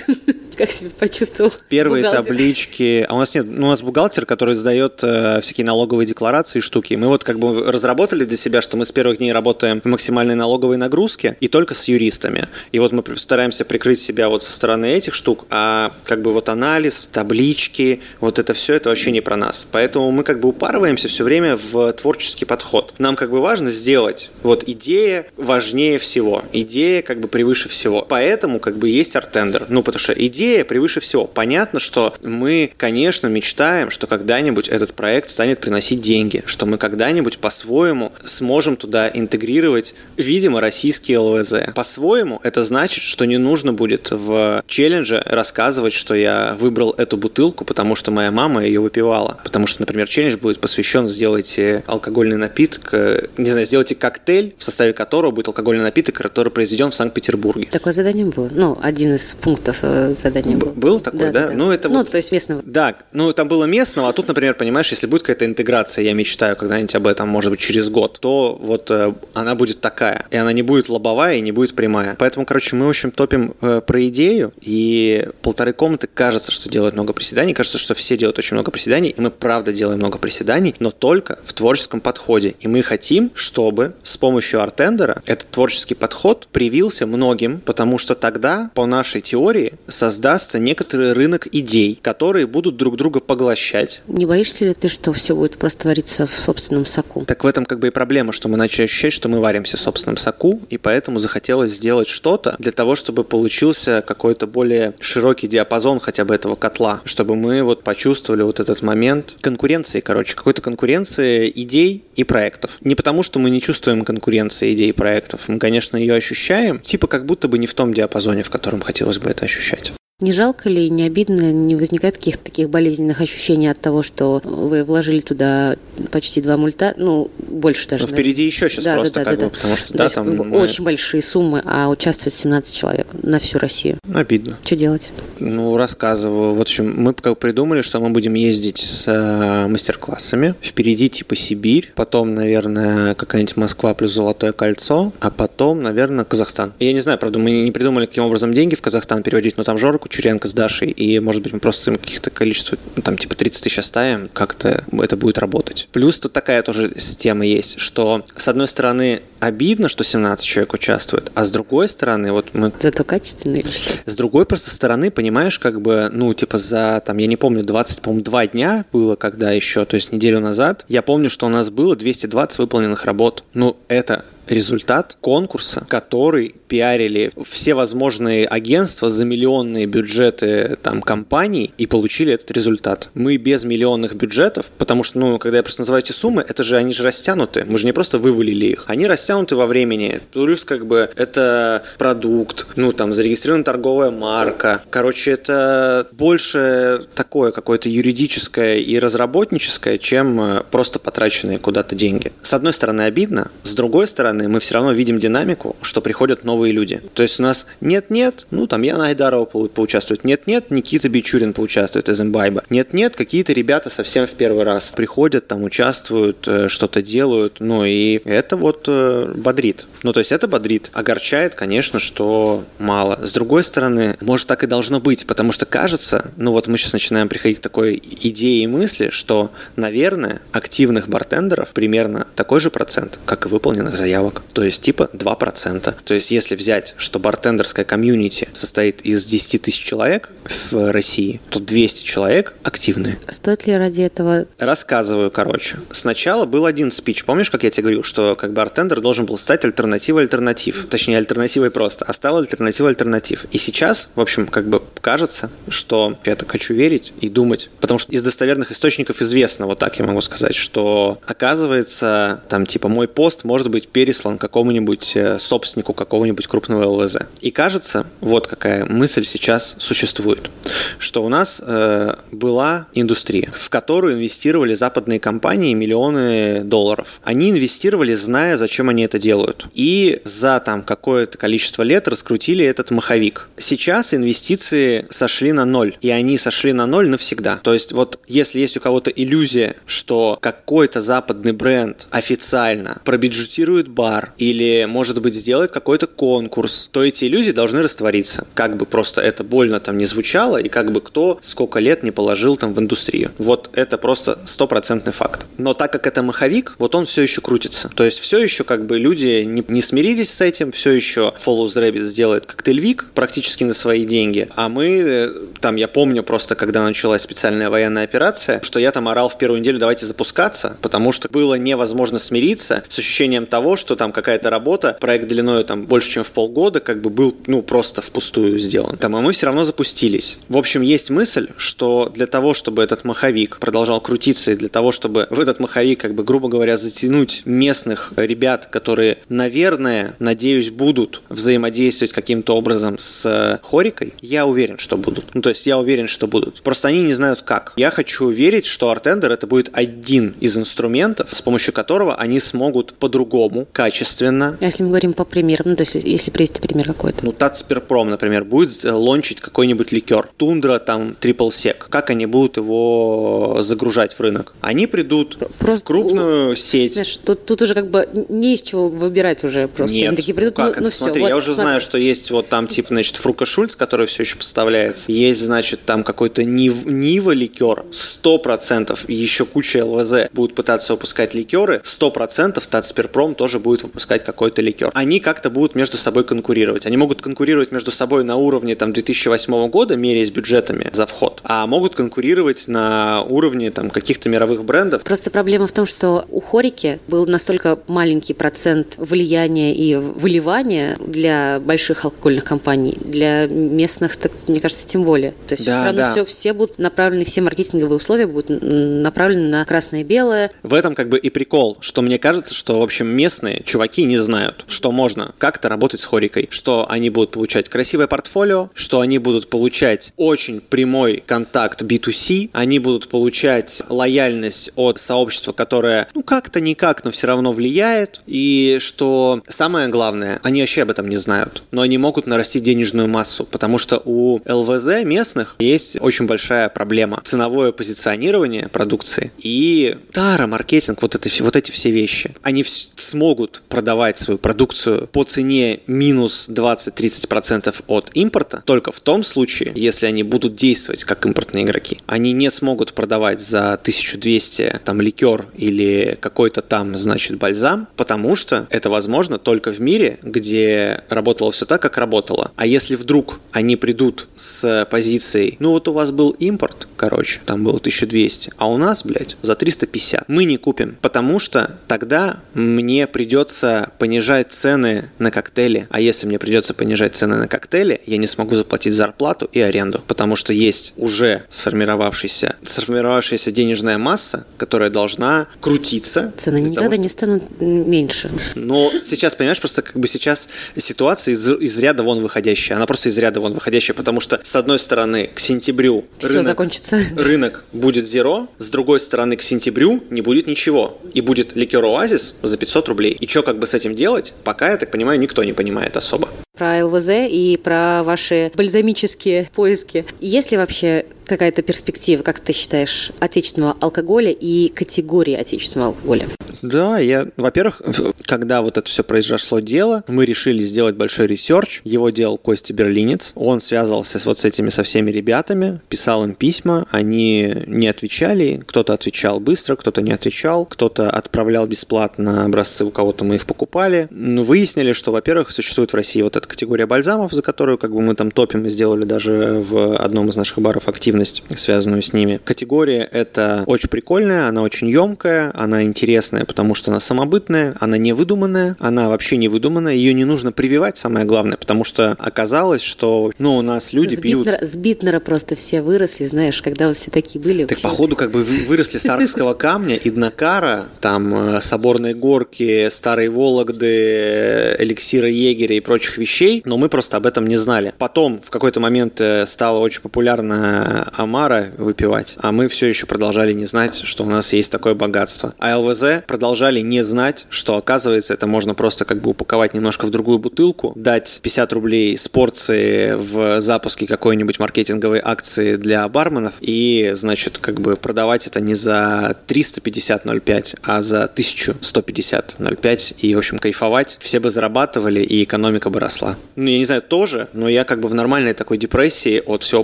Как 0.57 0.71
себя 0.71 0.89
почувствовал? 0.99 1.51
Первые 1.69 2.03
бухгалтер? 2.03 2.25
таблички. 2.25 3.05
А 3.07 3.15
у 3.15 3.19
нас 3.19 3.33
нет, 3.35 3.45
ну, 3.49 3.67
у 3.67 3.69
нас 3.69 3.81
бухгалтер, 3.81 4.25
который 4.25 4.55
сдает 4.55 4.99
э, 5.01 5.41
всякие 5.41 5.65
налоговые 5.65 6.05
декларации 6.05 6.59
и 6.59 6.61
штуки. 6.61 6.93
Мы 6.93 7.07
вот 7.07 7.23
как 7.23 7.39
бы 7.39 7.71
разработали 7.71 8.25
для 8.25 8.37
себя, 8.37 8.61
что 8.61 8.77
мы 8.77 8.85
с 8.85 8.91
первых 8.91 9.17
дней 9.17 9.31
работаем 9.31 9.81
в 9.81 9.85
максимальной 9.85 10.35
налоговой 10.35 10.77
нагрузке 10.77 11.37
и 11.39 11.47
только 11.47 11.73
с 11.73 11.87
юристами. 11.87 12.47
И 12.71 12.79
вот 12.79 12.91
мы 12.91 13.03
стараемся 13.17 13.65
прикрыть 13.65 13.99
себя 13.99 14.29
вот 14.29 14.43
со 14.43 14.53
стороны 14.53 14.85
этих 14.85 15.13
штук, 15.13 15.45
а 15.49 15.91
как 16.03 16.21
бы 16.21 16.31
вот 16.33 16.49
анализ, 16.49 17.07
таблички, 17.11 18.01
вот 18.19 18.39
это 18.39 18.53
все, 18.53 18.73
это 18.75 18.89
вообще 18.89 19.11
не 19.11 19.21
про 19.21 19.35
нас. 19.35 19.67
Поэтому 19.71 20.11
мы 20.11 20.23
как 20.23 20.39
бы 20.39 20.49
упарываемся 20.49 21.07
все 21.07 21.23
время 21.23 21.57
в 21.57 21.91
творческий 21.93 22.45
подход. 22.45 22.93
Нам 22.97 23.15
как 23.15 23.31
бы 23.31 23.41
важно 23.41 23.69
сделать, 23.69 24.31
вот 24.43 24.63
идея 24.67 25.25
важнее 25.37 25.97
всего, 25.97 26.43
идея 26.51 27.01
как 27.01 27.19
бы 27.19 27.27
превыше 27.27 27.69
всего. 27.69 28.05
Поэтому 28.07 28.59
как 28.59 28.77
бы 28.77 28.89
есть 28.89 29.15
артендер. 29.15 29.65
Ну, 29.69 29.83
потому 29.83 29.99
что 29.99 30.13
идея 30.13 30.65
превыше 30.65 30.99
всего. 30.99 31.25
Понятно, 31.25 31.79
что 31.79 32.13
мы, 32.23 32.71
конечно, 32.77 33.27
мечтаем, 33.27 33.89
что 33.89 34.07
когда-нибудь 34.07 34.69
этот 34.69 34.93
проект 34.93 35.29
станет 35.29 35.59
приносить 35.59 36.01
деньги, 36.01 36.43
что 36.45 36.65
мы 36.65 36.77
когда-нибудь 36.77 37.39
по-своему 37.39 38.11
сможем 38.25 38.75
туда 38.75 39.09
интегрировать, 39.13 39.95
видимо, 40.17 40.61
российские 40.61 41.19
ЛВЗ. 41.19 41.73
По-своему 41.75 42.39
это 42.43 42.63
значит, 42.63 43.03
что 43.03 43.25
не 43.25 43.37
нужно 43.37 43.73
будет 43.73 44.11
в 44.11 44.63
челлендже 44.67 45.21
рассказывать, 45.25 45.93
что 45.93 46.15
я 46.15 46.55
выбрал 46.59 46.93
эту 46.97 47.17
бутылку, 47.17 47.65
потому 47.65 47.95
что 47.95 48.02
моя 48.11 48.31
мама 48.31 48.65
ее 48.65 48.79
выпивала. 48.79 49.39
Потому 49.43 49.67
что, 49.67 49.81
например, 49.81 50.07
челлендж 50.07 50.37
будет 50.37 50.59
посвящен 50.59 51.07
сделайте 51.07 51.83
алкогольный 51.87 52.37
напиток, 52.37 52.93
не 53.37 53.49
знаю, 53.49 53.65
сделайте 53.65 53.95
коктейль, 53.95 54.55
в 54.57 54.63
составе 54.63 54.93
которого 54.93 55.31
будет 55.31 55.47
алкогольный 55.47 55.83
напиток, 55.83 56.15
который 56.15 56.51
произведен 56.51 56.91
в 56.91 56.95
Санкт-Петербурге. 56.95 57.67
Такое 57.71 57.93
задание 57.93 58.25
было. 58.25 58.49
Ну, 58.51 58.77
один 58.81 59.15
из 59.15 59.33
пунктов 59.33 59.79
э, 59.83 60.13
задания 60.13 60.57
было. 60.57 60.71
Был 60.71 60.99
такой, 60.99 61.19
да? 61.19 61.31
да? 61.31 61.47
да. 61.47 61.53
Ну, 61.53 61.71
это 61.71 61.89
ну, 61.89 61.99
вот... 61.99 62.11
то 62.11 62.17
есть 62.17 62.31
местного. 62.31 62.61
Да, 62.65 62.95
ну, 63.11 63.31
там 63.33 63.47
было 63.47 63.65
местного, 63.65 64.09
а 64.09 64.13
тут, 64.13 64.27
например, 64.27 64.55
понимаешь, 64.55 64.89
если 64.91 65.07
будет 65.07 65.23
какая-то 65.23 65.45
интеграция, 65.45 66.03
я 66.03 66.13
мечтаю 66.13 66.55
когда-нибудь 66.55 66.95
об 66.95 67.07
этом, 67.07 67.29
может 67.29 67.51
быть, 67.51 67.59
через 67.59 67.89
год, 67.89 68.19
то 68.19 68.57
вот 68.61 68.89
э, 68.91 69.13
она 69.33 69.55
будет 69.55 69.81
такая, 69.81 70.25
и 70.31 70.37
она 70.37 70.53
не 70.53 70.61
будет 70.61 70.89
лобовая 70.89 71.37
и 71.37 71.41
не 71.41 71.51
будет 71.51 71.75
прямая. 71.75 72.15
Поэтому, 72.17 72.45
короче, 72.45 72.75
мы, 72.75 72.85
в 72.85 72.89
общем, 72.89 73.11
топим 73.11 73.53
э, 73.61 73.81
про 73.85 74.07
идею, 74.07 74.53
и 74.61 75.27
полторы 75.41 75.73
комнаты 75.73 76.07
кажется, 76.13 76.51
что 76.51 76.69
делают 76.69 76.95
много 76.95 77.13
приседаний, 77.13 77.53
кажется, 77.53 77.77
что 77.77 77.92
все 77.93 78.17
делают 78.17 78.37
очень 78.39 78.55
много 78.55 78.71
приседаний, 78.71 79.09
и 79.09 79.21
мы 79.21 79.31
правда 79.31 79.73
делаем 79.73 79.99
много 79.99 80.17
приседаний, 80.17 80.75
но 80.79 80.91
только 80.91 81.39
в 81.45 81.53
творческом 81.53 82.01
подходе. 82.01 82.55
И 82.59 82.67
мы 82.67 82.81
хотим, 82.81 83.31
чтобы 83.33 83.93
с 84.03 84.17
помощью 84.17 84.61
артендера 84.61 85.21
этот 85.25 85.49
творческий 85.49 85.95
подход 85.95 86.47
привился 86.51 87.05
многим, 87.05 87.59
потому 87.59 87.97
что 87.97 88.15
тогда, 88.15 88.71
по 88.73 88.85
нашей 88.85 89.21
теории, 89.21 89.73
создастся 89.87 90.59
некоторый 90.59 91.13
рынок 91.13 91.47
идей, 91.51 91.99
которые 92.01 92.47
будут 92.47 92.77
друг 92.77 92.97
друга 92.97 93.19
поглощать. 93.19 94.01
Не 94.07 94.25
боишься 94.25 94.65
ли 94.65 94.73
ты, 94.73 94.87
что 94.87 95.13
все 95.13 95.35
будет 95.35 95.57
просто 95.57 95.83
твориться 95.83 96.25
в 96.25 96.31
собственном 96.31 96.85
соку? 96.85 97.25
Так 97.25 97.43
в 97.43 97.47
этом 97.47 97.65
как 97.65 97.79
бы 97.79 97.87
и 97.87 97.91
проблема, 97.91 98.33
что 98.33 98.47
мы 98.47 98.57
начали 98.57 98.85
ощущать, 98.85 99.13
что 99.13 99.29
мы 99.29 99.39
варимся 99.39 99.77
в 99.77 99.81
собственном 99.81 100.17
соку, 100.17 100.61
и 100.69 100.77
поэтому 100.77 101.19
захотелось 101.19 101.71
сделать 101.71 102.07
что-то 102.07 102.55
для 102.59 102.71
того, 102.71 102.95
чтобы 102.95 103.23
получился 103.23 104.03
какой-то 104.05 104.47
более 104.47 104.93
широкий 104.99 105.47
диапазон 105.47 105.99
хотя 105.99 106.25
бы 106.25 106.33
этого 106.35 106.55
котла, 106.55 107.01
чтобы 107.05 107.35
мы 107.35 107.63
вот 107.63 107.82
почувствовали 107.83 108.41
вот 108.43 108.59
этот 108.59 108.81
момент 108.81 109.35
конкуренции, 109.41 109.99
короче, 109.99 110.35
какой-то 110.35 110.61
конкуренции 110.61 111.51
идей 111.53 112.03
и 112.15 112.23
проектов. 112.23 112.77
Не 112.81 112.95
потому, 112.95 113.23
что 113.23 113.39
мы 113.39 113.49
не 113.49 113.61
чувствуем 113.61 114.03
конкуренции 114.03 114.71
идей 114.71 114.89
и 114.89 114.93
проектов, 114.93 115.47
мы, 115.47 115.59
конечно, 115.59 115.97
ее 115.97 116.15
ощущаем, 116.15 116.79
типа 116.79 117.07
как 117.07 117.25
будто 117.25 117.47
бы 117.47 117.57
не 117.57 117.67
в 117.67 117.73
том 117.73 117.93
диапазоне, 117.93 118.43
в 118.43 118.49
котором 118.49 118.81
хотелось 118.81 119.17
бы 119.17 119.29
это 119.29 119.45
ощущать. 119.45 119.93
Не 120.23 120.31
жалко 120.31 120.69
ли, 120.69 120.89
не 120.89 121.03
обидно, 121.03 121.51
не 121.51 121.75
возникает 121.75 122.15
каких-то 122.15 122.45
таких 122.45 122.69
болезненных 122.69 123.19
ощущений 123.19 123.67
от 123.67 123.81
того, 123.81 124.03
что 124.03 124.39
вы 124.45 124.85
вложили 124.85 125.19
туда 125.19 125.75
почти 126.11 126.39
два 126.39 126.55
мульта, 126.55 126.93
ну, 126.95 127.29
больше 127.49 127.89
даже. 127.89 128.03
Но 128.03 128.09
ну, 128.09 128.15
впереди 128.15 128.45
еще 128.45 128.69
сейчас 128.69 128.85
да, 128.85 128.93
просто 128.95 129.15
да, 129.15 129.25
да, 129.25 129.31
как 129.31 129.39
да, 129.39 129.45
бы, 129.45 129.51
да. 129.51 129.55
потому 129.57 129.75
что, 129.75 129.93
да, 129.93 130.07
там... 130.07 130.33
Мы... 130.33 130.57
Очень 130.57 130.85
большие 130.85 131.21
суммы, 131.21 131.61
а 131.65 131.89
участвует 131.89 132.33
17 132.33 132.73
человек 132.73 133.07
на 133.21 133.37
всю 133.37 133.59
Россию. 133.59 133.97
Обидно. 134.13 134.57
Что 134.63 134.77
делать? 134.77 135.11
Ну, 135.39 135.75
рассказываю. 135.75 136.53
В 136.53 136.61
общем, 136.61 136.93
мы 136.95 137.13
как 137.13 137.37
придумали, 137.37 137.81
что 137.81 137.99
мы 137.99 138.09
будем 138.11 138.35
ездить 138.35 138.77
с 138.77 139.03
э, 139.07 139.67
мастер-классами. 139.67 140.55
Впереди 140.61 141.09
типа 141.09 141.35
Сибирь, 141.35 141.91
потом, 141.95 142.33
наверное, 142.33 143.13
какая-нибудь 143.15 143.57
Москва 143.57 143.93
плюс 143.93 144.13
Золотое 144.13 144.53
кольцо, 144.53 145.11
а 145.19 145.29
потом, 145.29 145.83
наверное, 145.83 146.23
Казахстан. 146.23 146.71
Я 146.79 146.93
не 146.93 147.01
знаю, 147.01 147.19
правда, 147.19 147.39
мы 147.39 147.51
не 147.51 147.71
придумали, 147.71 148.05
каким 148.05 148.23
образом 148.23 148.53
деньги 148.53 148.75
в 148.75 148.81
Казахстан 148.81 149.21
переводить, 149.21 149.57
но 149.57 149.65
там 149.65 149.77
Жорку 149.77 150.07
Кучеренко 150.13 150.47
с 150.47 150.53
Дашей, 150.53 150.89
и, 150.89 151.19
может 151.19 151.41
быть, 151.41 151.53
мы 151.53 151.59
просто 151.59 151.89
им 151.89 151.97
каких-то 151.97 152.29
количество, 152.29 152.77
ну, 152.95 153.01
там, 153.01 153.17
типа 153.17 153.33
30 153.33 153.63
тысяч 153.63 153.79
оставим, 153.79 154.29
как-то 154.31 154.83
это 154.91 155.17
будет 155.17 155.39
работать. 155.39 155.89
Плюс 155.91 156.19
тут 156.19 156.33
такая 156.33 156.61
тоже 156.61 156.93
система 156.99 157.45
есть, 157.45 157.79
что, 157.79 158.23
с 158.35 158.47
одной 158.47 158.67
стороны, 158.67 159.21
обидно, 159.39 159.89
что 159.89 160.03
17 160.03 160.45
человек 160.45 160.73
участвует, 160.73 161.31
а 161.33 161.45
с 161.45 161.51
другой 161.51 161.87
стороны, 161.87 162.31
вот 162.31 162.53
мы... 162.53 162.71
Зато 162.79 163.03
качественные. 163.03 163.65
С 164.05 164.15
другой 164.15 164.45
просто 164.45 164.69
стороны, 164.69 165.09
понимаешь, 165.09 165.57
как 165.57 165.81
бы, 165.81 166.09
ну, 166.13 166.31
типа 166.35 166.59
за, 166.59 167.01
там, 167.03 167.17
я 167.17 167.25
не 167.25 167.35
помню, 167.35 167.63
20, 167.63 168.01
по-моему, 168.01 168.23
2 168.23 168.47
дня 168.47 168.85
было, 168.93 169.15
когда 169.15 169.51
еще, 169.51 169.83
то 169.85 169.95
есть 169.95 170.11
неделю 170.11 170.39
назад, 170.39 170.85
я 170.89 171.01
помню, 171.01 171.31
что 171.31 171.47
у 171.47 171.49
нас 171.49 171.71
было 171.71 171.95
220 171.95 172.59
выполненных 172.59 173.05
работ. 173.05 173.43
Ну, 173.55 173.77
это 173.87 174.25
результат 174.47 175.17
конкурса, 175.21 175.85
который 175.87 176.55
пиарили 176.73 177.31
все 177.47 177.75
возможные 177.75 178.47
агентства 178.47 179.07
за 179.07 179.25
миллионные 179.25 179.85
бюджеты 179.85 180.75
там 180.81 181.03
компаний 181.03 181.71
и 181.77 181.85
получили 181.85 182.33
этот 182.33 182.49
результат. 182.49 183.09
Мы 183.13 183.37
без 183.37 183.63
миллионных 183.63 184.15
бюджетов, 184.15 184.71
потому 184.79 185.03
что, 185.03 185.19
ну, 185.19 185.37
когда 185.37 185.57
я 185.57 185.63
просто 185.63 185.81
называю 185.81 186.03
эти 186.03 186.13
суммы, 186.13 186.43
это 186.47 186.63
же 186.63 186.77
они 186.77 186.91
же 186.91 187.03
растянуты. 187.03 187.63
Мы 187.67 187.77
же 187.77 187.85
не 187.85 187.91
просто 187.91 188.17
вывалили 188.17 188.65
их. 188.65 188.85
Они 188.87 189.05
растянуты 189.05 189.55
во 189.55 189.67
времени. 189.67 190.19
Плюс 190.31 190.65
как 190.65 190.87
бы 190.87 191.11
это 191.15 191.83
продукт, 191.99 192.65
ну, 192.75 192.91
там, 192.91 193.13
зарегистрирована 193.13 193.63
торговая 193.63 194.09
марка. 194.09 194.81
Короче, 194.89 195.29
это 195.29 196.07
больше 196.11 197.05
такое 197.13 197.51
какое-то 197.51 197.87
юридическое 197.87 198.77
и 198.77 198.97
разработническое, 198.97 199.99
чем 199.99 200.41
э, 200.41 200.63
просто 200.71 200.97
потраченные 200.97 201.59
куда-то 201.59 201.93
деньги. 201.93 202.31
С 202.41 202.51
одной 202.55 202.73
стороны, 202.73 203.03
обидно, 203.03 203.51
с 203.61 203.75
другой 203.75 204.07
стороны, 204.07 204.47
мы 204.47 204.59
все 204.59 204.73
равно 204.73 204.91
видим 204.91 205.19
динамику, 205.19 205.75
что 205.83 206.01
приходят 206.01 206.43
новые 206.43 206.62
новые 206.63 206.71
люди. 206.71 207.01
То 207.13 207.23
есть 207.23 207.39
у 207.39 207.43
нас 207.43 207.67
нет-нет, 207.81 208.47
ну 208.49 208.67
там 208.67 208.83
Яна 208.83 209.07
Айдарова 209.07 209.43
по 209.43 209.67
поучаствует, 209.67 210.23
нет-нет, 210.23 210.71
Никита 210.71 211.09
Бичурин 211.09 211.51
поучаствует 211.51 212.07
из 212.07 212.21
имбайба, 212.21 212.63
нет-нет, 212.69 213.17
какие-то 213.17 213.51
ребята 213.51 213.89
совсем 213.89 214.27
в 214.27 214.31
первый 214.31 214.63
раз 214.63 214.93
приходят, 214.95 215.47
там 215.47 215.63
участвуют, 215.63 216.47
э, 216.47 216.69
что-то 216.69 217.01
делают, 217.01 217.57
ну 217.59 217.83
и 217.83 218.21
это 218.23 218.55
вот 218.55 218.85
э, 218.87 219.33
бодрит. 219.35 219.85
Ну 220.03 220.13
то 220.13 220.19
есть 220.19 220.31
это 220.31 220.47
бодрит. 220.47 220.89
Огорчает, 220.93 221.55
конечно, 221.55 221.99
что 221.99 222.63
мало. 222.79 223.19
С 223.21 223.33
другой 223.33 223.63
стороны, 223.63 224.15
может 224.21 224.47
так 224.47 224.63
и 224.63 224.67
должно 224.67 225.01
быть, 225.01 225.27
потому 225.27 225.51
что 225.51 225.65
кажется, 225.65 226.31
ну 226.37 226.51
вот 226.51 226.67
мы 226.67 226.77
сейчас 226.77 226.93
начинаем 226.93 227.27
приходить 227.27 227.59
к 227.59 227.61
такой 227.61 228.01
идее 228.21 228.63
и 228.63 228.67
мысли, 228.67 229.09
что, 229.09 229.51
наверное, 229.75 230.41
активных 230.51 231.09
бартендеров 231.09 231.69
примерно 231.73 232.27
такой 232.35 232.61
же 232.61 232.69
процент, 232.69 233.19
как 233.25 233.45
и 233.45 233.49
выполненных 233.49 233.97
заявок. 233.97 234.43
То 234.53 234.63
есть 234.63 234.81
типа 234.81 235.09
2%. 235.13 235.95
То 236.03 236.13
есть 236.13 236.31
если 236.31 236.52
если 236.53 236.55
взять, 236.55 236.95
что 236.97 237.19
бартендерская 237.19 237.85
комьюнити 237.85 238.47
состоит 238.53 239.01
из 239.01 239.25
10 239.25 239.61
тысяч 239.61 239.83
человек 239.83 240.29
в 240.45 240.91
России, 240.91 241.39
то 241.49 241.59
200 241.59 242.03
человек 242.03 242.55
активные. 242.63 243.17
Стоит 243.29 243.67
ли 243.67 243.77
ради 243.77 244.01
этого? 244.01 244.45
Рассказываю, 244.57 245.31
короче. 245.31 245.77
Сначала 245.91 246.45
был 246.45 246.65
один 246.65 246.91
спич. 246.91 247.25
Помнишь, 247.25 247.49
как 247.49 247.63
я 247.63 247.69
тебе 247.69 247.83
говорил, 247.83 248.03
что 248.03 248.35
как 248.35 248.53
бартендер 248.53 249.01
должен 249.01 249.25
был 249.25 249.37
стать 249.37 249.65
альтернативой 249.65 250.23
альтернатив? 250.23 250.87
Точнее, 250.89 251.17
альтернативой 251.17 251.71
просто. 251.71 252.05
А 252.05 252.13
стал 252.13 252.37
альтернативой 252.37 252.91
альтернатив. 252.91 253.45
И 253.51 253.57
сейчас, 253.57 254.09
в 254.15 254.21
общем, 254.21 254.47
как 254.47 254.67
бы 254.67 254.81
кажется, 255.01 255.49
что 255.69 256.17
я 256.25 256.35
так 256.35 256.51
хочу 256.51 256.73
верить 256.73 257.13
и 257.21 257.29
думать. 257.29 257.69
Потому 257.79 257.99
что 257.99 258.11
из 258.11 258.23
достоверных 258.23 258.71
источников 258.71 259.21
известно, 259.21 259.65
вот 259.65 259.79
так 259.79 259.99
я 259.99 260.05
могу 260.05 260.21
сказать, 260.21 260.55
что 260.55 261.19
оказывается, 261.25 262.41
там, 262.49 262.65
типа, 262.65 262.87
мой 262.87 263.07
пост 263.07 263.43
может 263.43 263.69
быть 263.69 263.87
переслан 263.87 264.37
какому-нибудь 264.37 265.13
э, 265.15 265.39
собственнику 265.39 265.93
какого-нибудь 265.93 266.32
какого-нибудь 266.33 266.47
крупного 266.47 266.85
ЛВЗ. 266.87 267.17
И 267.41 267.51
кажется, 267.51 268.05
вот 268.21 268.47
какая 268.47 268.85
мысль 268.85 269.25
сейчас 269.25 269.75
существует, 269.79 270.49
что 270.97 271.23
у 271.23 271.29
нас 271.29 271.61
э, 271.65 272.15
была 272.31 272.87
индустрия, 272.93 273.49
в 273.53 273.69
которую 273.69 274.15
инвестировали 274.15 274.73
западные 274.73 275.19
компании 275.19 275.73
миллионы 275.73 276.61
долларов. 276.63 277.19
Они 277.23 277.51
инвестировали, 277.51 278.13
зная, 278.15 278.57
зачем 278.57 278.89
они 278.89 279.03
это 279.03 279.19
делают. 279.19 279.67
И 279.73 280.21
за 280.25 280.59
там 280.59 280.81
какое-то 280.81 281.37
количество 281.37 281.83
лет 281.83 282.07
раскрутили 282.07 282.65
этот 282.65 282.91
маховик. 282.91 283.49
Сейчас 283.57 284.13
инвестиции 284.13 285.05
сошли 285.09 285.51
на 285.51 285.65
ноль, 285.65 285.95
и 286.01 286.09
они 286.09 286.37
сошли 286.37 286.73
на 286.73 286.85
ноль 286.85 287.09
навсегда. 287.09 287.59
То 287.63 287.73
есть 287.73 287.91
вот 287.91 288.19
если 288.27 288.59
есть 288.59 288.77
у 288.77 288.79
кого-то 288.79 289.09
иллюзия, 289.09 289.75
что 289.85 290.37
какой-то 290.41 291.01
западный 291.01 291.53
бренд 291.53 292.07
официально 292.09 293.01
пробюджетирует 293.05 293.87
бар 293.87 294.33
или, 294.37 294.85
может 294.87 295.21
быть, 295.21 295.33
сделает 295.33 295.71
какой-то 295.71 296.07
конкурс, 296.23 296.87
то 296.93 297.03
эти 297.03 297.25
иллюзии 297.25 297.51
должны 297.51 297.81
раствориться. 297.81 298.47
Как 298.53 298.77
бы 298.77 298.85
просто 298.85 299.19
это 299.19 299.43
больно 299.43 299.81
там 299.81 299.97
не 299.97 300.05
звучало, 300.05 300.55
и 300.55 300.69
как 300.69 300.93
бы 300.93 301.01
кто 301.01 301.37
сколько 301.41 301.79
лет 301.79 302.01
не 302.01 302.11
положил 302.11 302.55
там 302.55 302.73
в 302.73 302.79
индустрию. 302.79 303.31
Вот 303.39 303.69
это 303.73 303.97
просто 303.97 304.39
стопроцентный 304.45 305.11
факт. 305.11 305.45
Но 305.57 305.73
так 305.73 305.91
как 305.91 306.07
это 306.07 306.23
маховик, 306.23 306.75
вот 306.79 306.95
он 306.95 307.05
все 307.05 307.23
еще 307.23 307.41
крутится. 307.41 307.89
То 307.93 308.05
есть 308.05 308.19
все 308.19 308.41
еще 308.41 308.63
как 308.63 308.85
бы 308.85 308.97
люди 308.97 309.43
не, 309.43 309.65
не 309.67 309.81
смирились 309.81 310.31
с 310.31 310.39
этим, 310.39 310.71
все 310.71 310.91
еще 310.91 311.33
Follow 311.45 311.65
the 311.65 311.89
Rabbit 311.89 312.03
сделает 312.03 312.45
коктейль 312.45 312.79
Вик 312.79 313.07
практически 313.13 313.65
на 313.65 313.73
свои 313.73 314.05
деньги, 314.05 314.47
а 314.55 314.69
мы 314.69 315.03
э, 315.05 315.29
там, 315.59 315.75
я 315.75 315.89
помню 315.89 316.23
просто, 316.23 316.55
когда 316.55 316.83
началась 316.83 317.21
специальная 317.21 317.69
военная 317.69 318.05
операция, 318.05 318.61
что 318.63 318.79
я 318.79 318.93
там 318.93 319.09
орал 319.09 319.27
в 319.27 319.37
первую 319.37 319.59
неделю, 319.59 319.77
давайте 319.77 320.05
запускаться, 320.05 320.77
потому 320.81 321.11
что 321.11 321.27
было 321.27 321.55
невозможно 321.55 322.17
смириться 322.17 322.83
с 322.87 322.97
ощущением 322.97 323.45
того, 323.45 323.75
что 323.75 323.97
там 323.97 324.13
какая-то 324.13 324.49
работа, 324.49 324.95
проект 325.01 325.27
длиной 325.27 325.65
там 325.65 325.83
больше, 325.85 326.12
чем 326.13 326.23
в 326.23 326.31
полгода, 326.31 326.79
как 326.79 327.01
бы 327.01 327.09
был, 327.09 327.35
ну, 327.47 327.61
просто 327.61 328.01
впустую 328.01 328.59
сделан. 328.59 328.97
Там, 328.97 329.15
а 329.15 329.21
мы 329.21 329.31
все 329.31 329.47
равно 329.47 329.65
запустились. 329.65 330.37
В 330.47 330.57
общем, 330.57 330.81
есть 330.81 331.09
мысль, 331.09 331.47
что 331.57 332.11
для 332.13 332.27
того, 332.27 332.53
чтобы 332.53 332.83
этот 332.83 333.03
маховик 333.03 333.57
продолжал 333.59 333.99
крутиться, 333.99 334.51
и 334.51 334.55
для 334.55 334.69
того, 334.69 334.91
чтобы 334.91 335.27
в 335.29 335.39
этот 335.39 335.59
маховик, 335.59 335.99
как 335.99 336.13
бы, 336.13 336.23
грубо 336.23 336.49
говоря, 336.49 336.77
затянуть 336.77 337.41
местных 337.45 338.13
ребят, 338.15 338.67
которые, 338.67 339.17
наверное, 339.29 340.15
надеюсь, 340.19 340.69
будут 340.69 341.21
взаимодействовать 341.29 342.13
каким-то 342.13 342.55
образом 342.55 342.97
с 342.99 343.59
хорикой, 343.63 344.13
я 344.21 344.45
уверен, 344.45 344.77
что 344.77 344.97
будут. 344.97 345.25
Ну, 345.33 345.41
то 345.41 345.49
есть 345.49 345.65
я 345.65 345.79
уверен, 345.79 346.07
что 346.07 346.27
будут. 346.27 346.61
Просто 346.61 346.89
они 346.89 347.01
не 347.01 347.13
знают 347.13 347.41
как. 347.41 347.73
Я 347.75 347.89
хочу 347.89 348.29
верить, 348.29 348.65
что 348.65 348.89
Артендер 348.89 349.31
это 349.31 349.47
будет 349.47 349.69
один 349.73 350.35
из 350.39 350.57
инструментов, 350.57 351.29
с 351.33 351.41
помощью 351.41 351.73
которого 351.73 352.15
они 352.15 352.39
смогут 352.39 352.93
по-другому, 352.93 353.67
качественно. 353.71 354.57
А 354.61 354.65
если 354.65 354.83
мы 354.83 354.89
говорим 354.89 355.13
по 355.13 355.25
примерам, 355.25 355.71
ну, 355.71 355.75
то 355.75 355.83
есть 355.83 355.95
если 356.03 356.31
привести 356.31 356.61
пример 356.61 356.87
какой-то. 356.87 357.25
Ну, 357.25 357.31
Татсперпром, 357.31 358.09
например, 358.09 358.43
будет 358.43 358.83
лончить 358.83 359.41
какой-нибудь 359.41 359.91
ликер. 359.91 360.29
Тундра, 360.37 360.79
там, 360.79 361.15
Трипл 361.15 361.49
Сек. 361.51 361.87
Как 361.89 362.09
они 362.09 362.25
будут 362.25 362.57
его 362.57 363.57
загружать 363.61 364.13
в 364.13 364.19
рынок? 364.19 364.53
Они 364.61 364.87
придут 364.87 365.37
просто, 365.59 365.79
в 365.79 365.83
крупную 365.83 366.55
сеть. 366.55 366.93
Знаешь, 366.93 367.19
тут, 367.23 367.45
тут 367.45 367.61
уже 367.61 367.73
как 367.73 367.89
бы 367.89 368.07
не 368.29 368.53
из 368.53 368.61
чего 368.61 368.89
выбирать 368.89 369.43
уже 369.43 369.67
просто. 369.67 369.95
Нет, 369.95 370.07
они 370.09 370.17
такие 370.17 370.33
придут, 370.33 370.57
ну, 370.57 370.65
как 370.65 370.77
ну, 370.77 370.83
ну 370.85 370.91
Смотри, 370.91 371.21
все. 371.21 371.29
я 371.29 371.35
вот, 371.35 371.43
уже 371.43 371.53
смотри. 371.53 371.63
знаю, 371.63 371.81
что 371.81 371.97
есть 371.97 372.31
вот 372.31 372.49
там 372.49 372.67
типа, 372.67 372.89
значит, 372.89 373.15
Фрука 373.17 373.45
Шульц, 373.45 373.75
который 373.75 374.07
все 374.07 374.23
еще 374.23 374.37
поставляется. 374.37 375.11
Есть, 375.11 375.41
значит, 375.41 375.81
там 375.85 376.03
какой-то 376.03 376.43
Нив, 376.43 376.85
Нива 376.85 377.31
ликер. 377.31 377.85
Сто 377.91 378.37
процентов. 378.37 379.07
Еще 379.09 379.45
куча 379.45 379.83
ЛВЗ 379.85 380.29
будут 380.31 380.55
пытаться 380.55 380.93
выпускать 380.93 381.33
ликеры. 381.33 381.81
Сто 381.83 382.11
процентов 382.11 382.67
Татсперпром 382.67 383.35
тоже 383.35 383.59
будет 383.59 383.83
выпускать 383.83 384.23
какой-то 384.23 384.61
ликер. 384.61 384.91
Они 384.93 385.19
как-то 385.19 385.49
будут 385.49 385.75
между 385.75 385.92
собой 385.97 386.23
конкурировать. 386.23 386.85
Они 386.85 386.97
могут 386.97 387.21
конкурировать 387.21 387.71
между 387.71 387.91
собой 387.91 388.23
на 388.23 388.35
уровне 388.35 388.75
там 388.75 388.93
2008 388.93 389.69
года, 389.69 389.95
меряясь 389.95 390.31
бюджетами 390.31 390.89
за 390.93 391.05
вход, 391.05 391.41
а 391.43 391.65
могут 391.67 391.95
конкурировать 391.95 392.67
на 392.67 393.23
уровне 393.23 393.71
там 393.71 393.89
каких-то 393.89 394.29
мировых 394.29 394.63
брендов. 394.63 395.03
Просто 395.03 395.31
проблема 395.31 395.67
в 395.67 395.71
том, 395.71 395.85
что 395.85 396.25
у 396.29 396.41
Хорики 396.41 396.99
был 397.07 397.25
настолько 397.25 397.79
маленький 397.87 398.33
процент 398.33 398.95
влияния 398.97 399.73
и 399.75 399.95
выливания 399.95 400.97
для 400.99 401.59
больших 401.59 402.05
алкогольных 402.05 402.43
компаний, 402.43 402.97
для 402.99 403.47
местных, 403.47 404.17
так, 404.17 404.31
мне 404.47 404.59
кажется, 404.59 404.87
тем 404.87 405.03
более. 405.03 405.31
То 405.47 405.55
есть 405.55 405.65
Да, 405.65 405.73
все 405.73 405.83
равно 405.85 405.99
да. 405.99 406.11
все, 406.11 406.25
все 406.25 406.53
будут 406.53 406.79
направлены, 406.79 407.25
все 407.25 407.41
маркетинговые 407.41 407.97
условия 407.97 408.27
будут 408.27 408.49
направлены 408.49 409.47
на 409.49 409.65
красное 409.65 410.01
и 410.01 410.03
белое. 410.03 410.51
В 410.63 410.73
этом 410.73 410.95
как 410.95 411.09
бы 411.09 411.17
и 411.17 411.29
прикол, 411.29 411.77
что 411.79 412.01
мне 412.01 412.19
кажется, 412.19 412.53
что, 412.53 412.79
в 412.79 412.83
общем, 412.83 413.07
местные 413.07 413.61
чуваки 413.63 414.03
не 414.05 414.17
знают, 414.17 414.65
что 414.67 414.91
можно 414.91 415.33
как-то 415.37 415.69
работать 415.69 415.82
с 415.91 416.05
хорикой, 416.05 416.47
что 416.49 416.85
они 416.89 417.09
будут 417.09 417.31
получать 417.31 417.69
красивое 417.69 418.07
портфолио, 418.07 418.69
что 418.73 419.01
они 419.01 419.17
будут 419.19 419.49
получать 419.49 420.13
очень 420.17 420.61
прямой 420.61 421.23
контакт 421.25 421.81
B2C, 421.81 422.49
они 422.53 422.79
будут 422.79 423.09
получать 423.09 423.81
лояльность 423.89 424.71
от 424.75 424.99
сообщества, 424.99 425.51
которое, 425.51 426.07
ну, 426.13 426.23
как-то 426.23 426.59
никак, 426.61 427.03
но 427.03 427.11
все 427.11 427.27
равно 427.27 427.51
влияет, 427.51 428.21
и 428.25 428.77
что 428.79 429.41
самое 429.47 429.87
главное, 429.89 430.39
они 430.43 430.61
вообще 430.61 430.83
об 430.83 430.91
этом 430.91 431.09
не 431.09 431.17
знают, 431.17 431.63
но 431.71 431.81
они 431.81 431.97
могут 431.97 432.27
нарастить 432.27 432.63
денежную 432.63 433.07
массу, 433.07 433.43
потому 433.45 433.77
что 433.77 434.01
у 434.05 434.39
ЛВЗ 434.45 435.03
местных 435.03 435.55
есть 435.59 435.97
очень 435.99 436.25
большая 436.25 436.69
проблема. 436.69 437.21
Ценовое 437.23 437.71
позиционирование 437.71 438.69
продукции 438.69 439.31
и 439.39 439.97
тара, 440.11 440.47
маркетинг, 440.47 441.01
вот, 441.01 441.15
это, 441.15 441.29
вот 441.43 441.55
эти 441.55 441.71
все 441.71 441.91
вещи. 441.91 442.33
Они 442.41 442.61
вс- 442.61 442.91
смогут 442.95 443.61
продавать 443.69 444.17
свою 444.17 444.37
продукцию 444.37 445.07
по 445.07 445.23
цене 445.23 445.72
минус 445.87 446.49
20-30% 446.49 447.83
от 447.87 448.11
импорта 448.13 448.63
только 448.65 448.91
в 448.91 448.99
том 448.99 449.23
случае, 449.23 449.71
если 449.75 450.05
они 450.05 450.23
будут 450.23 450.55
действовать 450.55 451.03
как 451.03 451.25
импортные 451.25 451.63
игроки. 451.65 451.99
Они 452.05 452.31
не 452.31 452.49
смогут 452.51 452.93
продавать 452.93 453.41
за 453.41 453.73
1200 453.73 454.81
там 454.83 455.01
ликер 455.01 455.45
или 455.57 456.17
какой-то 456.19 456.61
там, 456.61 456.97
значит, 456.97 457.37
бальзам, 457.37 457.87
потому 457.95 458.35
что 458.35 458.67
это 458.69 458.89
возможно 458.89 459.37
только 459.37 459.71
в 459.71 459.79
мире, 459.79 460.19
где 460.21 461.03
работало 461.09 461.51
все 461.51 461.65
так, 461.65 461.81
как 461.81 461.97
работало. 461.97 462.51
А 462.55 462.65
если 462.65 462.95
вдруг 462.95 463.39
они 463.51 463.75
придут 463.75 464.27
с 464.35 464.87
позицией, 464.89 465.57
ну 465.59 465.71
вот 465.71 465.87
у 465.87 465.93
вас 465.93 466.11
был 466.11 466.31
импорт, 466.31 466.87
короче, 466.97 467.41
там 467.45 467.63
было 467.63 467.77
1200, 467.77 468.53
а 468.57 468.69
у 468.69 468.77
нас, 468.77 469.03
блядь, 469.03 469.37
за 469.41 469.55
350. 469.55 470.25
Мы 470.27 470.45
не 470.45 470.57
купим, 470.57 470.97
потому 471.01 471.39
что 471.39 471.79
тогда 471.87 472.41
мне 472.53 473.07
придется 473.07 473.91
понижать 473.99 474.51
цены 474.51 475.09
на 475.19 475.31
коктейли, 475.63 475.87
а 475.89 475.99
если 475.99 476.27
мне 476.27 476.39
придется 476.39 476.73
понижать 476.73 477.15
цены 477.15 477.37
на 477.37 477.47
коктейли, 477.47 478.01
я 478.05 478.17
не 478.17 478.27
смогу 478.27 478.55
заплатить 478.55 478.93
зарплату 478.93 479.49
и 479.51 479.59
аренду, 479.59 480.01
потому 480.07 480.35
что 480.35 480.53
есть 480.53 480.93
уже 480.97 481.43
сформировавшийся, 481.49 482.55
сформировавшаяся 482.63 483.51
денежная 483.51 483.97
масса, 483.97 484.45
которая 484.57 484.89
должна 484.89 485.47
крутиться. 485.61 486.33
Цены 486.37 486.61
никогда 486.61 486.89
того, 486.89 487.01
не 487.01 487.09
станут 487.09 487.43
меньше. 487.61 488.31
но 488.55 488.91
сейчас, 489.03 489.35
понимаешь, 489.35 489.59
просто 489.59 489.81
как 489.81 489.97
бы 489.97 490.07
сейчас 490.07 490.49
ситуация 490.77 491.33
из, 491.33 491.47
из 491.47 491.79
ряда 491.79 492.03
вон 492.03 492.21
выходящая. 492.21 492.77
Она 492.77 492.85
просто 492.85 493.09
из 493.09 493.17
ряда 493.17 493.39
вон 493.39 493.53
выходящая, 493.53 493.95
потому 493.95 494.19
что, 494.19 494.39
с 494.43 494.55
одной 494.55 494.79
стороны, 494.79 495.29
к 495.33 495.39
сентябрю 495.39 496.05
Все 496.17 496.29
рынок, 496.29 496.45
закончится. 496.45 496.99
рынок 497.17 497.65
будет 497.73 498.07
зеро, 498.07 498.47
с 498.57 498.69
другой 498.69 498.99
стороны, 498.99 499.35
к 499.37 499.41
сентябрю 499.41 500.03
не 500.09 500.21
будет 500.21 500.47
ничего. 500.47 500.99
И 501.13 501.21
будет 501.21 501.55
ликер 501.55 501.83
Оазис 501.83 502.35
за 502.41 502.57
500 502.57 502.89
рублей. 502.89 503.11
И 503.11 503.27
что 503.27 503.43
как 503.43 503.59
бы 503.59 503.67
с 503.67 503.73
этим 503.73 503.95
делать, 503.95 504.33
пока, 504.43 504.71
я 504.71 504.77
так 504.77 504.91
понимаю, 504.91 505.19
никто 505.19 505.42
не 505.43 505.53
понимает 505.53 505.97
особо. 505.97 506.29
Про 506.57 506.85
ЛВЗ 506.85 507.09
и 507.29 507.59
про 507.61 508.03
ваши 508.03 508.51
бальзамические 508.55 509.49
поиски. 509.53 510.05
Есть 510.19 510.51
ли 510.51 510.57
вообще 510.57 511.05
какая-то 511.25 511.61
перспектива, 511.61 512.21
как 512.21 512.39
ты 512.39 512.53
считаешь, 512.53 513.11
отечественного 513.19 513.75
алкоголя 513.79 514.31
и 514.31 514.69
категории 514.69 515.33
отечественного 515.33 515.91
алкоголя? 515.91 516.27
Да, 516.61 516.99
я, 516.99 517.27
во-первых, 517.37 517.81
когда 518.25 518.61
вот 518.61 518.77
это 518.77 518.87
все 518.89 519.03
произошло 519.03 519.59
дело, 519.59 520.03
мы 520.07 520.25
решили 520.25 520.63
сделать 520.63 520.95
большой 520.95 521.27
research. 521.27 521.81
Его 521.83 522.09
делал 522.09 522.37
Костя 522.37 522.73
Берлинец. 522.73 523.31
Он 523.35 523.59
связывался 523.59 524.19
с 524.19 524.25
вот 524.25 524.37
с 524.37 524.45
этими 524.45 524.69
со 524.69 524.83
всеми 524.83 525.11
ребятами, 525.11 525.81
писал 525.89 526.23
им 526.23 526.35
письма, 526.35 526.85
они 526.91 527.63
не 527.67 527.87
отвечали. 527.87 528.63
Кто-то 528.67 528.93
отвечал 528.93 529.39
быстро, 529.39 529.75
кто-то 529.75 530.01
не 530.01 530.11
отвечал, 530.11 530.65
кто-то 530.65 531.09
отправлял 531.09 531.67
бесплатно 531.67 532.45
образцы, 532.45 532.85
у 532.85 532.91
кого-то 532.91 533.23
мы 533.23 533.35
их 533.35 533.45
покупали. 533.45 534.07
Но 534.11 534.43
выяснили, 534.43 534.93
что, 534.93 535.11
во-первых, 535.11 535.32
существует 535.45 535.91
в 535.91 535.95
России 535.95 536.21
вот 536.21 536.35
эта 536.35 536.47
категория 536.47 536.85
бальзамов, 536.85 537.31
за 537.31 537.41
которую 537.41 537.77
как 537.77 537.91
бы 537.91 538.01
мы 538.01 538.15
там 538.15 538.31
топим 538.31 538.65
и 538.65 538.69
сделали 538.69 539.05
даже 539.05 539.63
в 539.67 539.95
одном 539.95 540.29
из 540.29 540.35
наших 540.35 540.59
баров 540.59 540.87
активность, 540.87 541.43
связанную 541.55 542.01
с 542.01 542.13
ними. 542.13 542.39
Категория 542.43 543.07
это 543.11 543.63
очень 543.65 543.89
прикольная, 543.89 544.47
она 544.47 544.61
очень 544.61 544.89
емкая, 544.89 545.51
она 545.55 545.83
интересная, 545.83 546.45
потому 546.45 546.75
что 546.75 546.91
она 546.91 546.99
самобытная, 546.99 547.75
она 547.79 547.97
не 547.97 548.13
выдуманная, 548.13 548.75
она 548.79 549.09
вообще 549.09 549.37
не 549.37 549.47
выдуманная, 549.47 549.93
ее 549.93 550.13
не 550.13 550.25
нужно 550.25 550.51
прививать, 550.51 550.97
самое 550.97 551.25
главное, 551.25 551.57
потому 551.57 551.83
что 551.83 552.15
оказалось, 552.19 552.81
что 552.81 553.31
ну, 553.39 553.57
у 553.57 553.61
нас 553.61 553.93
люди 553.93 554.15
с, 554.15 554.19
пьют... 554.21 554.45
Битнера, 554.45 554.65
с 554.65 554.75
Битнера 554.75 555.19
просто 555.19 555.55
все 555.55 555.81
выросли, 555.81 556.25
знаешь, 556.25 556.61
когда 556.61 556.87
вы 556.87 556.93
все 556.93 557.11
такие 557.11 557.43
были. 557.43 557.65
Так 557.65 557.77
все- 557.77 557.87
походу 557.87 558.15
как 558.15 558.31
бы 558.31 558.43
вы- 558.43 558.65
выросли 558.65 558.97
с 558.97 559.05
Аркского 559.05 559.53
камня, 559.63 559.99
Иднакара, 560.03 560.87
там 561.01 561.55
э, 561.55 561.61
Соборной 561.61 562.13
горки, 562.13 562.87
Старой 562.89 563.29
Вологды, 563.29 563.85
э, 563.85 564.75
мира 565.23 565.29
егеря 565.29 565.75
и 565.75 565.79
прочих 565.79 566.17
вещей, 566.17 566.61
но 566.65 566.77
мы 566.77 566.89
просто 566.89 567.17
об 567.17 567.25
этом 567.25 567.47
не 567.47 567.57
знали. 567.57 567.93
Потом 567.97 568.41
в 568.41 568.49
какой-то 568.49 568.79
момент 568.79 569.21
э, 569.21 569.45
стало 569.45 569.79
очень 569.79 570.01
популярно 570.01 571.09
Амара 571.15 571.71
выпивать, 571.77 572.35
а 572.37 572.51
мы 572.51 572.67
все 572.67 572.87
еще 572.87 573.05
продолжали 573.05 573.53
не 573.53 573.65
знать, 573.65 574.01
что 574.03 574.23
у 574.23 574.29
нас 574.29 574.53
есть 574.53 574.71
такое 574.71 574.95
богатство. 574.95 575.53
А 575.59 575.77
ЛВЗ 575.77 576.23
продолжали 576.27 576.79
не 576.81 577.03
знать, 577.03 577.45
что 577.49 577.77
оказывается 577.77 578.33
это 578.33 578.47
можно 578.47 578.73
просто 578.73 579.05
как 579.05 579.21
бы 579.21 579.31
упаковать 579.31 579.73
немножко 579.73 580.05
в 580.05 580.09
другую 580.09 580.39
бутылку, 580.39 580.93
дать 580.95 581.39
50 581.41 581.73
рублей 581.73 582.17
с 582.17 582.27
порции 582.27 583.13
в 583.13 583.61
запуске 583.61 584.07
какой-нибудь 584.07 584.59
маркетинговой 584.59 585.21
акции 585.23 585.75
для 585.75 586.07
барменов 586.09 586.53
и, 586.59 587.11
значит, 587.15 587.57
как 587.59 587.79
бы 587.79 587.95
продавать 587.95 588.47
это 588.47 588.59
не 588.59 588.75
за 588.75 589.35
350.05, 589.47 590.79
а 590.83 591.01
за 591.01 591.31
1150.05 591.35 593.15
и, 593.19 593.35
в 593.35 593.37
общем, 593.37 593.59
кайфовать. 593.59 594.17
Все 594.19 594.39
бы 594.39 594.51
зарабатывали 594.51 595.12
и 595.21 595.43
экономика 595.43 595.89
бы 595.89 595.99
росла. 595.99 596.37
Ну, 596.55 596.67
я 596.67 596.77
не 596.77 596.85
знаю, 596.85 597.01
тоже, 597.01 597.47
но 597.53 597.69
я 597.69 597.83
как 597.83 597.99
бы 597.99 598.07
в 598.07 598.13
нормальной 598.13 598.53
такой 598.53 598.77
депрессии 598.77 599.41
от 599.45 599.63
всего 599.63 599.83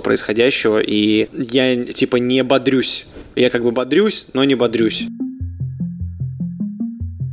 происходящего, 0.00 0.78
и 0.78 1.28
я 1.32 1.84
типа 1.84 2.16
не 2.16 2.42
бодрюсь. 2.42 3.06
Я 3.36 3.50
как 3.50 3.62
бы 3.62 3.72
бодрюсь, 3.72 4.26
но 4.32 4.44
не 4.44 4.54
бодрюсь. 4.54 5.06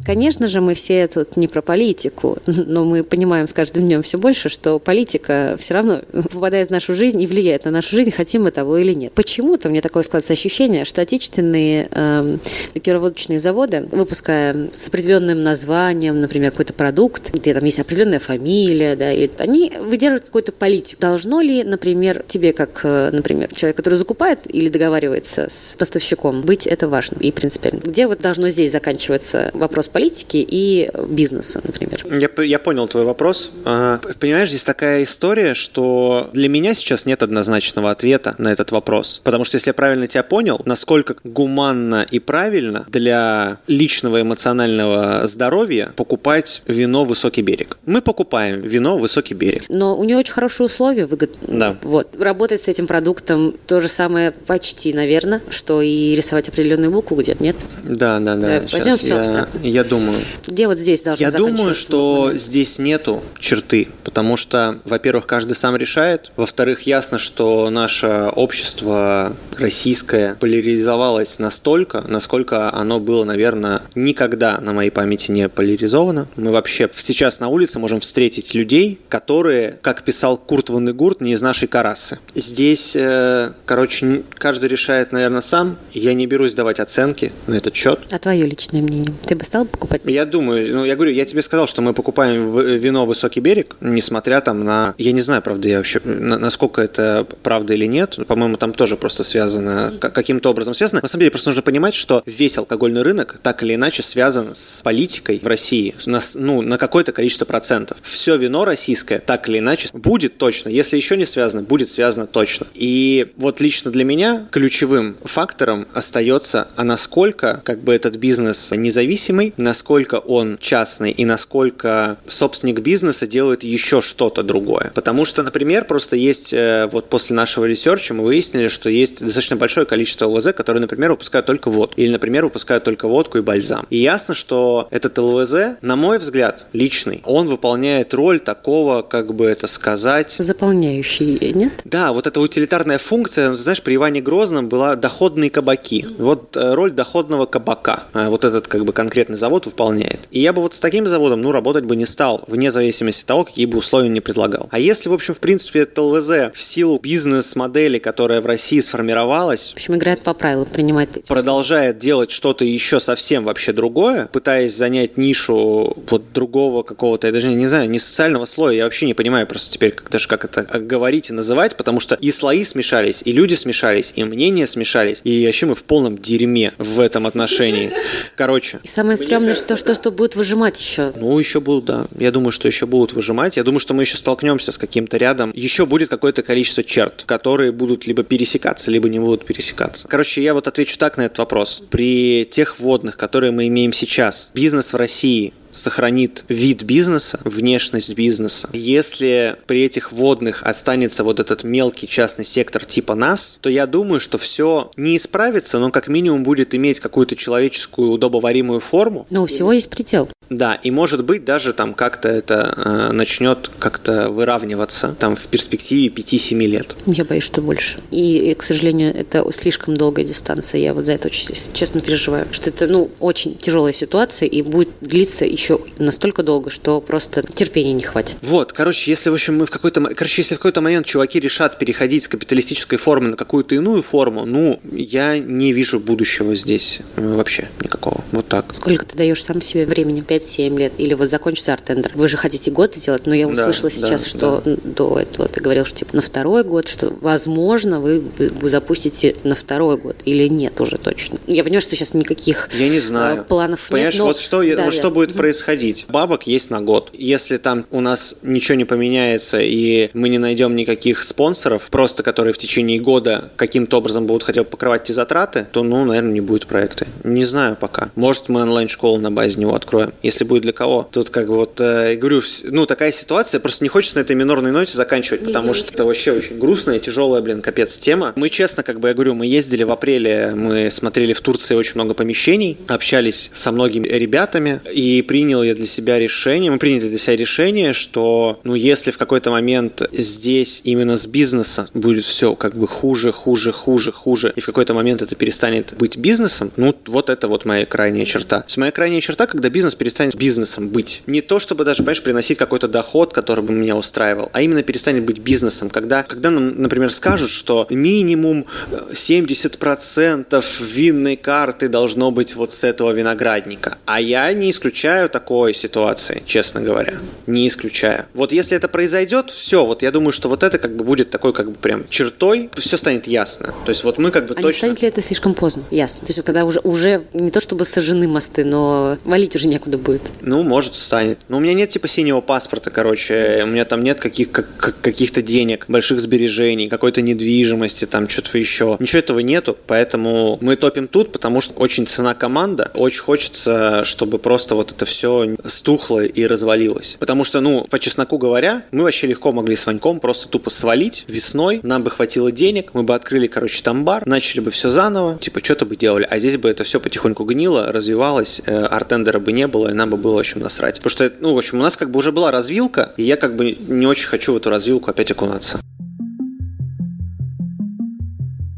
Конечно 0.08 0.48
же, 0.48 0.62
мы 0.62 0.74
все 0.74 1.06
тут 1.10 1.36
не 1.36 1.50
про 1.50 1.62
политику, 1.62 2.38
но 2.46 2.86
мы 2.86 3.04
понимаем 3.04 3.46
с 3.46 3.52
каждым 3.52 3.90
днем 3.90 4.04
все 4.04 4.18
больше, 4.18 4.48
что 4.48 4.80
политика 4.80 5.58
все 5.60 5.74
равно 5.74 6.02
попадает 6.32 6.70
в 6.70 6.72
нашу 6.72 6.96
жизнь 6.96 7.22
и 7.22 7.28
влияет 7.28 7.66
на 7.66 7.72
нашу 7.72 7.94
жизнь, 7.94 8.12
хотим 8.12 8.44
мы 8.44 8.52
того 8.52 8.78
или 8.78 8.94
нет. 8.94 9.12
Почему-то 9.12 9.68
мне 9.68 9.82
такое 9.82 10.04
складывается 10.04 10.32
ощущение, 10.32 10.86
что 10.86 11.02
отечественные 11.02 11.90
э, 11.92 12.38
ликероводочные 12.74 13.42
заводы, 13.42 13.86
выпуская 13.92 14.70
с 14.72 14.88
определенным 14.88 15.44
названием, 15.44 16.22
например, 16.22 16.52
какой-то 16.52 16.72
продукт, 16.72 17.34
где 17.34 17.54
там 17.54 17.66
есть 17.66 17.80
определенная 17.80 18.20
фамилия, 18.20 18.96
да, 18.96 19.12
или 19.12 19.30
они 19.40 19.74
выдерживают 19.78 20.24
какую-то 20.24 20.54
политику. 20.54 21.02
Должно 21.02 21.42
ли, 21.42 21.66
например, 21.66 22.24
тебе, 22.26 22.54
как, 22.54 22.80
э, 22.86 23.10
например, 23.12 23.50
человек, 23.54 23.76
который 23.76 23.96
закупает 23.96 24.40
или 24.48 24.70
договаривается 24.70 25.48
с 25.50 25.76
поставщиком, 25.78 26.44
быть 26.44 26.66
это 26.66 26.88
важно 26.88 27.18
и 27.20 27.30
принципиально? 27.34 27.82
Где 27.84 28.08
вот 28.08 28.22
должно 28.22 28.48
здесь 28.48 28.72
заканчиваться 28.72 29.52
вопрос 29.54 29.90
политики 29.98 30.46
и 30.48 30.92
бизнеса, 31.10 31.60
например. 31.64 32.06
Я, 32.06 32.44
я 32.44 32.60
понял 32.60 32.88
твой 32.88 33.04
вопрос. 33.04 33.50
А, 33.66 34.00
понимаешь, 34.20 34.50
здесь 34.50 34.64
такая 34.64 35.04
история, 35.04 35.56
что 35.56 36.30
для 36.34 36.50
меня 36.50 36.76
сейчас 36.76 37.08
нет 37.08 37.24
однозначного 37.24 37.90
ответа 37.90 38.36
на 38.38 38.50
этот 38.50 38.72
вопрос. 38.72 39.22
Потому 39.24 39.44
что, 39.44 39.56
если 39.56 39.72
я 39.72 39.74
правильно 39.74 40.08
тебя 40.08 40.22
понял, 40.22 40.62
насколько 40.66 41.16
гуманно 41.24 42.06
и 42.12 42.20
правильно 42.20 42.86
для 42.90 43.58
личного 43.66 44.22
эмоционального 44.22 45.28
здоровья 45.28 45.92
покупать 45.96 46.62
вино 46.68 47.04
«Высокий 47.04 47.42
берег». 47.42 47.80
Мы 47.88 48.04
покупаем 48.04 48.62
вино 48.62 49.00
«Высокий 49.00 49.34
берег». 49.34 49.64
Но 49.68 49.98
у 49.98 50.04
нее 50.04 50.18
очень 50.18 50.34
хорошие 50.34 50.68
условия. 50.68 51.08
Выгод... 51.08 51.32
Да. 51.42 51.76
Вот. 51.82 52.10
Работать 52.20 52.62
с 52.62 52.68
этим 52.68 52.86
продуктом 52.86 53.56
то 53.66 53.80
же 53.80 53.88
самое 53.88 54.32
почти, 54.32 54.94
наверное, 54.94 55.42
что 55.50 55.82
и 55.82 56.14
рисовать 56.14 56.50
определенную 56.50 56.92
букву 56.92 57.16
где-то, 57.16 57.42
нет? 57.42 57.56
Да, 57.84 58.20
да, 58.20 58.36
да. 58.36 58.62
Возьмем 58.72 58.98
все 58.98 59.16
я, 59.16 59.22
абстрактно. 59.22 59.60
я 59.64 59.87
думаю. 59.88 60.20
Где 60.46 60.68
вот 60.68 60.78
здесь 60.78 61.02
должно 61.04 61.26
Я 61.26 61.32
думаю, 61.32 61.74
что 61.74 62.32
здесь 62.34 62.80
нету 62.80 63.24
черты, 63.40 63.88
потому 64.04 64.38
что, 64.38 64.80
во-первых, 64.86 65.26
каждый 65.26 65.54
сам 65.54 65.76
решает, 65.76 66.32
во-вторых, 66.36 66.82
ясно, 66.82 67.20
что 67.20 67.70
наше 67.70 68.30
общество 68.36 69.36
российское 69.58 70.36
поляризовалось 70.36 71.40
настолько, 71.40 72.04
насколько 72.08 72.74
оно 72.74 73.00
было, 73.00 73.24
наверное, 73.24 73.82
никогда 73.96 74.60
на 74.60 74.74
моей 74.74 74.90
памяти 74.90 75.32
не 75.32 75.50
поляризовано. 75.50 76.28
Мы 76.36 76.52
вообще 76.52 76.90
сейчас 76.96 77.40
на 77.40 77.48
улице 77.48 77.80
можем 77.80 78.00
встретить 78.00 78.54
людей, 78.54 79.00
которые, 79.10 79.78
как 79.82 80.04
писал 80.04 80.38
Курт 80.38 80.70
Ван 80.70 80.90
Игурт, 80.90 81.22
не 81.22 81.34
из 81.34 81.42
нашей 81.42 81.68
карасы. 81.68 82.20
Здесь, 82.36 82.96
э, 82.96 83.52
короче, 83.66 84.24
каждый 84.36 84.70
решает, 84.70 85.12
наверное, 85.12 85.42
сам. 85.42 85.78
Я 85.94 86.14
не 86.14 86.28
берусь 86.28 86.54
давать 86.54 86.80
оценки 86.80 87.32
на 87.48 87.56
этот 87.56 87.76
счет. 87.76 88.00
А 88.12 88.20
твое 88.20 88.46
личное 88.46 88.82
мнение? 88.82 89.14
Ты 89.26 89.36
бы 89.36 89.44
стал 89.44 89.66
покупать? 89.78 90.02
Я 90.06 90.26
думаю, 90.26 90.74
ну, 90.76 90.86
я 90.86 90.96
говорю, 90.96 91.12
я 91.12 91.26
тебе 91.26 91.42
сказал, 91.42 91.68
что 91.68 91.82
мы 91.82 91.94
покупаем 91.94 92.50
в- 92.50 92.62
вино 92.62 93.06
«Высокий 93.06 93.40
берег», 93.40 93.76
несмотря 93.82 94.42
там 94.42 94.64
на... 94.64 94.96
Я 94.98 95.12
не 95.12 95.22
знаю, 95.22 95.42
правда, 95.42 95.70
я 95.70 95.78
вообще, 95.78 96.02
на- 96.04 96.38
насколько 96.38 96.82
это 96.82 97.26
правда 97.44 97.74
или 97.74 97.86
нет. 97.86 98.18
По-моему, 98.28 98.58
там 98.58 98.74
тоже 98.74 98.98
просто 98.98 99.24
связано, 99.24 99.94
ка- 100.00 100.10
каким-то 100.10 100.50
образом 100.50 100.74
связано. 100.74 101.02
На 101.02 101.08
самом 101.08 101.22
деле, 101.22 101.32
просто 101.32 101.50
нужно 101.50 101.62
понимать, 101.62 101.96
что 101.96 102.24
весь 102.26 102.58
алкогольный 102.58 103.02
рынок 103.04 103.40
так 103.42 103.64
или 103.64 103.76
иначе 103.76 104.04
связан 104.04 104.54
с 104.54 104.82
политикой 104.84 105.40
в 105.42 105.48
России 105.48 105.96
на, 106.06 106.20
ну, 106.36 106.62
на 106.62 106.78
какое-то 106.78 107.12
количество 107.12 107.46
процентов. 107.46 107.98
Все 108.04 108.36
вино 108.38 108.66
российское 108.66 109.20
так 109.20 109.48
или 109.50 109.60
иначе 109.60 109.90
будет 109.94 110.38
точно. 110.38 110.70
Если 110.70 110.96
еще 110.96 111.18
не 111.18 111.26
связано, 111.26 111.64
будет 111.64 111.90
связано 111.90 112.28
точно. 112.28 112.68
И 112.74 113.32
вот 113.38 113.62
лично 113.62 113.92
для 113.92 114.04
меня 114.04 114.48
ключевым 114.52 115.18
фактором 115.24 115.88
остается, 115.94 116.68
а 116.76 116.84
насколько 116.84 117.62
как 117.64 117.80
бы 117.84 117.94
этот 117.94 118.16
бизнес 118.18 118.72
независимый, 118.72 119.54
насколько 119.68 120.16
он 120.16 120.58
частный 120.60 121.12
и 121.12 121.26
насколько 121.26 122.18
собственник 122.26 122.80
бизнеса 122.80 123.28
делает 123.28 123.64
еще 123.64 124.00
что-то 124.00 124.42
другое. 124.42 124.92
Потому 124.96 125.26
что, 125.26 125.44
например, 125.44 125.84
просто 125.84 126.16
есть, 126.16 126.54
э, 126.54 126.88
вот 126.90 127.10
после 127.10 127.36
нашего 127.36 127.66
research 127.66 128.08
а 128.08 128.14
мы 128.14 128.24
выяснили, 128.24 128.70
что 128.70 128.90
есть 128.90 129.20
достаточно 129.20 129.58
большое 129.58 129.86
количество 129.86 130.26
ЛВЗ, 130.28 130.54
которые, 130.54 130.80
например, 130.80 131.12
выпускают 131.12 131.46
только 131.46 131.70
водку. 131.70 132.00
Или, 132.00 132.12
например, 132.12 132.46
выпускают 132.46 132.86
только 132.86 133.10
водку 133.10 133.40
и 133.40 133.42
бальзам. 133.42 133.86
И 133.90 133.98
ясно, 133.98 134.34
что 134.34 134.88
этот 134.90 135.18
ЛВЗ, 135.18 135.78
на 135.82 135.98
мой 135.98 136.18
взгляд, 136.20 136.68
личный, 136.72 137.22
он 137.26 137.48
выполняет 137.48 138.14
роль 138.14 138.40
такого, 138.40 139.02
как 139.02 139.34
бы 139.34 139.48
это 139.48 139.68
сказать, 139.68 140.38
Заполняющий, 140.40 141.38
нет? 141.54 141.74
да, 141.84 142.14
вот 142.14 142.26
эта 142.26 142.40
утилитарная 142.40 143.00
функция, 143.00 143.54
знаешь, 143.56 143.82
при 143.82 143.96
Иване 143.96 144.22
Грозном 144.22 144.70
была 144.70 144.96
доходные 144.96 145.50
кабаки. 145.50 146.08
Вот 146.18 146.56
э, 146.56 146.74
роль 146.74 146.92
доходного 146.92 147.46
кабака 147.46 148.04
э, 148.14 148.30
вот 148.30 148.46
этот 148.46 148.68
как 148.68 148.86
бы 148.86 148.94
конкретный 148.94 149.36
завод 149.48 149.66
выполняет. 149.66 150.20
И 150.32 150.42
я 150.42 150.52
бы 150.52 150.62
вот 150.62 150.74
с 150.74 150.80
таким 150.82 151.08
заводом, 151.08 151.42
ну, 151.42 151.54
работать 151.54 151.86
бы 151.86 151.96
не 151.96 152.06
стал, 152.06 152.44
вне 152.48 152.70
зависимости 152.70 153.22
от 153.22 153.28
того, 153.28 153.46
какие 153.46 153.66
бы 153.66 153.78
условия 153.78 154.10
не 154.10 154.20
предлагал. 154.20 154.68
А 154.72 154.80
если, 154.80 155.08
в 155.08 155.14
общем, 155.14 155.34
в 155.34 155.40
принципе, 155.40 155.80
это 155.80 156.02
ЛВЗ 156.02 156.52
в 156.54 156.62
силу 156.62 157.00
бизнес-модели, 157.00 157.98
которая 157.98 158.42
в 158.42 158.46
России 158.46 158.82
сформировалась, 158.82 159.72
В 159.72 159.76
общем, 159.76 159.96
играет 159.96 160.22
по 160.22 160.34
правилам, 160.34 160.68
принимает 160.68 161.26
продолжает 161.28 161.98
делать 161.98 162.30
что-то 162.30 162.66
еще 162.66 163.00
совсем 163.00 163.46
вообще 163.46 163.72
другое, 163.72 164.28
пытаясь 164.34 164.76
занять 164.76 165.16
нишу 165.16 165.96
вот 166.10 166.34
другого 166.34 166.84
какого-то, 166.84 167.28
я 167.28 167.34
даже 167.34 167.48
не 167.48 167.68
знаю, 167.68 167.90
не 167.90 168.00
социального 168.00 168.44
слоя, 168.44 168.76
я 168.76 168.84
вообще 168.84 169.06
не 169.06 169.14
понимаю 169.14 169.48
просто 169.48 169.72
теперь 169.72 169.92
как, 169.92 170.10
даже 170.10 170.28
как 170.28 170.44
это 170.44 170.80
говорить 170.80 171.30
и 171.30 171.34
называть, 171.34 171.78
потому 171.78 172.02
что 172.02 172.16
и 172.16 172.32
слои 172.32 172.66
смешались, 172.66 173.22
и 173.24 173.32
люди 173.32 173.56
смешались, 173.56 174.12
и 174.18 174.26
мнения 174.26 174.68
смешались, 174.68 175.22
и 175.24 175.46
вообще 175.46 175.68
мы 175.68 175.76
в 175.76 175.86
полном 175.86 176.18
дерьме 176.18 176.74
в 176.78 177.00
этом 177.00 177.26
отношении. 177.26 177.94
Короче, 178.36 178.80
И 178.84 178.88
самое 178.88 179.16
стрёмное, 179.16 179.37
что, 179.56 179.78
что, 179.78 179.96
что 179.96 180.12
будет 180.12 180.36
выжимать 180.36 180.80
еще. 180.80 181.12
ну, 181.16 181.38
еще 181.40 181.60
будут, 181.60 181.86
да. 181.86 182.06
Я 182.18 182.32
думаю, 182.32 182.52
что 182.52 182.68
еще 182.68 182.86
будут 182.86 183.14
выжимать. 183.14 183.58
Я 183.58 183.64
думаю, 183.64 183.80
что 183.80 183.94
мы 183.94 184.04
еще 184.04 184.18
столкнемся 184.18 184.72
с 184.72 184.78
каким-то 184.78 185.18
рядом. 185.18 185.52
Еще 185.56 185.86
будет 185.86 186.10
какое-то 186.10 186.44
количество 186.44 186.84
черт, 186.84 187.24
которые 187.26 187.72
будут 187.72 188.08
либо 188.08 188.24
пересекаться, 188.24 188.92
либо 188.92 189.10
не 189.10 189.20
будут 189.20 189.46
пересекаться. 189.46 190.08
Короче, 190.08 190.44
я 190.44 190.54
вот 190.54 190.68
отвечу 190.68 190.98
так 190.98 191.18
на 191.18 191.24
этот 191.24 191.40
вопрос. 191.40 191.84
При 191.90 192.46
тех 192.50 192.80
вводных, 192.80 193.18
которые 193.18 193.52
мы 193.52 193.68
имеем 193.68 193.94
сейчас, 193.94 194.52
бизнес 194.54 194.94
в 194.94 194.96
России 194.96 195.54
сохранит 195.72 196.44
вид 196.48 196.84
бизнеса, 196.84 197.40
внешность 197.44 198.14
бизнеса. 198.16 198.70
Если 198.74 199.56
при 199.68 199.84
этих 199.84 200.12
вводных 200.12 200.64
останется 200.64 201.24
вот 201.24 201.40
этот 201.40 201.64
мелкий 201.64 202.08
частный 202.08 202.46
сектор 202.46 202.86
типа 202.86 203.16
нас, 203.16 203.58
то 203.62 203.70
я 203.70 203.86
думаю, 203.88 204.20
что 204.20 204.38
все 204.38 204.92
не 204.98 205.18
исправится, 205.18 205.80
но 205.80 205.92
как 205.92 206.08
минимум 206.08 206.44
будет 206.44 206.74
иметь 206.76 207.00
какую-то 207.00 207.36
человеческую 207.36 208.12
удобоваримую 208.12 208.80
форму, 208.80 209.28
Но 209.30 209.44
у 209.44 209.46
всего 209.46 209.72
есть 209.74 209.90
предел. 209.90 210.30
да, 210.50 210.76
и 210.76 210.92
может 210.92 211.24
быть 211.26 211.46
даже 211.46 211.74
там 211.74 211.94
как-то 211.94 212.30
это 212.30 212.74
э, 212.78 213.12
начнет 213.12 213.70
как-то 213.80 214.30
выравниваться 214.30 215.16
там 215.20 215.36
в 215.36 215.48
перспективе 215.48 216.08
5-7 216.08 216.66
лет. 216.66 216.96
Я 217.06 217.26
боюсь, 217.26 217.44
что 217.44 217.62
больше. 217.62 218.00
И, 218.12 218.52
и, 218.52 218.54
к 218.54 218.64
сожалению, 218.64 219.14
это 219.16 219.50
слишком 219.52 219.98
долгая 219.98 220.26
дистанция. 220.26 220.82
Я 220.82 220.94
вот 220.94 221.06
за 221.06 221.14
это 221.14 221.28
очень 221.28 221.56
честно 221.74 222.02
переживаю. 222.02 222.48
Что 222.52 222.70
это, 222.70 222.88
ну, 222.88 223.10
очень 223.20 223.56
тяжелая 223.56 223.94
ситуация 223.94 224.48
и 224.48 224.62
будет 224.62 224.90
длиться 225.02 225.46
еще 225.58 225.80
настолько 225.98 226.44
долго, 226.44 226.70
что 226.70 227.02
просто 227.02 227.42
терпения 227.44 227.94
не 227.94 228.04
хватит. 228.04 228.38
Вот, 228.42 228.74
короче, 228.74 229.12
если 229.12 229.30
в 229.30 229.34
общем 229.34 229.58
мы 229.58 229.66
в 229.66 229.72
какой-то, 229.72 230.02
короче, 230.16 230.42
если 230.42 230.56
в 230.56 230.60
какой-то 230.60 230.82
момент 230.82 231.06
чуваки 231.06 231.40
решат 231.40 231.78
переходить 231.80 232.24
с 232.24 232.28
капиталистической 232.28 232.98
формы 232.98 233.30
на 233.30 233.38
какую-то 233.38 233.76
иную 233.76 234.02
форму, 234.04 234.46
ну, 234.46 234.80
я 234.92 235.38
не 235.40 235.74
вижу 235.74 236.00
будущего 236.00 236.56
здесь 236.56 237.00
э, 237.16 237.36
вообще 237.36 237.68
никакого. 237.82 238.24
Вот 238.32 238.48
так. 238.48 238.74
Сколько 238.74 239.06
ты 239.06 239.18
даешь 239.18 239.44
сам 239.44 239.62
себе 239.62 239.86
времени? 239.86 240.24
5-7 240.24 240.78
лет? 240.78 240.94
Или 240.98 241.14
вот 241.16 241.30
закончится 241.30 241.74
артендер? 241.74 242.12
Вы 242.16 242.28
же 242.28 242.38
хотите 242.38 242.72
год 242.72 242.96
сделать, 242.96 243.26
но 243.26 243.34
я 243.34 243.46
Да, 243.48 243.52
услышала 243.54 243.90
да, 243.90 243.96
сейчас, 243.96 244.26
что 244.26 244.62
до 244.84 245.20
этого 245.20 245.48
ты 245.48 245.60
говорил, 245.62 245.86
что 245.86 246.00
типа 246.00 246.16
на 246.16 246.22
второй 246.22 246.64
год, 246.64 246.88
что 246.88 247.14
возможно 247.22 248.00
вы 248.00 248.24
запустите 248.64 249.36
на 249.44 249.56
второй 249.56 249.98
год 249.98 250.16
или 250.26 250.48
нет 250.48 250.80
уже 250.82 250.98
точно. 250.98 251.40
Я 251.48 251.64
понимаю, 251.64 251.82
что 251.82 251.96
сейчас 251.96 252.14
никаких 252.14 252.70
Я 252.74 252.90
не 252.90 252.98
э, 252.98 253.02
знаю. 253.02 253.44
планов 253.46 253.88
Понимаешь, 253.90 254.14
нет, 254.14 254.20
но- 254.20 254.28
вот 254.28 254.40
что, 254.40 254.62
Да, 254.62 254.84
вот 254.84 254.86
да. 254.86 254.92
что 254.92 255.12
будет 255.12 255.30
Мгм. 255.30 255.38
Происходить. 255.48 256.06
Бабок 256.10 256.44
есть 256.44 256.72
на 256.72 256.82
год. 256.82 257.10
Если 257.14 257.56
там 257.56 257.86
у 257.90 258.02
нас 258.02 258.40
ничего 258.42 258.76
не 258.76 258.84
поменяется 258.84 259.60
и 259.62 260.10
мы 260.14 260.28
не 260.28 260.40
найдем 260.40 260.76
никаких 260.76 261.24
спонсоров, 261.24 261.88
просто 261.90 262.22
которые 262.22 262.52
в 262.52 262.58
течение 262.58 263.00
года 263.00 263.50
каким-то 263.56 264.00
образом 264.00 264.26
будут 264.26 264.44
хотя 264.44 264.64
бы 264.64 264.70
покрывать 264.70 265.06
эти 265.06 265.14
затраты, 265.14 265.66
то, 265.72 265.84
ну, 265.84 266.04
наверное, 266.04 266.34
не 266.34 266.42
будет 266.42 266.68
проекта. 266.68 267.08
Не 267.24 267.46
знаю 267.46 267.78
пока. 267.80 268.10
Может, 268.16 268.50
мы 268.50 268.62
онлайн-школу 268.64 269.22
на 269.22 269.32
базе 269.32 269.62
него 269.62 269.74
откроем. 269.74 270.12
Если 270.22 270.44
будет 270.44 270.64
для 270.64 270.74
кого. 270.74 271.08
Тут 271.14 271.30
как 271.30 271.48
бы 271.48 271.56
вот, 271.56 271.80
э, 271.80 272.18
говорю, 272.18 272.42
ну, 272.66 272.86
такая 272.86 273.14
ситуация, 273.14 273.62
просто 273.62 273.86
не 273.86 273.90
хочется 273.90 274.18
на 274.18 274.24
этой 274.24 274.36
минорной 274.36 274.72
ноте 274.72 274.98
заканчивать, 274.98 275.46
потому 275.46 275.74
что 275.74 275.94
это 275.94 276.04
вообще 276.04 276.34
очень 276.34 276.60
грустная, 276.60 277.00
тяжелая, 277.00 277.42
блин, 277.42 277.62
капец 277.62 277.98
тема. 277.98 278.34
Мы, 278.36 278.50
честно, 278.50 278.84
как 278.84 279.00
бы 279.00 279.08
я 279.08 279.14
говорю, 279.14 279.34
мы 279.34 279.46
ездили 279.46 279.84
в 279.84 279.92
апреле, 279.92 280.52
мы 280.54 280.92
смотрели 280.92 281.32
в 281.32 281.40
Турции 281.40 281.76
очень 281.76 281.94
много 281.96 282.14
помещений, 282.16 282.78
общались 282.90 283.50
со 283.54 283.72
многими 283.72 284.10
ребятами, 284.10 284.82
и 284.94 285.22
принял 285.38 285.62
я 285.62 285.76
для 285.76 285.86
себя 285.86 286.18
решение, 286.18 286.72
мы 286.72 286.80
приняли 286.80 287.10
для 287.10 287.20
себя 287.20 287.36
решение, 287.36 287.94
что, 287.94 288.60
ну, 288.64 288.74
если 288.74 289.12
в 289.12 289.20
какой-то 289.20 289.52
момент 289.52 290.02
здесь 290.12 290.82
именно 290.84 291.16
с 291.16 291.28
бизнеса 291.28 291.90
будет 291.94 292.26
все 292.26 292.56
как 292.56 292.76
бы 292.76 292.88
хуже, 292.88 293.32
хуже, 293.32 293.72
хуже, 293.72 294.12
хуже, 294.12 294.52
и 294.56 294.62
в 294.62 294.66
какой-то 294.66 294.96
момент 294.96 295.22
это 295.22 295.36
перестанет 295.36 295.94
быть 295.96 296.18
бизнесом, 296.18 296.72
ну, 296.76 296.96
вот 297.06 297.30
это 297.30 297.48
вот 297.48 297.66
моя 297.66 297.86
крайняя 297.86 298.26
черта. 298.26 298.62
То 298.62 298.66
есть 298.66 298.78
моя 298.78 298.92
крайняя 298.92 299.22
черта, 299.22 299.46
когда 299.46 299.70
бизнес 299.70 299.94
перестанет 299.94 300.36
бизнесом 300.36 300.90
быть. 300.90 301.22
Не 301.28 301.42
то, 301.42 301.60
чтобы 301.60 301.84
даже, 301.84 301.98
понимаешь, 302.00 302.24
приносить 302.24 302.58
какой-то 302.58 302.88
доход, 302.88 303.32
который 303.32 303.64
бы 303.64 303.74
меня 303.74 303.96
устраивал, 303.96 304.50
а 304.54 304.64
именно 304.64 304.82
перестанет 304.82 305.24
быть 305.24 305.38
бизнесом. 305.38 305.92
Когда, 305.92 306.24
когда 306.24 306.50
нам, 306.50 306.82
например, 306.82 307.14
скажут, 307.14 307.52
что 307.52 307.86
минимум 307.92 308.66
70% 309.12 310.66
винной 310.82 311.36
карты 311.36 311.90
должно 311.90 312.32
быть 312.32 312.56
вот 312.56 312.72
с 312.72 312.84
этого 312.84 313.12
виноградника. 313.12 314.00
А 314.06 314.20
я 314.20 314.52
не 314.54 314.72
исключаю 314.72 315.27
такой 315.30 315.74
ситуации, 315.74 316.42
честно 316.46 316.82
говоря. 316.82 317.16
Не 317.46 317.68
исключаю. 317.68 318.26
Вот 318.34 318.52
если 318.52 318.76
это 318.78 318.88
произойдет, 318.88 319.50
все, 319.50 319.86
вот 319.86 320.02
я 320.02 320.12
думаю, 320.12 320.32
что 320.32 320.50
вот 320.50 320.64
это 320.64 320.78
как 320.78 320.96
бы 320.96 321.04
будет 321.04 321.30
такой 321.30 321.54
как 321.54 321.72
бы 321.72 321.76
прям 321.76 322.08
чертой, 322.10 322.70
все 322.78 322.98
станет 322.98 323.28
ясно. 323.28 323.74
То 323.86 323.90
есть 323.90 324.04
вот 324.04 324.18
мы 324.18 324.32
как 324.32 324.48
бы 324.48 324.54
а 324.54 324.62
точно... 324.62 324.68
не 324.68 324.74
станет 324.74 325.02
ли 325.02 325.08
это 325.08 325.22
слишком 325.22 325.54
поздно? 325.54 325.84
Ясно. 325.92 326.28
То 326.28 326.34
есть 326.34 326.44
когда 326.44 326.66
уже, 326.66 326.80
уже 326.82 327.24
не 327.34 327.52
то 327.52 327.62
чтобы 327.62 327.86
сожжены 327.86 328.28
мосты, 328.28 328.64
но 328.64 329.18
валить 329.26 329.56
уже 329.56 329.68
некуда 329.68 329.98
будет. 329.98 330.22
Ну, 330.42 330.64
может, 330.64 330.96
станет. 330.96 331.40
Но 331.48 331.58
у 331.58 331.60
меня 331.60 331.74
нет 331.74 331.90
типа 331.90 332.08
синего 332.08 332.42
паспорта, 332.42 332.92
короче. 332.92 333.62
У 333.64 333.68
меня 333.68 333.86
там 333.86 334.04
нет 334.04 334.20
каких, 334.20 334.52
как, 334.52 334.96
каких-то 335.02 335.42
денег, 335.42 335.86
больших 335.88 336.20
сбережений, 336.20 336.90
какой-то 336.90 337.22
недвижимости, 337.22 338.06
там 338.06 338.28
что-то 338.30 338.58
еще. 338.58 338.98
Ничего 339.00 339.20
этого 339.20 339.40
нету, 339.40 339.78
поэтому 339.88 340.58
мы 340.62 340.76
топим 340.76 341.08
тут, 341.08 341.32
потому 341.32 341.62
что 341.62 341.74
очень 341.74 342.08
цена 342.08 342.34
команда. 342.34 342.92
Очень 342.94 343.22
хочется, 343.22 344.04
чтобы 344.06 344.40
просто 344.40 344.76
вот 344.76 344.92
это 344.92 345.06
все 345.06 345.17
стухло 345.66 346.24
и 346.24 346.46
развалилось. 346.46 347.18
Потому 347.20 347.44
что, 347.44 347.62
ну, 347.62 347.86
по 347.90 348.00
чесноку 348.00 348.38
говоря, 348.38 348.84
мы 348.92 349.04
вообще 349.04 349.28
легко 349.28 349.52
могли 349.52 349.76
с 349.76 349.86
Ваньком 349.86 350.20
просто 350.20 350.48
тупо 350.48 350.70
свалить 350.70 351.26
весной, 351.28 351.80
нам 351.84 352.04
бы 352.04 352.10
хватило 352.10 352.52
денег, 352.52 352.92
мы 352.94 353.04
бы 353.04 353.16
открыли, 353.16 353.48
короче, 353.48 353.84
там 353.84 354.04
бар, 354.04 354.26
начали 354.26 354.60
бы 354.60 354.72
все 354.72 354.90
заново, 354.90 355.38
типа, 355.40 355.64
что-то 355.64 355.86
бы 355.86 355.96
делали. 355.96 356.28
А 356.30 356.40
здесь 356.40 356.58
бы 356.58 356.70
это 356.70 356.84
все 356.84 357.00
потихоньку 357.00 357.44
гнило, 357.44 357.92
развивалось, 357.92 358.62
э, 358.66 358.76
артендера 358.86 359.40
бы 359.40 359.52
не 359.52 359.68
было, 359.68 359.90
и 359.90 359.94
нам 359.94 360.10
бы 360.10 360.18
было, 360.18 360.40
общем, 360.40 360.62
насрать. 360.62 360.98
Потому 360.98 361.12
что, 361.12 361.32
ну, 361.40 361.54
в 361.54 361.58
общем, 361.58 361.80
у 361.80 361.82
нас 361.82 361.98
как 361.98 362.12
бы 362.12 362.20
уже 362.20 362.32
была 362.32 362.52
развилка, 362.52 363.14
и 363.18 363.24
я 363.24 363.38
как 363.38 363.56
бы 363.56 363.78
не 363.88 364.08
очень 364.08 364.28
хочу 364.28 364.54
в 364.54 364.58
эту 364.58 364.70
развилку 364.70 365.10
опять 365.10 365.32
окунаться. 365.32 365.80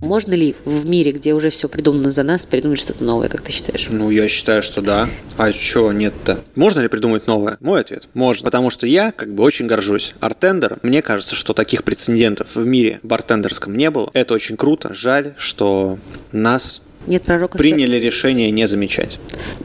Можно 0.09 0.33
ли 0.33 0.55
в 0.65 0.89
мире, 0.89 1.11
где 1.11 1.35
уже 1.35 1.51
все 1.51 1.69
придумано 1.69 2.09
за 2.09 2.23
нас, 2.23 2.47
придумать 2.47 2.79
что-то 2.79 3.03
новое, 3.03 3.29
как 3.29 3.43
ты 3.43 3.51
считаешь? 3.51 3.89
Ну, 3.91 4.09
я 4.09 4.27
считаю, 4.27 4.63
что 4.63 4.81
да. 4.81 5.07
А 5.37 5.53
чего 5.53 5.93
нет-то? 5.93 6.39
Можно 6.55 6.79
ли 6.79 6.87
придумать 6.87 7.27
новое? 7.27 7.57
Мой 7.59 7.81
ответ– 7.81 8.09
можно. 8.15 8.43
Потому 8.43 8.71
что 8.71 8.87
я 8.87 9.11
как 9.11 9.31
бы 9.31 9.43
очень 9.43 9.67
горжусь 9.67 10.15
артендером. 10.19 10.79
Мне 10.81 11.03
кажется, 11.03 11.35
что 11.35 11.53
таких 11.53 11.83
прецедентов 11.83 12.55
в 12.55 12.65
мире 12.65 12.99
бартендерском 13.03 13.77
не 13.77 13.91
было. 13.91 14.09
Это 14.13 14.33
очень 14.33 14.57
круто. 14.57 14.95
Жаль, 14.95 15.35
что 15.37 15.99
нас 16.31 16.81
нет 17.05 17.21
пророка 17.21 17.59
приняли 17.59 17.97
решение 17.97 18.49
не 18.49 18.65
замечать. 18.65 19.19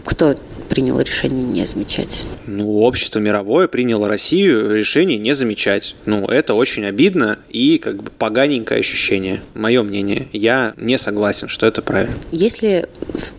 Кто 0.05 0.37
приняло 0.75 1.01
решение 1.01 1.45
не 1.45 1.65
замечать? 1.65 2.27
Ну, 2.49 2.81
общество 2.81 3.21
мировое 3.21 3.69
приняло 3.69 4.09
Россию 4.09 4.75
решение 4.75 5.19
не 5.19 5.33
замечать. 5.33 5.95
Ну, 6.05 6.25
это 6.25 6.55
очень 6.55 6.85
обидно 6.85 7.39
и 7.49 7.79
как 7.79 8.03
бы 8.03 8.11
поганенькое 8.11 8.81
ощущение. 8.81 9.41
Мое 9.55 9.85
мнение. 9.85 10.27
Я 10.33 10.75
не 10.77 10.99
согласен, 10.99 11.47
что 11.47 11.67
это 11.67 11.81
правильно. 11.81 12.17
Есть 12.33 12.63
ли 12.63 12.87